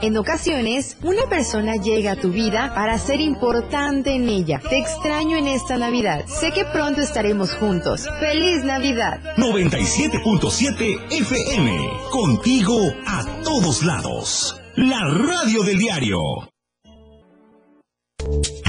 En 0.00 0.16
ocasiones, 0.16 0.96
una 1.02 1.22
persona 1.28 1.76
llega 1.76 2.12
a 2.12 2.16
tu 2.16 2.30
vida 2.30 2.72
para 2.74 2.98
ser 2.98 3.20
importante 3.20 4.14
en 4.14 4.28
ella. 4.28 4.60
Te 4.68 4.78
extraño 4.78 5.36
en 5.36 5.48
esta 5.48 5.76
Navidad. 5.76 6.24
Sé 6.26 6.52
que 6.52 6.64
pronto 6.66 7.00
estaremos 7.00 7.54
juntos. 7.54 8.06
¡Feliz 8.20 8.62
Navidad! 8.62 9.20
97.7 9.36 11.12
FM. 11.12 11.90
Contigo 12.10 12.78
a 13.06 13.24
todos 13.42 13.82
lados. 13.82 14.60
La 14.76 15.00
radio 15.00 15.62
del 15.64 15.78
diario. 15.78 16.18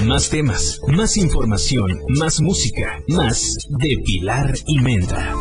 Más 0.06 0.30
temas, 0.30 0.80
más 0.88 1.16
información, 1.16 2.00
más 2.08 2.40
música, 2.40 3.02
más 3.08 3.56
de 3.68 3.96
Pilar 4.04 4.54
y 4.66 4.78
Menta. 4.80 5.34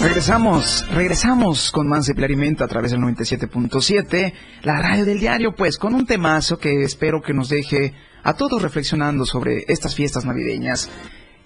Regresamos, 0.00 0.86
regresamos 0.92 1.70
con 1.70 1.88
más 1.88 2.06
de 2.06 2.14
Clarimento 2.14 2.64
a 2.64 2.68
través 2.68 2.90
del 2.90 3.00
97.7, 3.00 4.32
la 4.62 4.80
radio 4.80 5.04
del 5.04 5.20
diario, 5.20 5.54
pues 5.54 5.76
con 5.76 5.94
un 5.94 6.06
temazo 6.06 6.58
que 6.58 6.82
espero 6.82 7.20
que 7.20 7.34
nos 7.34 7.48
deje 7.48 7.92
a 8.22 8.34
todos 8.34 8.62
reflexionando 8.62 9.24
sobre 9.24 9.64
estas 9.68 9.94
fiestas 9.94 10.24
navideñas. 10.24 10.90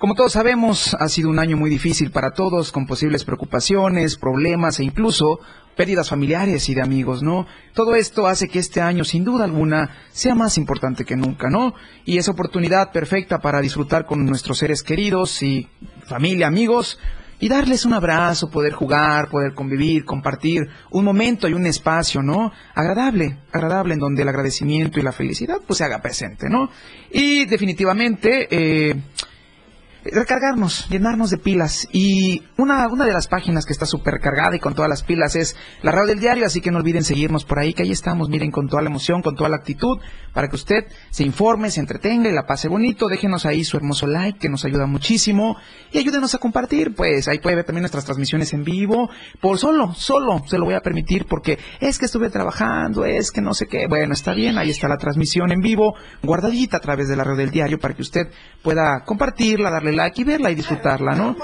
Como 0.01 0.15
todos 0.15 0.33
sabemos, 0.33 0.97
ha 0.99 1.09
sido 1.11 1.29
un 1.29 1.39
año 1.39 1.59
muy 1.59 1.69
difícil 1.69 2.11
para 2.11 2.31
todos, 2.31 2.73
con 2.73 2.87
posibles 2.87 3.27
preocupaciones, 3.27 4.17
problemas 4.17 4.81
e 4.81 4.85
incluso 4.85 5.41
pérdidas 5.77 6.09
familiares 6.09 6.71
y 6.71 6.75
de 6.75 6.81
amigos, 6.81 7.23
¿no? 7.23 7.47
Todo 7.75 7.95
esto 7.95 8.27
hace 8.27 8.49
que 8.49 8.61
este 8.61 8.81
año, 8.81 9.05
sin 9.05 9.25
duda 9.25 9.45
alguna, 9.45 9.99
sea 10.11 10.35
más 10.35 10.57
importante 10.57 11.05
que 11.05 11.17
nunca, 11.17 11.51
¿no? 11.51 11.75
Y 12.07 12.17
es 12.17 12.31
oportunidad 12.31 12.93
perfecta 12.93 13.41
para 13.41 13.61
disfrutar 13.61 14.07
con 14.07 14.25
nuestros 14.25 14.57
seres 14.57 14.83
queridos 14.83 15.43
y 15.43 15.69
familia, 16.07 16.47
amigos, 16.47 16.99
y 17.39 17.51
darles 17.51 17.85
un 17.85 17.93
abrazo, 17.93 18.49
poder 18.49 18.73
jugar, 18.73 19.29
poder 19.29 19.53
convivir, 19.53 20.07
compartir 20.07 20.63
un 20.91 21.05
momento 21.05 21.47
y 21.47 21.53
un 21.53 21.67
espacio, 21.67 22.23
¿no? 22.23 22.53
Agradable, 22.75 23.37
agradable 23.53 23.93
en 23.93 24.01
donde 24.01 24.23
el 24.23 24.31
agradecimiento 24.31 24.99
y 24.99 25.03
la 25.03 25.13
felicidad 25.13 25.59
pues 25.67 25.77
se 25.77 25.85
haga 25.85 26.01
presente, 26.01 26.49
¿no? 26.49 26.71
Y 27.13 27.45
definitivamente, 27.45 28.49
eh, 28.51 28.95
recargarnos, 30.05 30.89
llenarnos 30.89 31.31
de 31.31 31.39
pilas. 31.39 31.89
Y 31.93 32.43
una, 32.57 32.89
una 32.89 33.05
de 33.05 33.13
las 33.13 33.29
páginas 33.29 33.67
que 33.67 33.73
está 33.73 33.87
súper 33.87 34.21
cargada 34.21 34.57
y 34.57 34.61
con 34.61 34.75
todas 34.75 34.89
las 34.89 35.03
pilas 35.03 35.37
es 35.37 35.57
la 35.83 35.93
radio 35.93 36.09
del 36.09 36.21
diario, 36.21 36.47
así 36.47 36.61
que 36.61 36.71
no 36.71 36.79
olviden 36.79 37.05
seguirnos 37.05 37.45
por 37.45 37.59
ahí, 37.59 37.75
que 37.75 37.83
ahí 37.83 37.91
estamos, 37.91 38.29
miren, 38.29 38.51
con 38.51 38.69
toda 38.69 38.83
la 38.83 38.89
emoción, 38.89 39.23
con 39.23 39.35
toda 39.35 39.49
la 39.49 39.57
actitud, 39.57 39.99
para 40.33 40.49
que 40.49 40.57
usted 40.57 40.85
se 41.11 41.25
informe, 41.25 41.71
se 41.71 41.81
entretenga 41.81 42.29
y 42.31 42.33
la 42.33 42.47
pase 42.47 42.69
bonito. 42.69 43.09
Déjenos 43.09 43.47
ahí 43.47 43.65
su 43.65 43.77
hermoso 43.77 44.07
like, 44.07 44.39
que 44.39 44.49
nos 44.49 44.65
ayuda 44.65 44.87
muchísimo. 44.87 45.57
Y 45.93 45.99
ayúdenos 45.99 46.35
a 46.35 46.39
compartir, 46.39 46.95
pues 46.95 47.29
ahí 47.29 47.39
puede 47.39 47.57
ver 47.57 47.65
también 47.65 47.83
nuestras 47.83 48.05
transmisiones 48.05 48.53
en 48.53 48.65
vivo. 48.65 49.11
Por 49.41 49.59
solo, 49.59 49.93
solo 49.95 50.43
se 50.47 50.59
lo 50.59 50.65
voy 50.65 50.75
a 50.75 50.81
permitir 50.81 51.27
porque 51.27 51.59
es 51.81 51.99
que 51.99 52.07
estuve 52.07 52.31
trabajando, 52.31 53.05
es 53.05 53.31
que 53.31 53.41
no 53.41 53.55
sé 53.55 53.67
qué. 53.67 53.87
Bueno, 53.89 54.13
está 54.13 54.35
bien, 54.35 54.59
ahí 54.59 54.71
está 54.71 54.89
la 54.89 54.97
transmisión 54.97 55.53
en 55.53 55.61
vivo, 55.61 55.95
guardadita 56.23 56.79
a 56.79 56.81
través 56.81 57.09
de 57.09 57.17
la 57.17 57.25
red 57.25 57.37
del 57.37 57.51
diario 57.51 57.79
para 57.79 57.95
que 57.95 58.03
usted 58.03 58.29
pueda 58.63 59.03
compartirla, 59.05 59.71
darle 59.71 59.90
like 59.93 60.21
y 60.21 60.25
verla 60.25 60.51
y 60.51 60.55
disfrutarla, 60.55 61.15
¿no? 61.15 61.37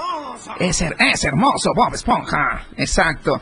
Es, 0.59 0.81
her- 0.81 0.95
es 0.99 1.23
hermoso, 1.23 1.73
Bob 1.75 1.93
Esponja. 1.93 2.67
Exacto. 2.77 3.41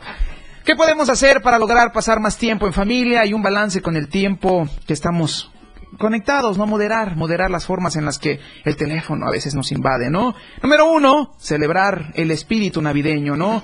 ¿Qué 0.64 0.74
podemos 0.74 1.08
hacer 1.08 1.42
para 1.42 1.58
lograr 1.58 1.92
pasar 1.92 2.18
más 2.20 2.36
tiempo 2.36 2.66
en 2.66 2.72
familia 2.72 3.24
y 3.24 3.32
un 3.32 3.42
balance 3.42 3.80
con 3.82 3.96
el 3.96 4.08
tiempo 4.08 4.68
que 4.86 4.92
estamos 4.92 5.50
conectados, 5.98 6.58
no 6.58 6.66
moderar, 6.66 7.16
moderar 7.16 7.50
las 7.50 7.64
formas 7.64 7.96
en 7.96 8.04
las 8.04 8.18
que 8.18 8.38
el 8.64 8.76
teléfono 8.76 9.26
a 9.26 9.30
veces 9.30 9.54
nos 9.54 9.72
invade, 9.72 10.10
¿no? 10.10 10.34
Número 10.62 10.90
uno, 10.90 11.32
celebrar 11.38 12.10
el 12.14 12.30
espíritu 12.32 12.82
navideño, 12.82 13.36
¿no? 13.36 13.62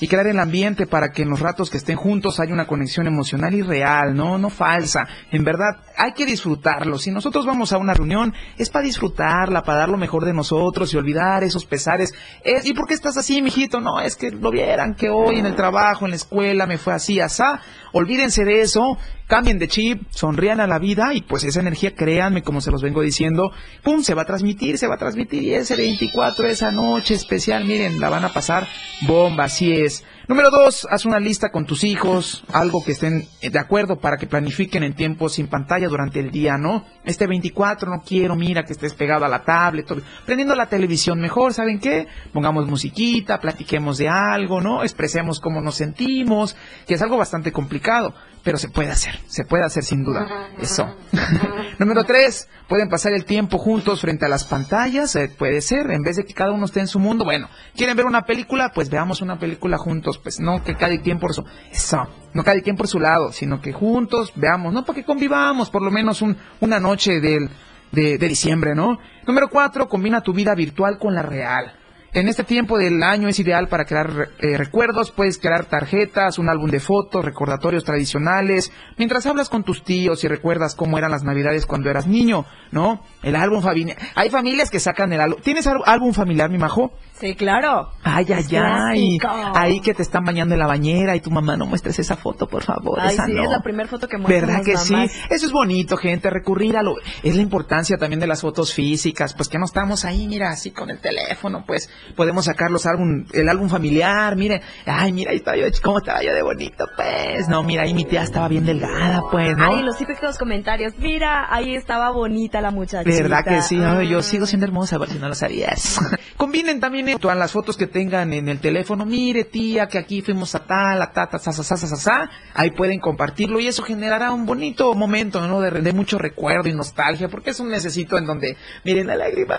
Y 0.00 0.08
crear 0.08 0.26
el 0.26 0.38
ambiente 0.40 0.86
para 0.86 1.10
que 1.12 1.22
en 1.22 1.30
los 1.30 1.40
ratos 1.40 1.70
que 1.70 1.76
estén 1.78 1.96
juntos 1.96 2.40
haya 2.40 2.52
una 2.52 2.66
conexión 2.66 3.06
emocional 3.06 3.54
y 3.54 3.62
real, 3.62 4.14
¿no? 4.14 4.36
No 4.36 4.50
falsa. 4.50 5.06
En 5.30 5.44
verdad, 5.44 5.76
hay 6.00 6.12
que 6.12 6.24
disfrutarlo. 6.24 6.98
Si 6.98 7.10
nosotros 7.10 7.44
vamos 7.44 7.74
a 7.74 7.78
una 7.78 7.92
reunión, 7.92 8.32
es 8.56 8.70
para 8.70 8.86
disfrutarla, 8.86 9.62
para 9.62 9.80
dar 9.80 9.90
lo 9.90 9.98
mejor 9.98 10.24
de 10.24 10.32
nosotros 10.32 10.94
y 10.94 10.96
olvidar 10.96 11.44
esos 11.44 11.66
pesares. 11.66 12.14
Es, 12.42 12.64
¿Y 12.64 12.72
por 12.72 12.86
qué 12.86 12.94
estás 12.94 13.18
así, 13.18 13.42
mijito? 13.42 13.80
No, 13.80 14.00
es 14.00 14.16
que 14.16 14.30
lo 14.30 14.50
vieran 14.50 14.94
que 14.94 15.10
hoy 15.10 15.38
en 15.38 15.44
el 15.44 15.54
trabajo, 15.56 16.06
en 16.06 16.12
la 16.12 16.16
escuela, 16.16 16.66
me 16.66 16.78
fue 16.78 16.94
así, 16.94 17.20
asá. 17.20 17.60
Olvídense 17.92 18.44
de 18.44 18.62
eso, 18.62 18.96
cambien 19.26 19.58
de 19.58 19.68
chip, 19.68 20.02
sonrían 20.10 20.60
a 20.60 20.66
la 20.66 20.78
vida 20.78 21.12
y 21.12 21.20
pues 21.20 21.44
esa 21.44 21.60
energía, 21.60 21.94
créanme, 21.94 22.42
como 22.42 22.62
se 22.62 22.70
los 22.70 22.82
vengo 22.82 23.02
diciendo, 23.02 23.52
pum, 23.82 24.02
se 24.02 24.14
va 24.14 24.22
a 24.22 24.26
transmitir, 24.26 24.78
se 24.78 24.86
va 24.86 24.94
a 24.94 24.98
transmitir 24.98 25.42
y 25.42 25.54
ese 25.54 25.76
24, 25.76 26.46
esa 26.46 26.70
noche 26.70 27.14
especial, 27.14 27.66
miren, 27.66 28.00
la 28.00 28.08
van 28.08 28.24
a 28.24 28.32
pasar 28.32 28.66
bomba, 29.06 29.44
así 29.44 29.72
es. 29.72 30.02
Número 30.28 30.50
dos, 30.50 30.86
haz 30.90 31.06
una 31.06 31.18
lista 31.18 31.50
con 31.50 31.64
tus 31.64 31.82
hijos, 31.82 32.44
algo 32.52 32.84
que 32.84 32.92
estén 32.92 33.26
eh, 33.40 33.50
de 33.50 33.58
acuerdo 33.58 33.98
para 33.98 34.16
que 34.16 34.26
planifiquen 34.26 34.82
en 34.82 34.94
tiempo 34.94 35.28
sin 35.28 35.48
pantalla 35.48 35.88
durante 35.88 36.20
el 36.20 36.30
día, 36.30 36.56
¿no? 36.58 36.84
Este 37.04 37.26
24 37.26 37.90
no 37.90 38.02
quiero, 38.02 38.36
mira 38.36 38.64
que 38.64 38.74
estés 38.74 38.94
pegado 38.94 39.24
a 39.24 39.28
la 39.28 39.42
tablet, 39.42 39.86
prendiendo 40.26 40.54
la 40.54 40.66
televisión 40.66 41.18
mejor, 41.18 41.54
¿saben 41.54 41.80
qué? 41.80 42.06
Pongamos 42.32 42.68
musiquita, 42.68 43.40
platiquemos 43.40 43.96
de 43.98 44.08
algo, 44.08 44.60
¿no? 44.60 44.82
Expresemos 44.82 45.40
cómo 45.40 45.60
nos 45.62 45.76
sentimos, 45.76 46.54
que 46.86 46.94
es 46.94 47.02
algo 47.02 47.16
bastante 47.16 47.50
complicado, 47.50 48.14
pero 48.42 48.58
se 48.58 48.68
puede 48.68 48.90
hacer, 48.90 49.18
se 49.26 49.44
puede 49.44 49.64
hacer 49.64 49.82
sin 49.82 50.04
duda. 50.04 50.48
Eso. 50.60 50.86
Número 51.78 52.04
tres, 52.04 52.48
pueden 52.68 52.88
pasar 52.88 53.12
el 53.12 53.24
tiempo 53.24 53.58
juntos 53.58 54.00
frente 54.00 54.26
a 54.26 54.28
las 54.28 54.44
pantallas, 54.44 55.14
eh, 55.16 55.30
puede 55.36 55.60
ser, 55.60 55.90
en 55.90 56.02
vez 56.02 56.16
de 56.16 56.24
que 56.24 56.34
cada 56.34 56.52
uno 56.52 56.64
esté 56.64 56.80
en 56.80 56.86
su 56.86 56.98
mundo, 56.98 57.24
bueno, 57.24 57.48
¿quieren 57.74 57.96
ver 57.96 58.06
una 58.06 58.22
película? 58.22 58.72
Pues 58.74 58.90
veamos 58.90 59.20
una 59.22 59.38
película 59.38 59.78
juntos, 59.78 60.18
pues 60.18 60.40
no 60.40 60.62
que 60.62 60.74
cada 60.74 60.96
quien 60.98 61.18
por 61.18 61.34
su, 61.34 61.44
eso, 61.70 62.06
no 62.34 62.44
cada 62.44 62.60
quien 62.60 62.76
por 62.76 62.88
su 62.88 63.00
lado, 63.00 63.32
sino 63.32 63.60
que 63.60 63.72
juntos 63.72 64.32
veamos, 64.36 64.72
no 64.72 64.84
para 64.84 64.96
que 64.96 65.04
convivamos 65.04 65.70
por 65.70 65.82
lo 65.82 65.90
menos 65.90 66.22
un, 66.22 66.36
una 66.60 66.80
noche 66.80 67.20
del, 67.20 67.48
de, 67.92 68.18
de 68.18 68.28
diciembre, 68.28 68.74
¿no? 68.74 68.98
Número 69.26 69.48
cuatro, 69.48 69.88
combina 69.88 70.20
tu 70.20 70.32
vida 70.32 70.54
virtual 70.54 70.98
con 70.98 71.14
la 71.14 71.22
real. 71.22 71.79
En 72.12 72.26
este 72.26 72.42
tiempo 72.42 72.76
del 72.76 73.04
año 73.04 73.28
es 73.28 73.38
ideal 73.38 73.68
para 73.68 73.84
crear 73.84 74.30
eh, 74.40 74.56
recuerdos, 74.56 75.12
puedes 75.12 75.38
crear 75.38 75.66
tarjetas, 75.66 76.40
un 76.40 76.48
álbum 76.48 76.68
de 76.68 76.80
fotos, 76.80 77.24
recordatorios 77.24 77.84
tradicionales, 77.84 78.72
mientras 78.98 79.26
hablas 79.26 79.48
con 79.48 79.62
tus 79.62 79.84
tíos 79.84 80.24
y 80.24 80.28
recuerdas 80.28 80.74
cómo 80.74 80.98
eran 80.98 81.12
las 81.12 81.22
navidades 81.22 81.66
cuando 81.66 81.88
eras 81.88 82.08
niño, 82.08 82.46
¿no? 82.72 83.04
El 83.22 83.36
álbum 83.36 83.62
familiar. 83.62 83.96
Hay 84.16 84.28
familias 84.28 84.70
que 84.70 84.80
sacan 84.80 85.12
el 85.12 85.20
álbum. 85.20 85.40
¿Tienes 85.40 85.68
álbum 85.68 86.12
familiar, 86.12 86.50
mi 86.50 86.58
majo? 86.58 86.90
Sí, 87.12 87.36
claro. 87.36 87.90
Ay, 88.02 88.26
ay, 88.34 88.56
ay. 88.56 89.18
Ahí 89.54 89.80
que 89.80 89.94
te 89.94 90.02
están 90.02 90.24
bañando 90.24 90.54
en 90.54 90.58
la 90.58 90.66
bañera 90.66 91.14
y 91.14 91.20
tu 91.20 91.30
mamá 91.30 91.56
no 91.56 91.66
muestres 91.66 91.98
esa 92.00 92.16
foto, 92.16 92.48
por 92.48 92.64
favor. 92.64 92.98
Ay, 92.98 93.14
esa 93.14 93.26
sí, 93.26 93.34
no. 93.34 93.44
es 93.44 93.50
la 93.50 93.60
primera 93.60 93.88
foto 93.88 94.08
que 94.08 94.16
muestran 94.18 94.48
¿Verdad 94.48 94.64
que 94.64 94.76
sí? 94.78 94.94
Eso 95.28 95.46
es 95.46 95.52
bonito, 95.52 95.96
gente, 95.96 96.28
recurrir 96.28 96.76
a 96.76 96.82
lo... 96.82 96.94
Es 97.22 97.36
la 97.36 97.42
importancia 97.42 97.98
también 97.98 98.18
de 98.18 98.26
las 98.26 98.40
fotos 98.40 98.74
físicas, 98.74 99.34
pues 99.34 99.48
que 99.48 99.58
no 99.58 99.66
estamos 99.66 100.04
ahí, 100.04 100.26
mira, 100.26 100.50
así 100.50 100.70
con 100.72 100.90
el 100.90 100.98
teléfono, 100.98 101.62
pues 101.66 101.90
podemos 102.16 102.44
sacar 102.44 102.70
los 102.70 102.86
álbum, 102.86 103.24
el 103.32 103.48
álbum 103.48 103.68
familiar, 103.68 104.36
mire, 104.36 104.62
ay, 104.86 105.12
mira, 105.12 105.30
ahí 105.30 105.38
estaba 105.38 105.56
yo, 105.56 105.66
cómo 105.82 105.98
estaba 105.98 106.22
yo 106.22 106.34
de 106.34 106.42
bonito, 106.42 106.86
pues, 106.96 107.48
no, 107.48 107.62
mira, 107.62 107.82
ahí 107.82 107.94
mi 107.94 108.04
tía 108.04 108.22
estaba 108.22 108.48
bien 108.48 108.64
delgada, 108.64 109.22
pues, 109.30 109.56
¿no? 109.56 109.74
Ay, 109.74 109.82
los 109.82 109.96
típicos 109.96 110.38
comentarios. 110.38 110.94
Mira, 110.98 111.46
ahí 111.52 111.74
estaba 111.74 112.10
bonita 112.10 112.60
la 112.60 112.70
muchachita. 112.70 113.22
¿Verdad 113.22 113.44
que 113.44 113.62
sí? 113.62 113.78
Yo 114.08 114.22
sigo 114.22 114.46
siendo 114.46 114.66
hermosa, 114.66 114.98
ver 114.98 115.10
si 115.10 115.18
no 115.18 115.28
lo 115.28 115.34
sabías. 115.34 116.00
Combinen 116.36 116.80
también 116.80 117.18
todas 117.18 117.36
las 117.36 117.52
fotos 117.52 117.76
que 117.76 117.86
tengan 117.86 118.32
en 118.32 118.48
el 118.48 118.60
teléfono. 118.60 119.04
Mire, 119.04 119.44
tía, 119.44 119.86
que 119.86 119.98
aquí 119.98 120.22
fuimos 120.22 120.54
a 120.54 120.64
tal, 120.64 121.02
a 121.02 121.12
ta, 121.12 121.26
ta, 121.26 121.38
sa, 121.38 121.52
sa, 121.52 121.62
sa, 121.62 121.76
sa, 121.76 121.86
sa, 121.86 121.96
sa. 121.96 122.30
Ahí 122.54 122.70
pueden 122.70 123.00
compartirlo 123.00 123.60
y 123.60 123.66
eso 123.66 123.82
generará 123.82 124.32
un 124.32 124.46
bonito 124.46 124.94
momento, 124.94 125.46
¿no? 125.46 125.60
De, 125.60 125.70
de 125.70 125.92
mucho 125.92 126.18
recuerdo 126.18 126.68
y 126.68 126.72
nostalgia, 126.72 127.28
porque 127.28 127.50
es 127.50 127.60
un 127.60 127.70
necesito 127.70 128.16
en 128.18 128.26
donde, 128.26 128.56
miren, 128.84 129.06
la 129.06 129.16
lágrima, 129.16 129.56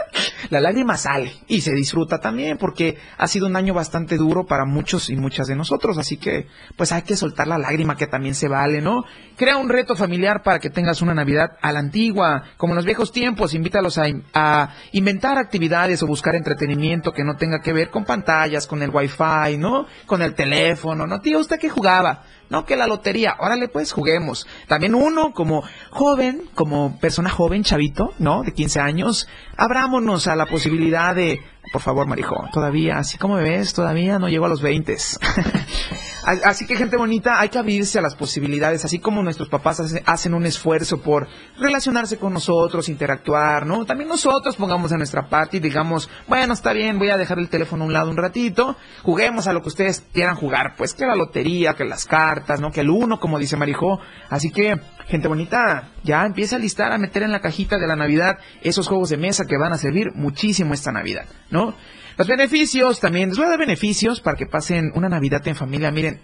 la 0.50 0.60
lágrima 0.60 0.98
sale 0.98 1.32
y 1.48 1.62
se 1.62 1.72
disfruta 1.74 2.20
también, 2.20 2.31
porque 2.60 2.98
ha 3.18 3.28
sido 3.28 3.48
un 3.48 3.56
año 3.56 3.74
bastante 3.74 4.18
duro 4.18 4.46
para 4.46 4.66
muchos 4.66 5.10
y 5.10 5.16
muchas 5.16 5.48
de 5.48 5.56
nosotros, 5.56 5.98
así 5.98 6.18
que, 6.18 6.48
pues 6.76 6.92
hay 6.92 7.02
que 7.02 7.16
soltar 7.16 7.48
la 7.48 7.58
lágrima 7.58 7.96
que 7.96 8.08
también 8.08 8.36
se 8.36 8.48
vale, 8.48 8.82
¿no? 8.82 9.04
Crea 9.38 9.58
un 9.58 9.70
reto 9.70 9.96
familiar 9.96 10.44
para 10.44 10.60
que 10.60 10.70
tengas 10.70 11.02
una 11.02 11.14
Navidad 11.14 11.58
a 11.62 11.72
la 11.72 11.80
antigua, 11.80 12.44
como 12.58 12.74
en 12.74 12.78
los 12.78 12.86
viejos 12.86 13.12
tiempos, 13.12 13.54
invítalos 13.54 13.98
a, 13.98 14.06
a 14.34 14.74
inventar 14.92 15.38
actividades 15.38 16.04
o 16.04 16.08
buscar 16.08 16.36
entretenimiento 16.36 17.12
que 17.12 17.24
no 17.24 17.36
tenga 17.36 17.60
que 17.60 17.74
ver 17.74 17.90
con 17.90 18.06
pantallas, 18.06 18.68
con 18.68 18.82
el 18.82 18.90
wifi, 18.90 19.58
¿no? 19.58 19.86
Con 20.06 20.22
el 20.22 20.34
teléfono, 20.36 21.08
¿no? 21.08 21.20
Tío, 21.20 21.40
¿usted 21.40 21.60
qué 21.60 21.70
jugaba? 21.70 22.24
No, 22.52 22.66
que 22.66 22.76
la 22.76 22.86
lotería. 22.86 23.38
Órale, 23.40 23.70
pues, 23.70 23.94
juguemos. 23.94 24.46
También 24.68 24.94
uno, 24.94 25.32
como 25.32 25.64
joven, 25.90 26.50
como 26.54 27.00
persona 27.00 27.30
joven, 27.30 27.64
chavito, 27.64 28.14
¿no? 28.20 28.44
De 28.44 28.54
15 28.54 28.82
años, 28.82 29.28
abrámonos 29.56 30.28
a 30.28 30.36
la 30.36 30.46
posibilidad 30.46 31.16
de, 31.16 31.40
por 31.72 31.82
favor, 31.82 32.08
Marijo, 32.08 32.48
todavía, 32.52 32.98
así 32.98 33.18
como 33.18 33.36
me 33.36 33.44
ves, 33.44 33.74
todavía 33.74 34.20
no 34.20 34.30
llego 34.30 34.46
a 34.46 34.50
los 34.50 34.62
20. 34.62 34.98
A- 36.26 36.50
Así 36.50 36.66
que 36.66 36.76
gente 36.76 36.98
bonita, 36.98 37.40
hay 37.40 37.50
que 37.50 37.58
abrirse 37.58 37.98
a 38.00 38.02
las 38.02 38.16
posibilidades, 38.16 38.86
así 38.86 39.00
como 39.00 39.24
nuestros 39.24 39.50
papás 39.50 39.80
hace- 39.80 40.04
hacen 40.06 40.34
un 40.34 40.46
esfuerzo 40.46 41.02
por 41.02 41.28
relacionarse 41.60 42.18
con 42.18 42.34
nosotros, 42.34 42.90
interactuar, 42.90 43.66
¿no? 43.66 43.86
También 43.86 44.10
nosotros 44.10 44.56
pongamos 44.56 44.92
de 44.92 44.98
nuestra 44.98 45.28
parte 45.30 45.58
y 45.58 45.60
digamos, 45.60 46.10
bueno, 46.28 46.54
está 46.54 46.74
bien, 46.74 47.00
voy 47.00 47.10
a 47.10 47.18
dejar 47.18 47.40
el 47.40 47.50
teléfono 47.50 47.84
a 47.84 47.88
un 47.88 47.94
lado 47.94 48.10
un 48.10 48.18
ratito, 48.18 48.76
juguemos 49.04 49.48
a 49.48 49.54
lo 49.54 49.62
que 49.62 49.70
ustedes 49.70 50.04
quieran 50.14 50.36
jugar, 50.36 50.76
pues 50.78 50.94
que 50.94 51.06
la 51.06 51.16
lotería, 51.16 51.74
que 51.74 51.86
las 51.86 52.06
cartas, 52.06 52.60
¿no? 52.62 52.72
Que 52.72 52.82
el 52.82 52.90
uno, 52.90 53.20
como 53.20 53.40
dice 53.40 53.58
Marijó. 53.58 54.00
Así 54.30 54.52
que, 54.52 54.76
gente 55.08 55.28
bonita, 55.28 55.90
ya 56.04 56.26
empieza 56.26 56.56
a 56.56 56.60
listar, 56.60 56.92
a 56.92 56.98
meter 56.98 57.24
en 57.24 57.32
la 57.32 57.40
cajita 57.42 57.78
de 57.78 57.88
la 57.88 57.96
Navidad 57.96 58.38
esos 58.62 58.88
juegos 58.88 59.10
de 59.10 59.18
mesa 59.18 59.46
que 59.46 59.58
van 59.58 59.74
a 59.74 59.78
servir 59.78 60.08
muchísimo 60.16 60.74
esta 60.74 60.92
Navidad, 60.92 61.26
¿no? 61.50 61.74
Los 62.22 62.28
beneficios 62.28 63.00
también, 63.00 63.30
les 63.30 63.38
voy 63.40 63.48
a 63.48 63.50
dar 63.50 63.58
beneficios 63.58 64.22
para 64.22 64.38
que 64.38 64.46
pasen 64.46 64.92
una 64.94 65.10
Navidad 65.10 65.42
en 65.48 65.56
familia. 65.56 65.90
Miren, 65.90 66.20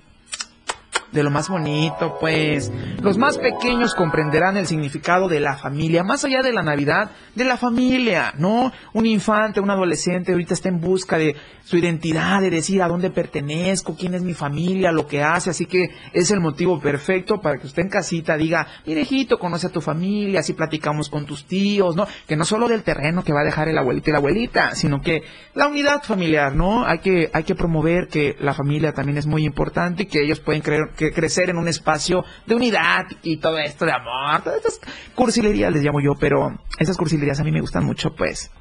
de 1.12 1.24
lo 1.24 1.32
más 1.32 1.50
bonito, 1.50 2.18
pues. 2.20 2.72
Los 3.02 3.18
más 3.18 3.38
pequeños 3.38 3.96
comprenderán 3.96 4.58
el 4.58 4.68
significado 4.68 5.28
de 5.28 5.40
la 5.40 5.58
familia, 5.58 6.04
más 6.04 6.26
allá 6.26 6.42
de 6.42 6.54
la 6.54 6.64
Navidad, 6.64 7.12
de 7.36 7.46
la 7.46 7.58
familia, 7.58 8.34
¿no? 8.38 8.72
Un 8.94 9.06
infante, 9.06 9.60
un 9.60 9.70
adolescente 9.70 10.32
ahorita 10.32 10.54
está 10.54 10.70
en 10.70 10.80
busca 10.80 11.18
de 11.18 11.36
su 11.64 11.78
identidad, 11.78 12.42
de 12.42 12.50
decir 12.50 12.82
a 12.82 12.88
dónde 12.88 13.10
pertenezco, 13.10 13.96
quién 13.96 14.14
es 14.14 14.24
mi 14.24 14.34
familia, 14.34 14.92
lo 14.92 15.06
que 15.06 15.22
hace, 15.22 15.50
así 15.50 15.66
que 15.66 15.90
es 16.14 16.32
el 16.32 16.40
motivo 16.40 16.80
perfecto 16.80 17.42
para 17.42 17.58
que 17.58 17.68
usted 17.68 17.84
en 17.84 17.90
casita 17.90 18.38
diga, 18.38 18.66
mire 18.86 19.02
hijito, 19.02 19.38
conoce 19.38 19.68
a 19.68 19.70
tu 19.70 19.82
familia, 19.82 20.40
así 20.40 20.54
platicamos 20.54 21.10
con 21.10 21.26
tus 21.26 21.46
tíos, 21.46 21.96
¿no? 21.96 22.08
Que 22.26 22.38
no 22.38 22.46
solo 22.46 22.68
del 22.68 22.84
terreno 22.84 23.24
que 23.24 23.34
va 23.34 23.42
a 23.42 23.46
dejar 23.46 23.68
el 23.68 23.78
abuelito 23.78 24.10
y 24.10 24.14
la 24.14 24.20
abuelita, 24.20 24.76
sino 24.76 25.02
que 25.02 25.24
la 25.56 25.68
unidad 25.68 26.04
familiar, 26.04 26.56
¿no? 26.56 26.86
Hay 26.86 27.00
que, 27.00 27.30
hay 27.34 27.44
que 27.44 27.56
promover 27.56 28.08
que 28.08 28.36
la 28.40 28.54
familia 28.54 28.94
también 28.94 29.18
es 29.18 29.28
muy 29.28 29.44
importante 29.44 30.04
y 30.04 30.06
que 30.06 30.24
ellos 30.24 30.40
pueden 30.40 30.62
creer, 30.62 30.92
que 30.98 31.12
crecer 31.12 31.50
en 31.50 31.58
un 31.58 31.70
espacio 31.70 32.26
de 32.46 32.56
unidad 32.56 33.06
y 33.24 33.38
todo 33.38 33.58
esto 33.60 33.86
de 33.86 33.94
amor, 33.94 34.42
todas 34.44 34.58
estas 34.58 34.82
cursilerías 35.16 35.72
les 35.72 35.84
llamo 35.84 36.02
yo, 36.02 36.16
pero 36.20 36.60
esas 36.78 36.98
cursilerías 36.98 37.40
a 37.40 37.44
mí 37.44 37.52
me 37.52 37.62
gustan 37.62 37.86
mucho, 37.86 38.14
pues. 38.14 38.52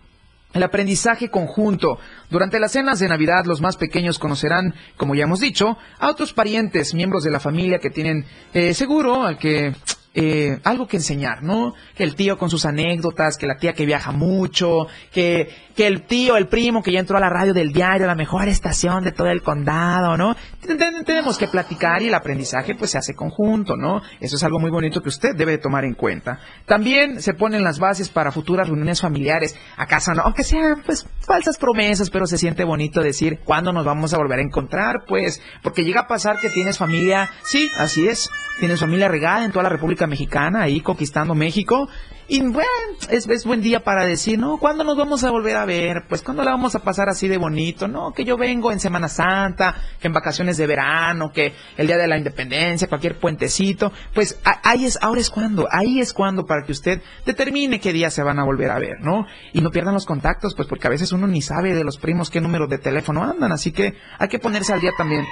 El 0.52 0.62
aprendizaje 0.62 1.28
conjunto. 1.28 1.98
Durante 2.30 2.60
las 2.60 2.72
cenas 2.72 2.98
de 2.98 3.08
Navidad, 3.08 3.44
los 3.44 3.60
más 3.60 3.76
pequeños 3.76 4.18
conocerán, 4.18 4.74
como 4.96 5.14
ya 5.14 5.24
hemos 5.24 5.40
dicho, 5.40 5.76
a 5.98 6.08
otros 6.08 6.32
parientes, 6.32 6.94
miembros 6.94 7.24
de 7.24 7.30
la 7.30 7.40
familia 7.40 7.78
que 7.78 7.90
tienen 7.90 8.24
eh, 8.54 8.72
seguro 8.72 9.24
al 9.24 9.36
que 9.36 9.74
eh, 10.18 10.58
algo 10.64 10.88
que 10.88 10.96
enseñar, 10.96 11.42
¿no? 11.42 11.74
Que 11.94 12.02
el 12.02 12.14
tío 12.16 12.38
con 12.38 12.48
sus 12.50 12.64
anécdotas, 12.64 13.36
que 13.36 13.46
la 13.46 13.58
tía 13.58 13.74
que 13.74 13.84
viaja 13.84 14.12
mucho, 14.12 14.86
que, 15.12 15.50
que 15.76 15.86
el 15.86 16.02
tío, 16.06 16.36
el 16.38 16.48
primo 16.48 16.82
que 16.82 16.90
ya 16.90 17.00
entró 17.00 17.18
a 17.18 17.20
la 17.20 17.28
radio 17.28 17.52
del 17.52 17.72
diario, 17.72 18.06
la 18.06 18.14
mejor 18.14 18.48
estación 18.48 19.04
de 19.04 19.12
todo 19.12 19.28
el 19.28 19.42
condado, 19.42 20.16
¿no? 20.16 20.34
Ten- 20.66 20.78
ten- 20.78 21.04
Tenemos 21.04 21.36
que 21.38 21.46
platicar 21.48 22.00
y 22.02 22.08
el 22.08 22.14
aprendizaje 22.14 22.74
pues 22.74 22.90
se 22.92 22.98
hace 22.98 23.14
conjunto, 23.14 23.76
¿no? 23.76 24.00
Eso 24.18 24.36
es 24.36 24.42
algo 24.42 24.58
muy 24.58 24.70
bonito 24.70 25.02
que 25.02 25.10
usted 25.10 25.36
debe 25.36 25.58
tomar 25.58 25.84
en 25.84 25.92
cuenta. 25.94 26.40
También 26.64 27.20
se 27.20 27.34
ponen 27.34 27.62
las 27.62 27.78
bases 27.78 28.08
para 28.08 28.32
futuras 28.32 28.66
reuniones 28.68 29.02
familiares. 29.02 29.54
Acaso 29.76 30.14
no, 30.14 30.22
aunque 30.22 30.44
sean 30.44 30.82
pues 30.86 31.06
falsas 31.20 31.58
promesas, 31.58 32.08
pero 32.08 32.26
se 32.26 32.38
siente 32.38 32.64
bonito 32.64 33.02
decir 33.02 33.40
cuándo 33.44 33.70
nos 33.72 33.84
vamos 33.84 34.14
a 34.14 34.16
volver 34.16 34.38
a 34.38 34.42
encontrar, 34.42 35.04
pues, 35.06 35.42
porque 35.62 35.84
llega 35.84 36.00
a 36.02 36.06
pasar 36.08 36.38
que 36.40 36.48
tienes 36.48 36.78
familia, 36.78 37.28
sí, 37.44 37.68
así 37.78 38.08
es, 38.08 38.30
tienes 38.58 38.80
familia 38.80 39.08
regada 39.08 39.44
en 39.44 39.52
toda 39.52 39.64
la 39.64 39.68
República 39.68 40.05
Mexicana, 40.06 40.62
ahí 40.62 40.80
conquistando 40.80 41.34
México, 41.34 41.88
y 42.28 42.40
bueno, 42.40 42.66
es, 43.08 43.28
es 43.28 43.44
buen 43.44 43.60
día 43.60 43.84
para 43.84 44.04
decir, 44.04 44.36
¿no? 44.36 44.58
¿Cuándo 44.58 44.82
nos 44.82 44.96
vamos 44.96 45.22
a 45.22 45.30
volver 45.30 45.56
a 45.56 45.64
ver? 45.64 46.06
Pues 46.08 46.22
¿cuándo 46.22 46.42
la 46.42 46.50
vamos 46.50 46.74
a 46.74 46.80
pasar 46.80 47.08
así 47.08 47.28
de 47.28 47.38
bonito? 47.38 47.86
No, 47.86 48.12
que 48.12 48.24
yo 48.24 48.36
vengo 48.36 48.72
en 48.72 48.80
Semana 48.80 49.06
Santa, 49.08 49.76
que 50.00 50.08
en 50.08 50.12
vacaciones 50.12 50.56
de 50.56 50.66
verano, 50.66 51.30
que 51.32 51.52
el 51.76 51.86
día 51.86 51.96
de 51.96 52.08
la 52.08 52.18
independencia, 52.18 52.88
cualquier 52.88 53.20
puentecito. 53.20 53.92
Pues 54.12 54.40
ahí 54.64 54.86
es, 54.86 54.98
ahora 55.00 55.20
es 55.20 55.30
cuando, 55.30 55.68
ahí 55.70 56.00
es 56.00 56.12
cuando 56.12 56.46
para 56.46 56.64
que 56.64 56.72
usted 56.72 57.00
determine 57.24 57.78
qué 57.78 57.92
día 57.92 58.10
se 58.10 58.24
van 58.24 58.40
a 58.40 58.44
volver 58.44 58.72
a 58.72 58.80
ver, 58.80 58.96
¿no? 59.02 59.24
Y 59.52 59.60
no 59.60 59.70
pierdan 59.70 59.94
los 59.94 60.04
contactos, 60.04 60.56
pues 60.56 60.66
porque 60.66 60.88
a 60.88 60.90
veces 60.90 61.12
uno 61.12 61.28
ni 61.28 61.42
sabe 61.42 61.76
de 61.76 61.84
los 61.84 61.96
primos 61.96 62.30
qué 62.30 62.40
número 62.40 62.66
de 62.66 62.78
teléfono 62.78 63.22
andan, 63.22 63.52
así 63.52 63.70
que 63.70 63.94
hay 64.18 64.28
que 64.28 64.40
ponerse 64.40 64.72
al 64.72 64.80
día 64.80 64.90
también. 64.98 65.24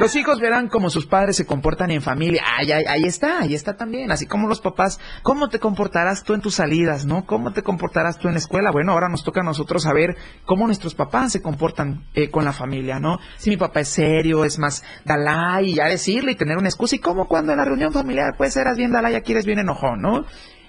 Los 0.00 0.16
hijos 0.16 0.40
verán 0.40 0.68
cómo 0.68 0.88
sus 0.88 1.04
padres 1.04 1.36
se 1.36 1.44
comportan 1.44 1.90
en 1.90 2.00
familia. 2.00 2.42
Ahí, 2.56 2.72
ahí, 2.72 2.84
ahí 2.88 3.04
está, 3.04 3.40
ahí 3.40 3.54
está 3.54 3.76
también. 3.76 4.10
Así 4.10 4.24
como 4.24 4.48
los 4.48 4.62
papás, 4.62 4.98
¿cómo 5.22 5.50
te 5.50 5.58
comportarás 5.58 6.24
tú 6.24 6.32
en 6.32 6.40
tus 6.40 6.54
salidas, 6.54 7.04
no? 7.04 7.26
¿Cómo 7.26 7.52
te 7.52 7.62
comportarás 7.62 8.18
tú 8.18 8.28
en 8.28 8.32
la 8.32 8.38
escuela? 8.38 8.70
Bueno, 8.70 8.92
ahora 8.92 9.10
nos 9.10 9.24
toca 9.24 9.42
a 9.42 9.44
nosotros 9.44 9.82
saber 9.82 10.16
cómo 10.46 10.64
nuestros 10.64 10.94
papás 10.94 11.32
se 11.32 11.42
comportan 11.42 12.06
eh, 12.14 12.30
con 12.30 12.46
la 12.46 12.54
familia, 12.54 12.98
¿no? 12.98 13.18
Si 13.36 13.50
mi 13.50 13.58
papá 13.58 13.80
es 13.80 13.88
serio, 13.88 14.46
es 14.46 14.58
más 14.58 14.82
Dalai, 15.04 15.72
y 15.72 15.74
ya 15.74 15.84
decirle 15.84 16.32
y 16.32 16.36
tener 16.36 16.56
una 16.56 16.70
excusa. 16.70 16.96
Y 16.96 17.00
cómo 17.00 17.28
cuando 17.28 17.52
en 17.52 17.58
la 17.58 17.66
reunión 17.66 17.92
familiar, 17.92 18.36
pues 18.38 18.56
eras 18.56 18.78
bien 18.78 18.92
Dalai, 18.92 19.16
aquí 19.16 19.32
eres 19.32 19.44
bien 19.44 19.58
enojón, 19.58 20.00
¿no? 20.00 20.24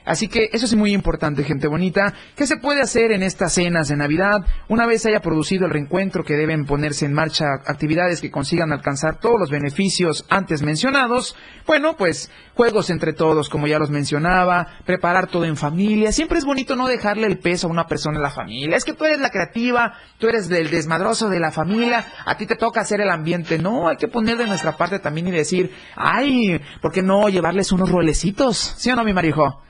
Así 0.05 0.27
que 0.27 0.49
eso 0.51 0.65
es 0.65 0.75
muy 0.75 0.93
importante, 0.93 1.43
gente 1.43 1.67
bonita. 1.67 2.13
¿Qué 2.35 2.47
se 2.47 2.57
puede 2.57 2.81
hacer 2.81 3.11
en 3.11 3.23
estas 3.23 3.53
cenas 3.53 3.87
de 3.87 3.97
Navidad? 3.97 4.39
Una 4.67 4.85
vez 4.85 5.05
haya 5.05 5.19
producido 5.19 5.65
el 5.65 5.71
reencuentro, 5.71 6.23
que 6.23 6.35
deben 6.35 6.65
ponerse 6.65 7.05
en 7.05 7.13
marcha 7.13 7.45
actividades 7.65 8.21
que 8.21 8.31
consigan 8.31 8.71
alcanzar 8.71 9.19
todos 9.19 9.39
los 9.39 9.51
beneficios 9.51 10.25
antes 10.29 10.63
mencionados. 10.63 11.35
Bueno, 11.67 11.95
pues 11.97 12.31
juegos 12.55 12.89
entre 12.89 13.13
todos, 13.13 13.49
como 13.49 13.67
ya 13.67 13.79
los 13.79 13.91
mencionaba, 13.91 14.67
preparar 14.85 15.27
todo 15.27 15.45
en 15.45 15.55
familia. 15.55 16.11
Siempre 16.11 16.39
es 16.39 16.45
bonito 16.45 16.75
no 16.75 16.87
dejarle 16.87 17.27
el 17.27 17.39
peso 17.39 17.67
a 17.67 17.71
una 17.71 17.85
persona 17.85 18.17
en 18.17 18.23
la 18.23 18.31
familia. 18.31 18.77
Es 18.77 18.85
que 18.85 18.93
tú 18.93 19.05
eres 19.05 19.19
la 19.19 19.29
creativa, 19.29 19.93
tú 20.17 20.27
eres 20.27 20.49
del 20.49 20.69
desmadroso 20.69 21.29
de 21.29 21.39
la 21.39 21.51
familia, 21.51 22.05
a 22.25 22.37
ti 22.37 22.45
te 22.45 22.55
toca 22.55 22.81
hacer 22.81 23.01
el 23.01 23.09
ambiente. 23.09 23.59
No, 23.59 23.87
hay 23.87 23.97
que 23.97 24.07
poner 24.07 24.37
de 24.37 24.47
nuestra 24.47 24.77
parte 24.77 24.99
también 24.99 25.27
y 25.27 25.31
decir, 25.31 25.71
ay, 25.95 26.59
¿por 26.81 26.91
qué 26.91 27.01
no 27.01 27.29
llevarles 27.29 27.71
unos 27.71 27.89
rolecitos? 27.89 28.75
¿Sí 28.77 28.89
o 28.89 28.95
no, 28.95 29.03
mi 29.03 29.13
marijo? 29.13 29.61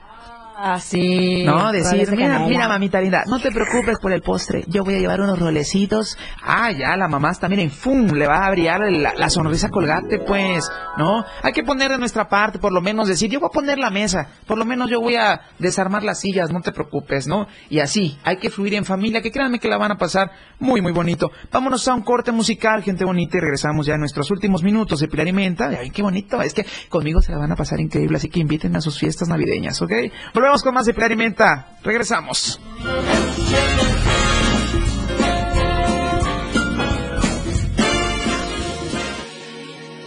Ah, 0.64 0.80
sí. 0.80 1.44
No, 1.44 1.72
decir, 1.72 2.08
de 2.08 2.16
mira, 2.16 2.38
mira, 2.48 2.68
mamita 2.68 3.02
linda, 3.02 3.24
no 3.26 3.40
te 3.40 3.50
preocupes 3.50 3.98
por 4.00 4.12
el 4.12 4.22
postre, 4.22 4.64
yo 4.68 4.84
voy 4.84 4.94
a 4.94 5.00
llevar 5.00 5.20
unos 5.20 5.40
rolecitos. 5.40 6.20
Ah, 6.44 6.72
ya, 6.72 6.96
la 6.98 7.08
mamá 7.08 7.32
está, 7.32 7.50
miren, 7.50 7.72
¡fum! 7.72 8.06
Le 8.12 8.28
va 8.28 8.46
a 8.46 8.52
brillar 8.52 8.82
la, 8.92 9.16
la 9.16 9.30
sonrisa 9.32 9.70
colgate, 9.70 10.20
pues, 10.20 10.70
¿no? 11.00 11.26
Hay 11.42 11.52
que 11.52 11.64
poner 11.64 11.90
de 11.90 11.98
nuestra 11.98 12.30
parte, 12.30 12.60
por 12.60 12.72
lo 12.72 12.80
menos 12.80 13.08
decir, 13.08 13.28
yo 13.32 13.40
voy 13.40 13.48
a 13.48 13.52
poner 13.52 13.80
la 13.80 13.90
mesa, 13.90 14.28
por 14.46 14.60
lo 14.60 14.66
menos 14.66 14.88
yo 14.88 15.02
voy 15.02 15.16
a 15.16 15.42
desarmar 15.58 16.04
las 16.04 16.20
sillas, 16.20 16.52
no 16.52 16.62
te 16.62 16.72
preocupes, 16.72 17.26
¿no? 17.26 17.48
Y 17.72 17.80
así, 17.80 18.20
hay 18.24 18.38
que 18.38 18.52
fluir 18.52 18.76
en 18.76 18.86
familia, 18.86 19.24
que 19.24 19.32
créanme 19.32 19.58
que 19.58 19.68
la 19.68 19.78
van 19.78 19.94
a 19.94 19.98
pasar 19.98 20.30
muy, 20.60 20.80
muy 20.80 20.92
bonito. 20.92 21.32
Vámonos 21.52 21.88
a 21.88 21.96
un 21.96 22.04
corte 22.04 22.32
musical, 22.32 22.84
gente 22.84 23.04
bonita, 23.04 23.38
y 23.38 23.40
regresamos 23.40 23.88
ya 23.88 23.96
en 23.96 24.02
nuestros 24.02 24.30
últimos 24.30 24.62
minutos 24.62 25.00
de 25.00 25.08
Pilar 25.08 25.28
y 25.28 25.34
Menta. 25.34 25.70
Ay, 25.70 25.90
qué 25.90 26.04
bonito, 26.04 26.40
es 26.40 26.54
que 26.54 26.68
conmigo 26.88 27.20
se 27.20 27.32
la 27.32 27.40
van 27.40 27.52
a 27.52 27.56
pasar 27.56 27.80
increíble, 27.80 28.18
así 28.18 28.30
que 28.30 28.40
inviten 28.40 28.76
a 28.76 28.82
sus 28.82 29.00
fiestas 29.00 29.28
navideñas, 29.28 29.82
¿ok? 29.82 29.92
Volvemos 30.36 30.51
con 30.60 30.74
más 30.74 30.86
de 30.86 30.94
Pilar 30.94 31.14
y 31.14 31.16
Menta. 31.16 31.68
Regresamos. 31.82 32.60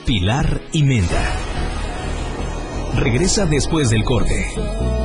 Pilar 0.04 0.60
y 0.72 0.82
Menta. 0.82 1.32
Regresa 2.96 3.46
después 3.46 3.88
del 3.88 4.04
corte. 4.04 5.03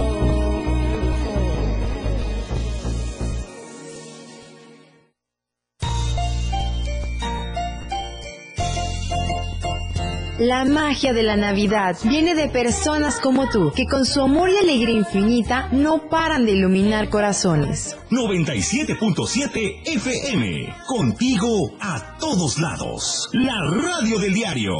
La 10.40 10.64
magia 10.64 11.12
de 11.12 11.22
la 11.22 11.36
Navidad 11.36 11.98
viene 12.06 12.34
de 12.34 12.48
personas 12.48 13.20
como 13.20 13.50
tú, 13.50 13.74
que 13.76 13.86
con 13.86 14.06
su 14.06 14.22
amor 14.22 14.50
y 14.50 14.56
alegría 14.56 14.96
infinita 14.96 15.68
no 15.74 16.08
paran 16.08 16.46
de 16.46 16.54
iluminar 16.54 17.10
corazones. 17.10 17.98
97.7 18.10 19.86
FM. 19.86 20.74
Contigo 20.88 21.76
a 21.82 22.18
todos 22.20 22.58
lados. 22.58 23.30
La 23.34 23.60
radio 23.70 24.18
del 24.18 24.34
diario. 24.34 24.72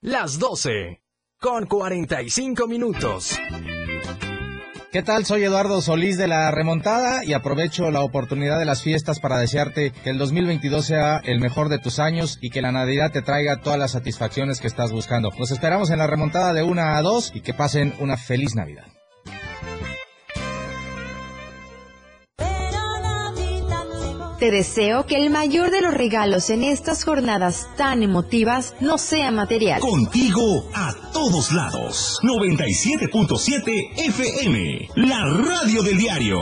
Las 0.00 0.38
12. 0.38 1.02
Con 1.40 1.66
45 1.66 2.68
minutos. 2.68 3.36
¿Qué 4.92 5.02
tal? 5.02 5.24
Soy 5.24 5.42
Eduardo 5.42 5.80
Solís 5.80 6.18
de 6.18 6.28
la 6.28 6.50
Remontada 6.50 7.24
y 7.24 7.32
aprovecho 7.32 7.90
la 7.90 8.02
oportunidad 8.02 8.58
de 8.58 8.66
las 8.66 8.82
fiestas 8.82 9.20
para 9.20 9.38
desearte 9.38 9.90
que 9.90 10.10
el 10.10 10.18
2022 10.18 10.84
sea 10.84 11.16
el 11.24 11.40
mejor 11.40 11.70
de 11.70 11.78
tus 11.78 11.98
años 11.98 12.36
y 12.42 12.50
que 12.50 12.60
la 12.60 12.72
Navidad 12.72 13.10
te 13.10 13.22
traiga 13.22 13.62
todas 13.62 13.78
las 13.78 13.92
satisfacciones 13.92 14.60
que 14.60 14.66
estás 14.66 14.92
buscando. 14.92 15.30
Nos 15.38 15.50
esperamos 15.50 15.88
en 15.88 15.98
la 15.98 16.06
Remontada 16.06 16.52
de 16.52 16.62
1 16.62 16.82
a 16.82 17.00
2 17.00 17.32
y 17.34 17.40
que 17.40 17.54
pasen 17.54 17.94
una 18.00 18.18
feliz 18.18 18.54
Navidad. 18.54 18.84
Te 24.42 24.50
deseo 24.50 25.06
que 25.06 25.14
el 25.14 25.30
mayor 25.30 25.70
de 25.70 25.80
los 25.82 25.94
regalos 25.94 26.50
en 26.50 26.64
estas 26.64 27.04
jornadas 27.04 27.68
tan 27.76 28.02
emotivas 28.02 28.74
no 28.80 28.98
sea 28.98 29.30
material. 29.30 29.80
Contigo 29.80 30.68
a 30.74 30.92
todos 31.12 31.52
lados. 31.52 32.18
97.7 32.24 33.92
FM, 33.98 34.88
la 34.96 35.24
radio 35.26 35.84
del 35.84 35.96
diario. 35.96 36.40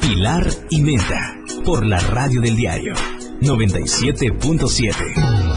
Pilar 0.00 0.50
y 0.70 0.82
Meta, 0.82 1.36
por 1.64 1.86
la 1.86 2.00
radio 2.00 2.40
del 2.40 2.56
diario, 2.56 2.94
97.7. 3.40 5.49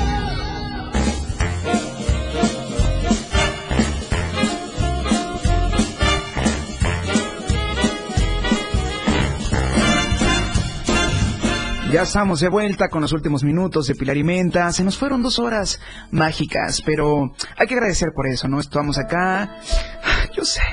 Ya 11.93 12.01
estamos 12.01 12.39
de 12.39 12.49
vuelta 12.49 12.89
con 12.89 13.03
los 13.03 13.13
últimos 13.13 13.43
minutos 13.43 13.85
de 13.85 13.93
Pilar 13.93 14.17
y 14.17 14.23
Menta. 14.23 14.71
Se 14.71 14.83
nos 14.83 14.97
fueron 14.97 15.21
dos 15.21 15.37
horas 15.37 15.79
mágicas, 16.09 16.81
pero 16.81 17.35
hay 17.55 17.67
que 17.67 17.75
agradecer 17.75 18.13
por 18.15 18.25
eso, 18.25 18.47
¿no? 18.47 18.59
Estamos 18.59 18.97
acá. 18.97 19.59
Yo 20.35 20.43
sé. 20.43 20.63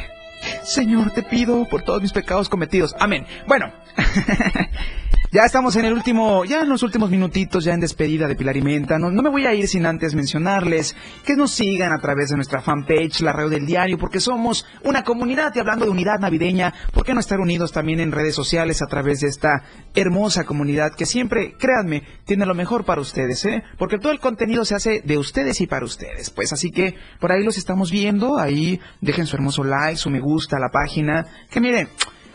Señor, 0.62 1.10
te 1.10 1.22
pido 1.22 1.68
por 1.68 1.82
todos 1.82 2.00
mis 2.00 2.14
pecados 2.14 2.48
cometidos. 2.48 2.96
Amén. 2.98 3.26
Bueno, 3.46 3.70
ya 5.32 5.44
estamos 5.44 5.76
en 5.76 5.84
el 5.84 5.92
último, 5.92 6.44
ya 6.44 6.62
en 6.62 6.68
los 6.68 6.82
últimos 6.82 7.08
minutitos, 7.08 7.62
ya 7.62 7.72
en 7.72 7.80
despedida 7.80 8.26
de 8.26 8.34
Pilar 8.34 8.56
y 8.56 8.62
Menta. 8.62 8.98
No, 8.98 9.10
no 9.10 9.22
me 9.22 9.30
voy 9.30 9.46
a 9.46 9.54
ir 9.54 9.68
sin 9.68 9.86
antes 9.86 10.16
mencionarles 10.16 10.96
que 11.24 11.36
nos 11.36 11.52
sigan 11.52 11.92
a 11.92 12.00
través 12.00 12.30
de 12.30 12.36
nuestra 12.36 12.60
fanpage, 12.60 13.20
la 13.20 13.32
radio 13.32 13.50
del 13.50 13.64
diario, 13.64 13.96
porque 13.96 14.18
somos 14.18 14.66
una 14.82 15.04
comunidad 15.04 15.52
y 15.54 15.60
hablando 15.60 15.84
de 15.84 15.92
unidad 15.92 16.18
navideña, 16.18 16.74
¿por 16.92 17.04
qué 17.04 17.14
no 17.14 17.20
estar 17.20 17.38
unidos 17.38 17.70
también 17.70 18.00
en 18.00 18.10
redes 18.10 18.34
sociales 18.34 18.82
a 18.82 18.86
través 18.86 19.20
de 19.20 19.28
esta 19.28 19.62
hermosa 19.94 20.42
comunidad 20.42 20.94
que 20.96 21.06
siempre, 21.06 21.54
créanme, 21.56 22.02
tiene 22.24 22.44
lo 22.44 22.54
mejor 22.56 22.84
para 22.84 23.00
ustedes, 23.00 23.44
¿eh? 23.44 23.62
Porque 23.78 23.98
todo 23.98 24.10
el 24.10 24.18
contenido 24.18 24.64
se 24.64 24.74
hace 24.74 25.00
de 25.04 25.16
ustedes 25.16 25.60
y 25.60 25.68
para 25.68 25.84
ustedes. 25.84 26.30
Pues 26.30 26.52
así 26.52 26.72
que 26.72 26.96
por 27.20 27.30
ahí 27.30 27.44
los 27.44 27.56
estamos 27.56 27.92
viendo, 27.92 28.36
ahí 28.36 28.80
dejen 29.00 29.26
su 29.26 29.36
hermoso 29.36 29.62
like, 29.62 29.96
su 29.96 30.10
me 30.10 30.18
gusta 30.18 30.56
a 30.56 30.60
la 30.60 30.70
página, 30.70 31.26
que 31.50 31.60
miren, 31.60 31.88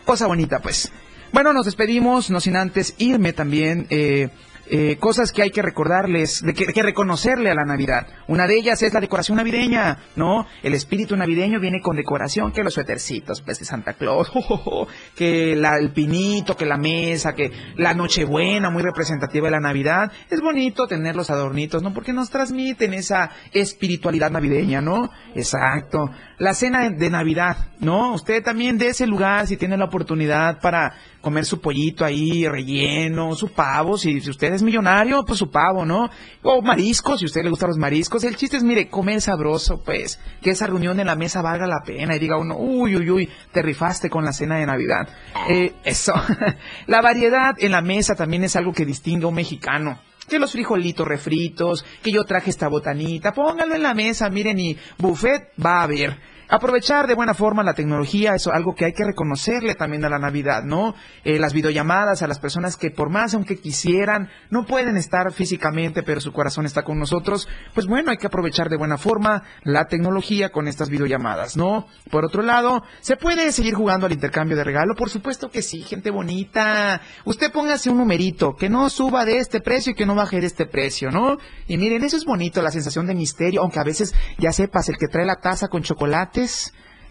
cosa 0.05 0.27
bonita 0.27 0.59
pues. 0.59 0.91
Bueno, 1.31 1.53
nos 1.53 1.65
despedimos, 1.65 2.29
no 2.29 2.39
sin 2.39 2.55
antes 2.55 2.95
irme 2.97 3.33
también. 3.33 3.87
Eh, 3.89 4.29
eh, 4.67 4.97
cosas 4.99 5.31
que 5.31 5.43
hay 5.43 5.51
que 5.51 5.61
recordarles, 5.61 6.41
de 6.41 6.55
que, 6.55 6.65
que 6.65 6.81
reconocerle 6.81 7.51
a 7.51 7.55
la 7.55 7.65
Navidad. 7.65 8.07
Una 8.27 8.47
de 8.47 8.57
ellas 8.57 8.81
es 8.81 8.93
la 8.93 8.99
decoración 8.99 9.37
navideña, 9.37 9.99
¿no? 10.15 10.47
El 10.63 10.73
espíritu 10.73 11.15
navideño 11.15 11.59
viene 11.59 11.81
con 11.81 11.95
decoración, 11.95 12.51
que 12.51 12.63
los 12.63 12.73
suétercitos, 12.73 13.41
pues 13.41 13.59
de 13.59 13.65
Santa 13.65 13.93
Claus, 13.93 14.31
que 15.15 15.55
la, 15.55 15.77
el 15.77 15.91
pinito, 15.91 16.57
que 16.57 16.65
la 16.65 16.77
mesa, 16.77 17.33
que 17.33 17.51
la 17.75 17.93
Nochebuena, 17.93 18.71
muy 18.71 18.81
representativa 18.81 19.45
de 19.45 19.51
la 19.51 19.59
Navidad. 19.59 20.11
Es 20.31 20.41
bonito 20.41 20.87
tener 20.87 21.15
los 21.15 21.29
adornitos, 21.29 21.83
¿no? 21.83 21.93
Porque 21.93 22.11
nos 22.11 22.31
transmiten 22.31 22.95
esa 22.95 23.29
espiritualidad 23.53 24.31
navideña, 24.31 24.81
¿no? 24.81 25.11
Exacto. 25.35 26.09
La 26.37 26.53
cena 26.53 26.89
de, 26.89 27.09
Navidad, 27.09 27.57
¿no? 27.79 28.13
Usted 28.13 28.43
también 28.43 28.77
de 28.77 28.89
ese 28.89 29.07
lugar, 29.07 29.47
si 29.47 29.55
tiene 29.55 29.77
la 29.77 29.85
oportunidad 29.85 30.59
para 30.59 30.93
comer 31.21 31.45
su 31.45 31.61
pollito 31.61 32.03
ahí 32.03 32.45
relleno, 32.47 33.35
su 33.35 33.53
pavo, 33.53 33.97
si, 33.97 34.19
si 34.19 34.29
usted 34.29 34.53
es 34.53 34.61
millonario, 34.61 35.23
pues 35.25 35.39
su 35.39 35.49
pavo, 35.49 35.85
¿no? 35.85 36.09
O 36.43 36.61
mariscos, 36.61 37.19
si 37.19 37.25
a 37.25 37.27
usted 37.27 37.43
le 37.43 37.49
gustan 37.49 37.69
los 37.69 37.77
mariscos. 37.77 38.23
El 38.25 38.35
chiste 38.35 38.57
es, 38.57 38.63
mire, 38.63 38.89
comer 38.89 39.21
sabroso, 39.21 39.81
pues, 39.83 40.19
que 40.41 40.49
esa 40.49 40.67
reunión 40.67 40.99
en 40.99 41.07
la 41.07 41.15
mesa 41.15 41.41
valga 41.41 41.67
la 41.67 41.83
pena 41.85 42.15
y 42.15 42.19
diga 42.19 42.37
uno, 42.37 42.57
uy, 42.57 42.97
uy, 42.97 43.09
uy, 43.09 43.29
te 43.53 43.61
rifaste 43.61 44.09
con 44.09 44.25
la 44.25 44.33
cena 44.33 44.57
de 44.57 44.65
Navidad. 44.65 45.07
Eh, 45.49 45.73
eso. 45.85 46.13
la 46.87 47.01
variedad 47.01 47.55
en 47.59 47.71
la 47.71 47.81
mesa 47.81 48.15
también 48.15 48.43
es 48.43 48.55
algo 48.55 48.73
que 48.73 48.85
distingue 48.85 49.25
a 49.25 49.29
un 49.29 49.35
mexicano 49.35 49.99
que 50.27 50.39
los 50.39 50.51
frijolitos 50.51 51.07
refritos, 51.07 51.85
que 52.01 52.11
yo 52.11 52.23
traje 52.23 52.49
esta 52.49 52.67
botanita, 52.67 53.33
pónganlo 53.33 53.75
en 53.75 53.83
la 53.83 53.93
mesa, 53.93 54.29
miren, 54.29 54.59
y 54.59 54.77
buffet 54.97 55.51
va 55.63 55.79
a 55.79 55.83
haber. 55.83 56.34
Aprovechar 56.47 57.07
de 57.07 57.15
buena 57.15 57.33
forma 57.33 57.63
la 57.63 57.73
tecnología, 57.73 58.35
eso 58.35 58.53
algo 58.53 58.75
que 58.75 58.85
hay 58.85 58.93
que 58.93 59.03
reconocerle 59.03 59.75
también 59.75 60.05
a 60.05 60.09
la 60.09 60.19
Navidad, 60.19 60.63
¿no? 60.63 60.93
Eh, 61.23 61.39
las 61.39 61.53
videollamadas 61.53 62.21
a 62.21 62.27
las 62.27 62.39
personas 62.39 62.77
que 62.77 62.91
por 62.91 63.09
más 63.09 63.33
aunque 63.33 63.59
quisieran, 63.59 64.29
no 64.49 64.65
pueden 64.65 64.97
estar 64.97 65.31
físicamente, 65.33 66.03
pero 66.03 66.21
su 66.21 66.31
corazón 66.31 66.65
está 66.65 66.83
con 66.83 66.99
nosotros, 66.99 67.47
pues 67.73 67.87
bueno, 67.87 68.11
hay 68.11 68.17
que 68.17 68.27
aprovechar 68.27 68.69
de 68.69 68.77
buena 68.77 68.97
forma 68.97 69.43
la 69.63 69.85
tecnología 69.85 70.51
con 70.51 70.67
estas 70.67 70.89
videollamadas, 70.89 71.57
¿no? 71.57 71.87
Por 72.11 72.25
otro 72.25 72.43
lado, 72.43 72.83
¿se 73.01 73.17
puede 73.17 73.51
seguir 73.51 73.73
jugando 73.73 74.05
al 74.05 74.13
intercambio 74.13 74.55
de 74.55 74.63
regalo? 74.63 74.95
Por 74.95 75.09
supuesto 75.09 75.49
que 75.49 75.61
sí, 75.61 75.81
gente 75.81 76.11
bonita. 76.11 77.01
Usted 77.25 77.51
póngase 77.51 77.89
un 77.89 77.97
numerito, 77.97 78.55
que 78.55 78.69
no 78.69 78.89
suba 78.89 79.25
de 79.25 79.39
este 79.39 79.61
precio 79.61 79.93
y 79.93 79.95
que 79.95 80.05
no 80.05 80.15
baje 80.15 80.39
de 80.39 80.47
este 80.47 80.65
precio, 80.65 81.09
¿no? 81.09 81.37
Y 81.67 81.77
miren, 81.77 82.03
eso 82.03 82.17
es 82.17 82.25
bonito, 82.25 82.61
la 82.61 82.71
sensación 82.71 83.07
de 83.07 83.15
misterio, 83.15 83.61
aunque 83.61 83.79
a 83.79 83.83
veces 83.83 84.13
ya 84.37 84.51
sepas, 84.51 84.89
el 84.89 84.97
que 84.97 85.07
trae 85.07 85.25
la 85.25 85.37
taza 85.37 85.67
con 85.67 85.81
chocolate, 85.81 86.34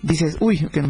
dices, 0.02 0.36
uy, 0.40 0.68
que 0.70 0.80
a 0.80 0.82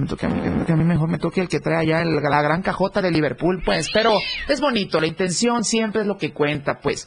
mí, 0.76 0.85
mejor 0.85 1.09
me 1.09 1.18
toque 1.18 1.41
el 1.41 1.49
que 1.49 1.61
trae 1.61 1.82
allá 1.82 2.03
el- 2.03 2.16
la 2.16 2.43
gran 2.43 2.62
cajota 2.62 3.01
de 3.01 3.11
Liverpool, 3.11 3.62
pues, 3.64 3.89
pero 3.93 4.12
es 4.49 4.61
bonito, 4.61 5.01
la 5.01 5.07
intención 5.07 5.62
siempre 5.64 6.01
es 6.03 6.07
lo 6.07 6.16
que 6.18 6.32
cuenta, 6.32 6.80
pues. 6.80 7.07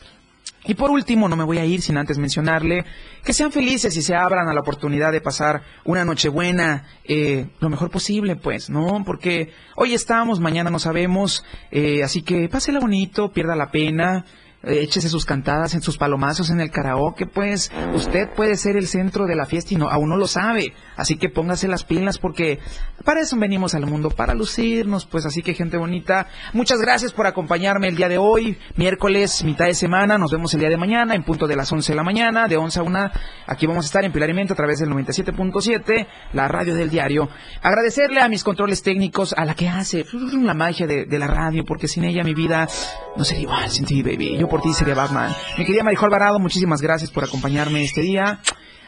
Y 0.65 0.73
por 0.75 0.89
último, 0.91 1.29
no 1.29 1.35
me 1.37 1.43
voy 1.45 1.59
a 1.59 1.65
ir 1.65 1.81
sin 1.81 1.97
antes 1.97 2.17
mencionarle 2.17 2.83
que 3.23 3.31
sean 3.33 3.51
felices 3.51 3.95
y 3.95 4.01
se 4.01 4.15
abran 4.15 4.49
a 4.49 4.53
la 4.53 4.61
oportunidad 4.61 5.11
de 5.13 5.21
pasar 5.21 5.61
una 5.85 6.03
noche 6.03 6.27
buena 6.29 6.85
eh, 7.05 7.47
lo 7.59 7.69
mejor 7.69 7.89
posible, 7.89 8.35
pues, 8.35 8.69
¿no? 8.69 9.03
Porque 9.05 9.53
hoy 9.75 9.93
estamos, 9.93 10.39
mañana 10.41 10.69
no 10.69 10.79
sabemos, 10.79 11.43
eh, 11.71 12.03
así 12.03 12.21
que 12.21 12.49
pásela 12.49 12.79
bonito, 12.79 13.31
pierda 13.31 13.55
la 13.55 13.71
pena, 13.71 14.25
échese 14.63 15.09
sus 15.09 15.25
cantadas 15.25 15.73
en 15.75 15.81
sus 15.81 15.97
palomazos 15.97 16.49
en 16.49 16.59
el 16.59 16.71
karaoke, 16.71 17.25
pues 17.25 17.71
usted 17.93 18.29
puede 18.35 18.55
ser 18.55 18.75
el 18.75 18.87
centro 18.87 19.25
de 19.25 19.35
la 19.35 19.45
fiesta 19.45 19.73
y 19.73 19.77
no, 19.77 19.89
aún 19.89 20.09
no 20.09 20.17
lo 20.17 20.27
sabe. 20.27 20.73
Así 20.95 21.17
que 21.17 21.29
póngase 21.29 21.67
las 21.67 21.83
pilas 21.83 22.17
porque 22.17 22.59
para 23.05 23.21
eso 23.21 23.37
venimos 23.37 23.75
al 23.75 23.85
mundo, 23.85 24.09
para 24.09 24.33
lucirnos, 24.33 25.05
pues 25.05 25.25
así 25.25 25.41
que 25.41 25.53
gente 25.53 25.77
bonita, 25.77 26.27
muchas 26.53 26.81
gracias 26.81 27.13
por 27.13 27.27
acompañarme 27.27 27.87
el 27.87 27.95
día 27.95 28.09
de 28.09 28.17
hoy, 28.17 28.57
miércoles, 28.75 29.43
mitad 29.43 29.65
de 29.65 29.73
semana, 29.73 30.17
nos 30.17 30.31
vemos 30.31 30.53
el 30.53 30.59
día 30.59 30.69
de 30.69 30.77
mañana 30.77 31.15
en 31.15 31.23
punto 31.23 31.47
de 31.47 31.55
las 31.55 31.71
11 31.71 31.91
de 31.91 31.95
la 31.95 32.03
mañana, 32.03 32.47
de 32.47 32.57
11 32.57 32.79
a 32.79 32.83
1, 32.83 33.11
aquí 33.45 33.67
vamos 33.67 33.85
a 33.85 33.87
estar 33.87 34.03
en 34.03 34.11
Pilar 34.11 34.29
y 34.29 34.33
Menta 34.33 34.53
a 34.53 34.57
través 34.57 34.79
del 34.79 34.89
97.7, 34.89 36.07
la 36.33 36.47
radio 36.47 36.73
del 36.75 36.89
diario. 36.89 37.29
Agradecerle 37.61 38.21
a 38.21 38.27
mis 38.27 38.43
controles 38.43 38.81
técnicos, 38.81 39.33
a 39.37 39.45
la 39.45 39.53
que 39.53 39.69
hace 39.69 40.05
la 40.41 40.53
magia 40.53 40.87
de, 40.87 41.05
de 41.05 41.19
la 41.19 41.27
radio, 41.27 41.63
porque 41.65 41.87
sin 41.87 42.03
ella 42.03 42.23
mi 42.23 42.33
vida 42.33 42.67
no 43.15 43.23
sería 43.23 43.43
igual 43.43 43.69
sin 43.69 43.85
ti, 43.85 44.01
baby. 44.01 44.46
Por 44.49 44.61
ti 44.61 44.73
sería 44.73 44.95
Batman. 44.95 45.33
Mi 45.57 45.65
querida 45.65 45.83
Marijo 45.83 46.05
Alvarado, 46.05 46.39
muchísimas 46.39 46.81
gracias 46.81 47.11
por 47.11 47.23
acompañarme 47.23 47.83
este 47.83 48.01
día. 48.01 48.39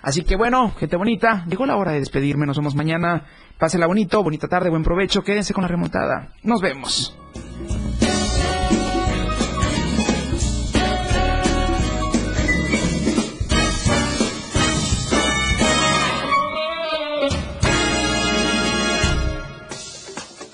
Así 0.01 0.23
que 0.23 0.37
bueno, 0.37 0.71
gente 0.79 0.95
bonita, 0.95 1.43
llegó 1.47 1.65
la 1.65 1.75
hora 1.75 1.91
de 1.91 1.99
despedirme, 1.99 2.45
nos 2.45 2.57
vemos 2.57 2.75
mañana. 2.75 3.25
Pásela 3.57 3.87
bonito, 3.87 4.23
bonita 4.23 4.47
tarde, 4.47 4.69
buen 4.69 4.83
provecho, 4.83 5.21
quédense 5.21 5.53
con 5.53 5.63
la 5.63 5.67
remontada. 5.67 6.33
Nos 6.43 6.61
vemos. 6.61 7.17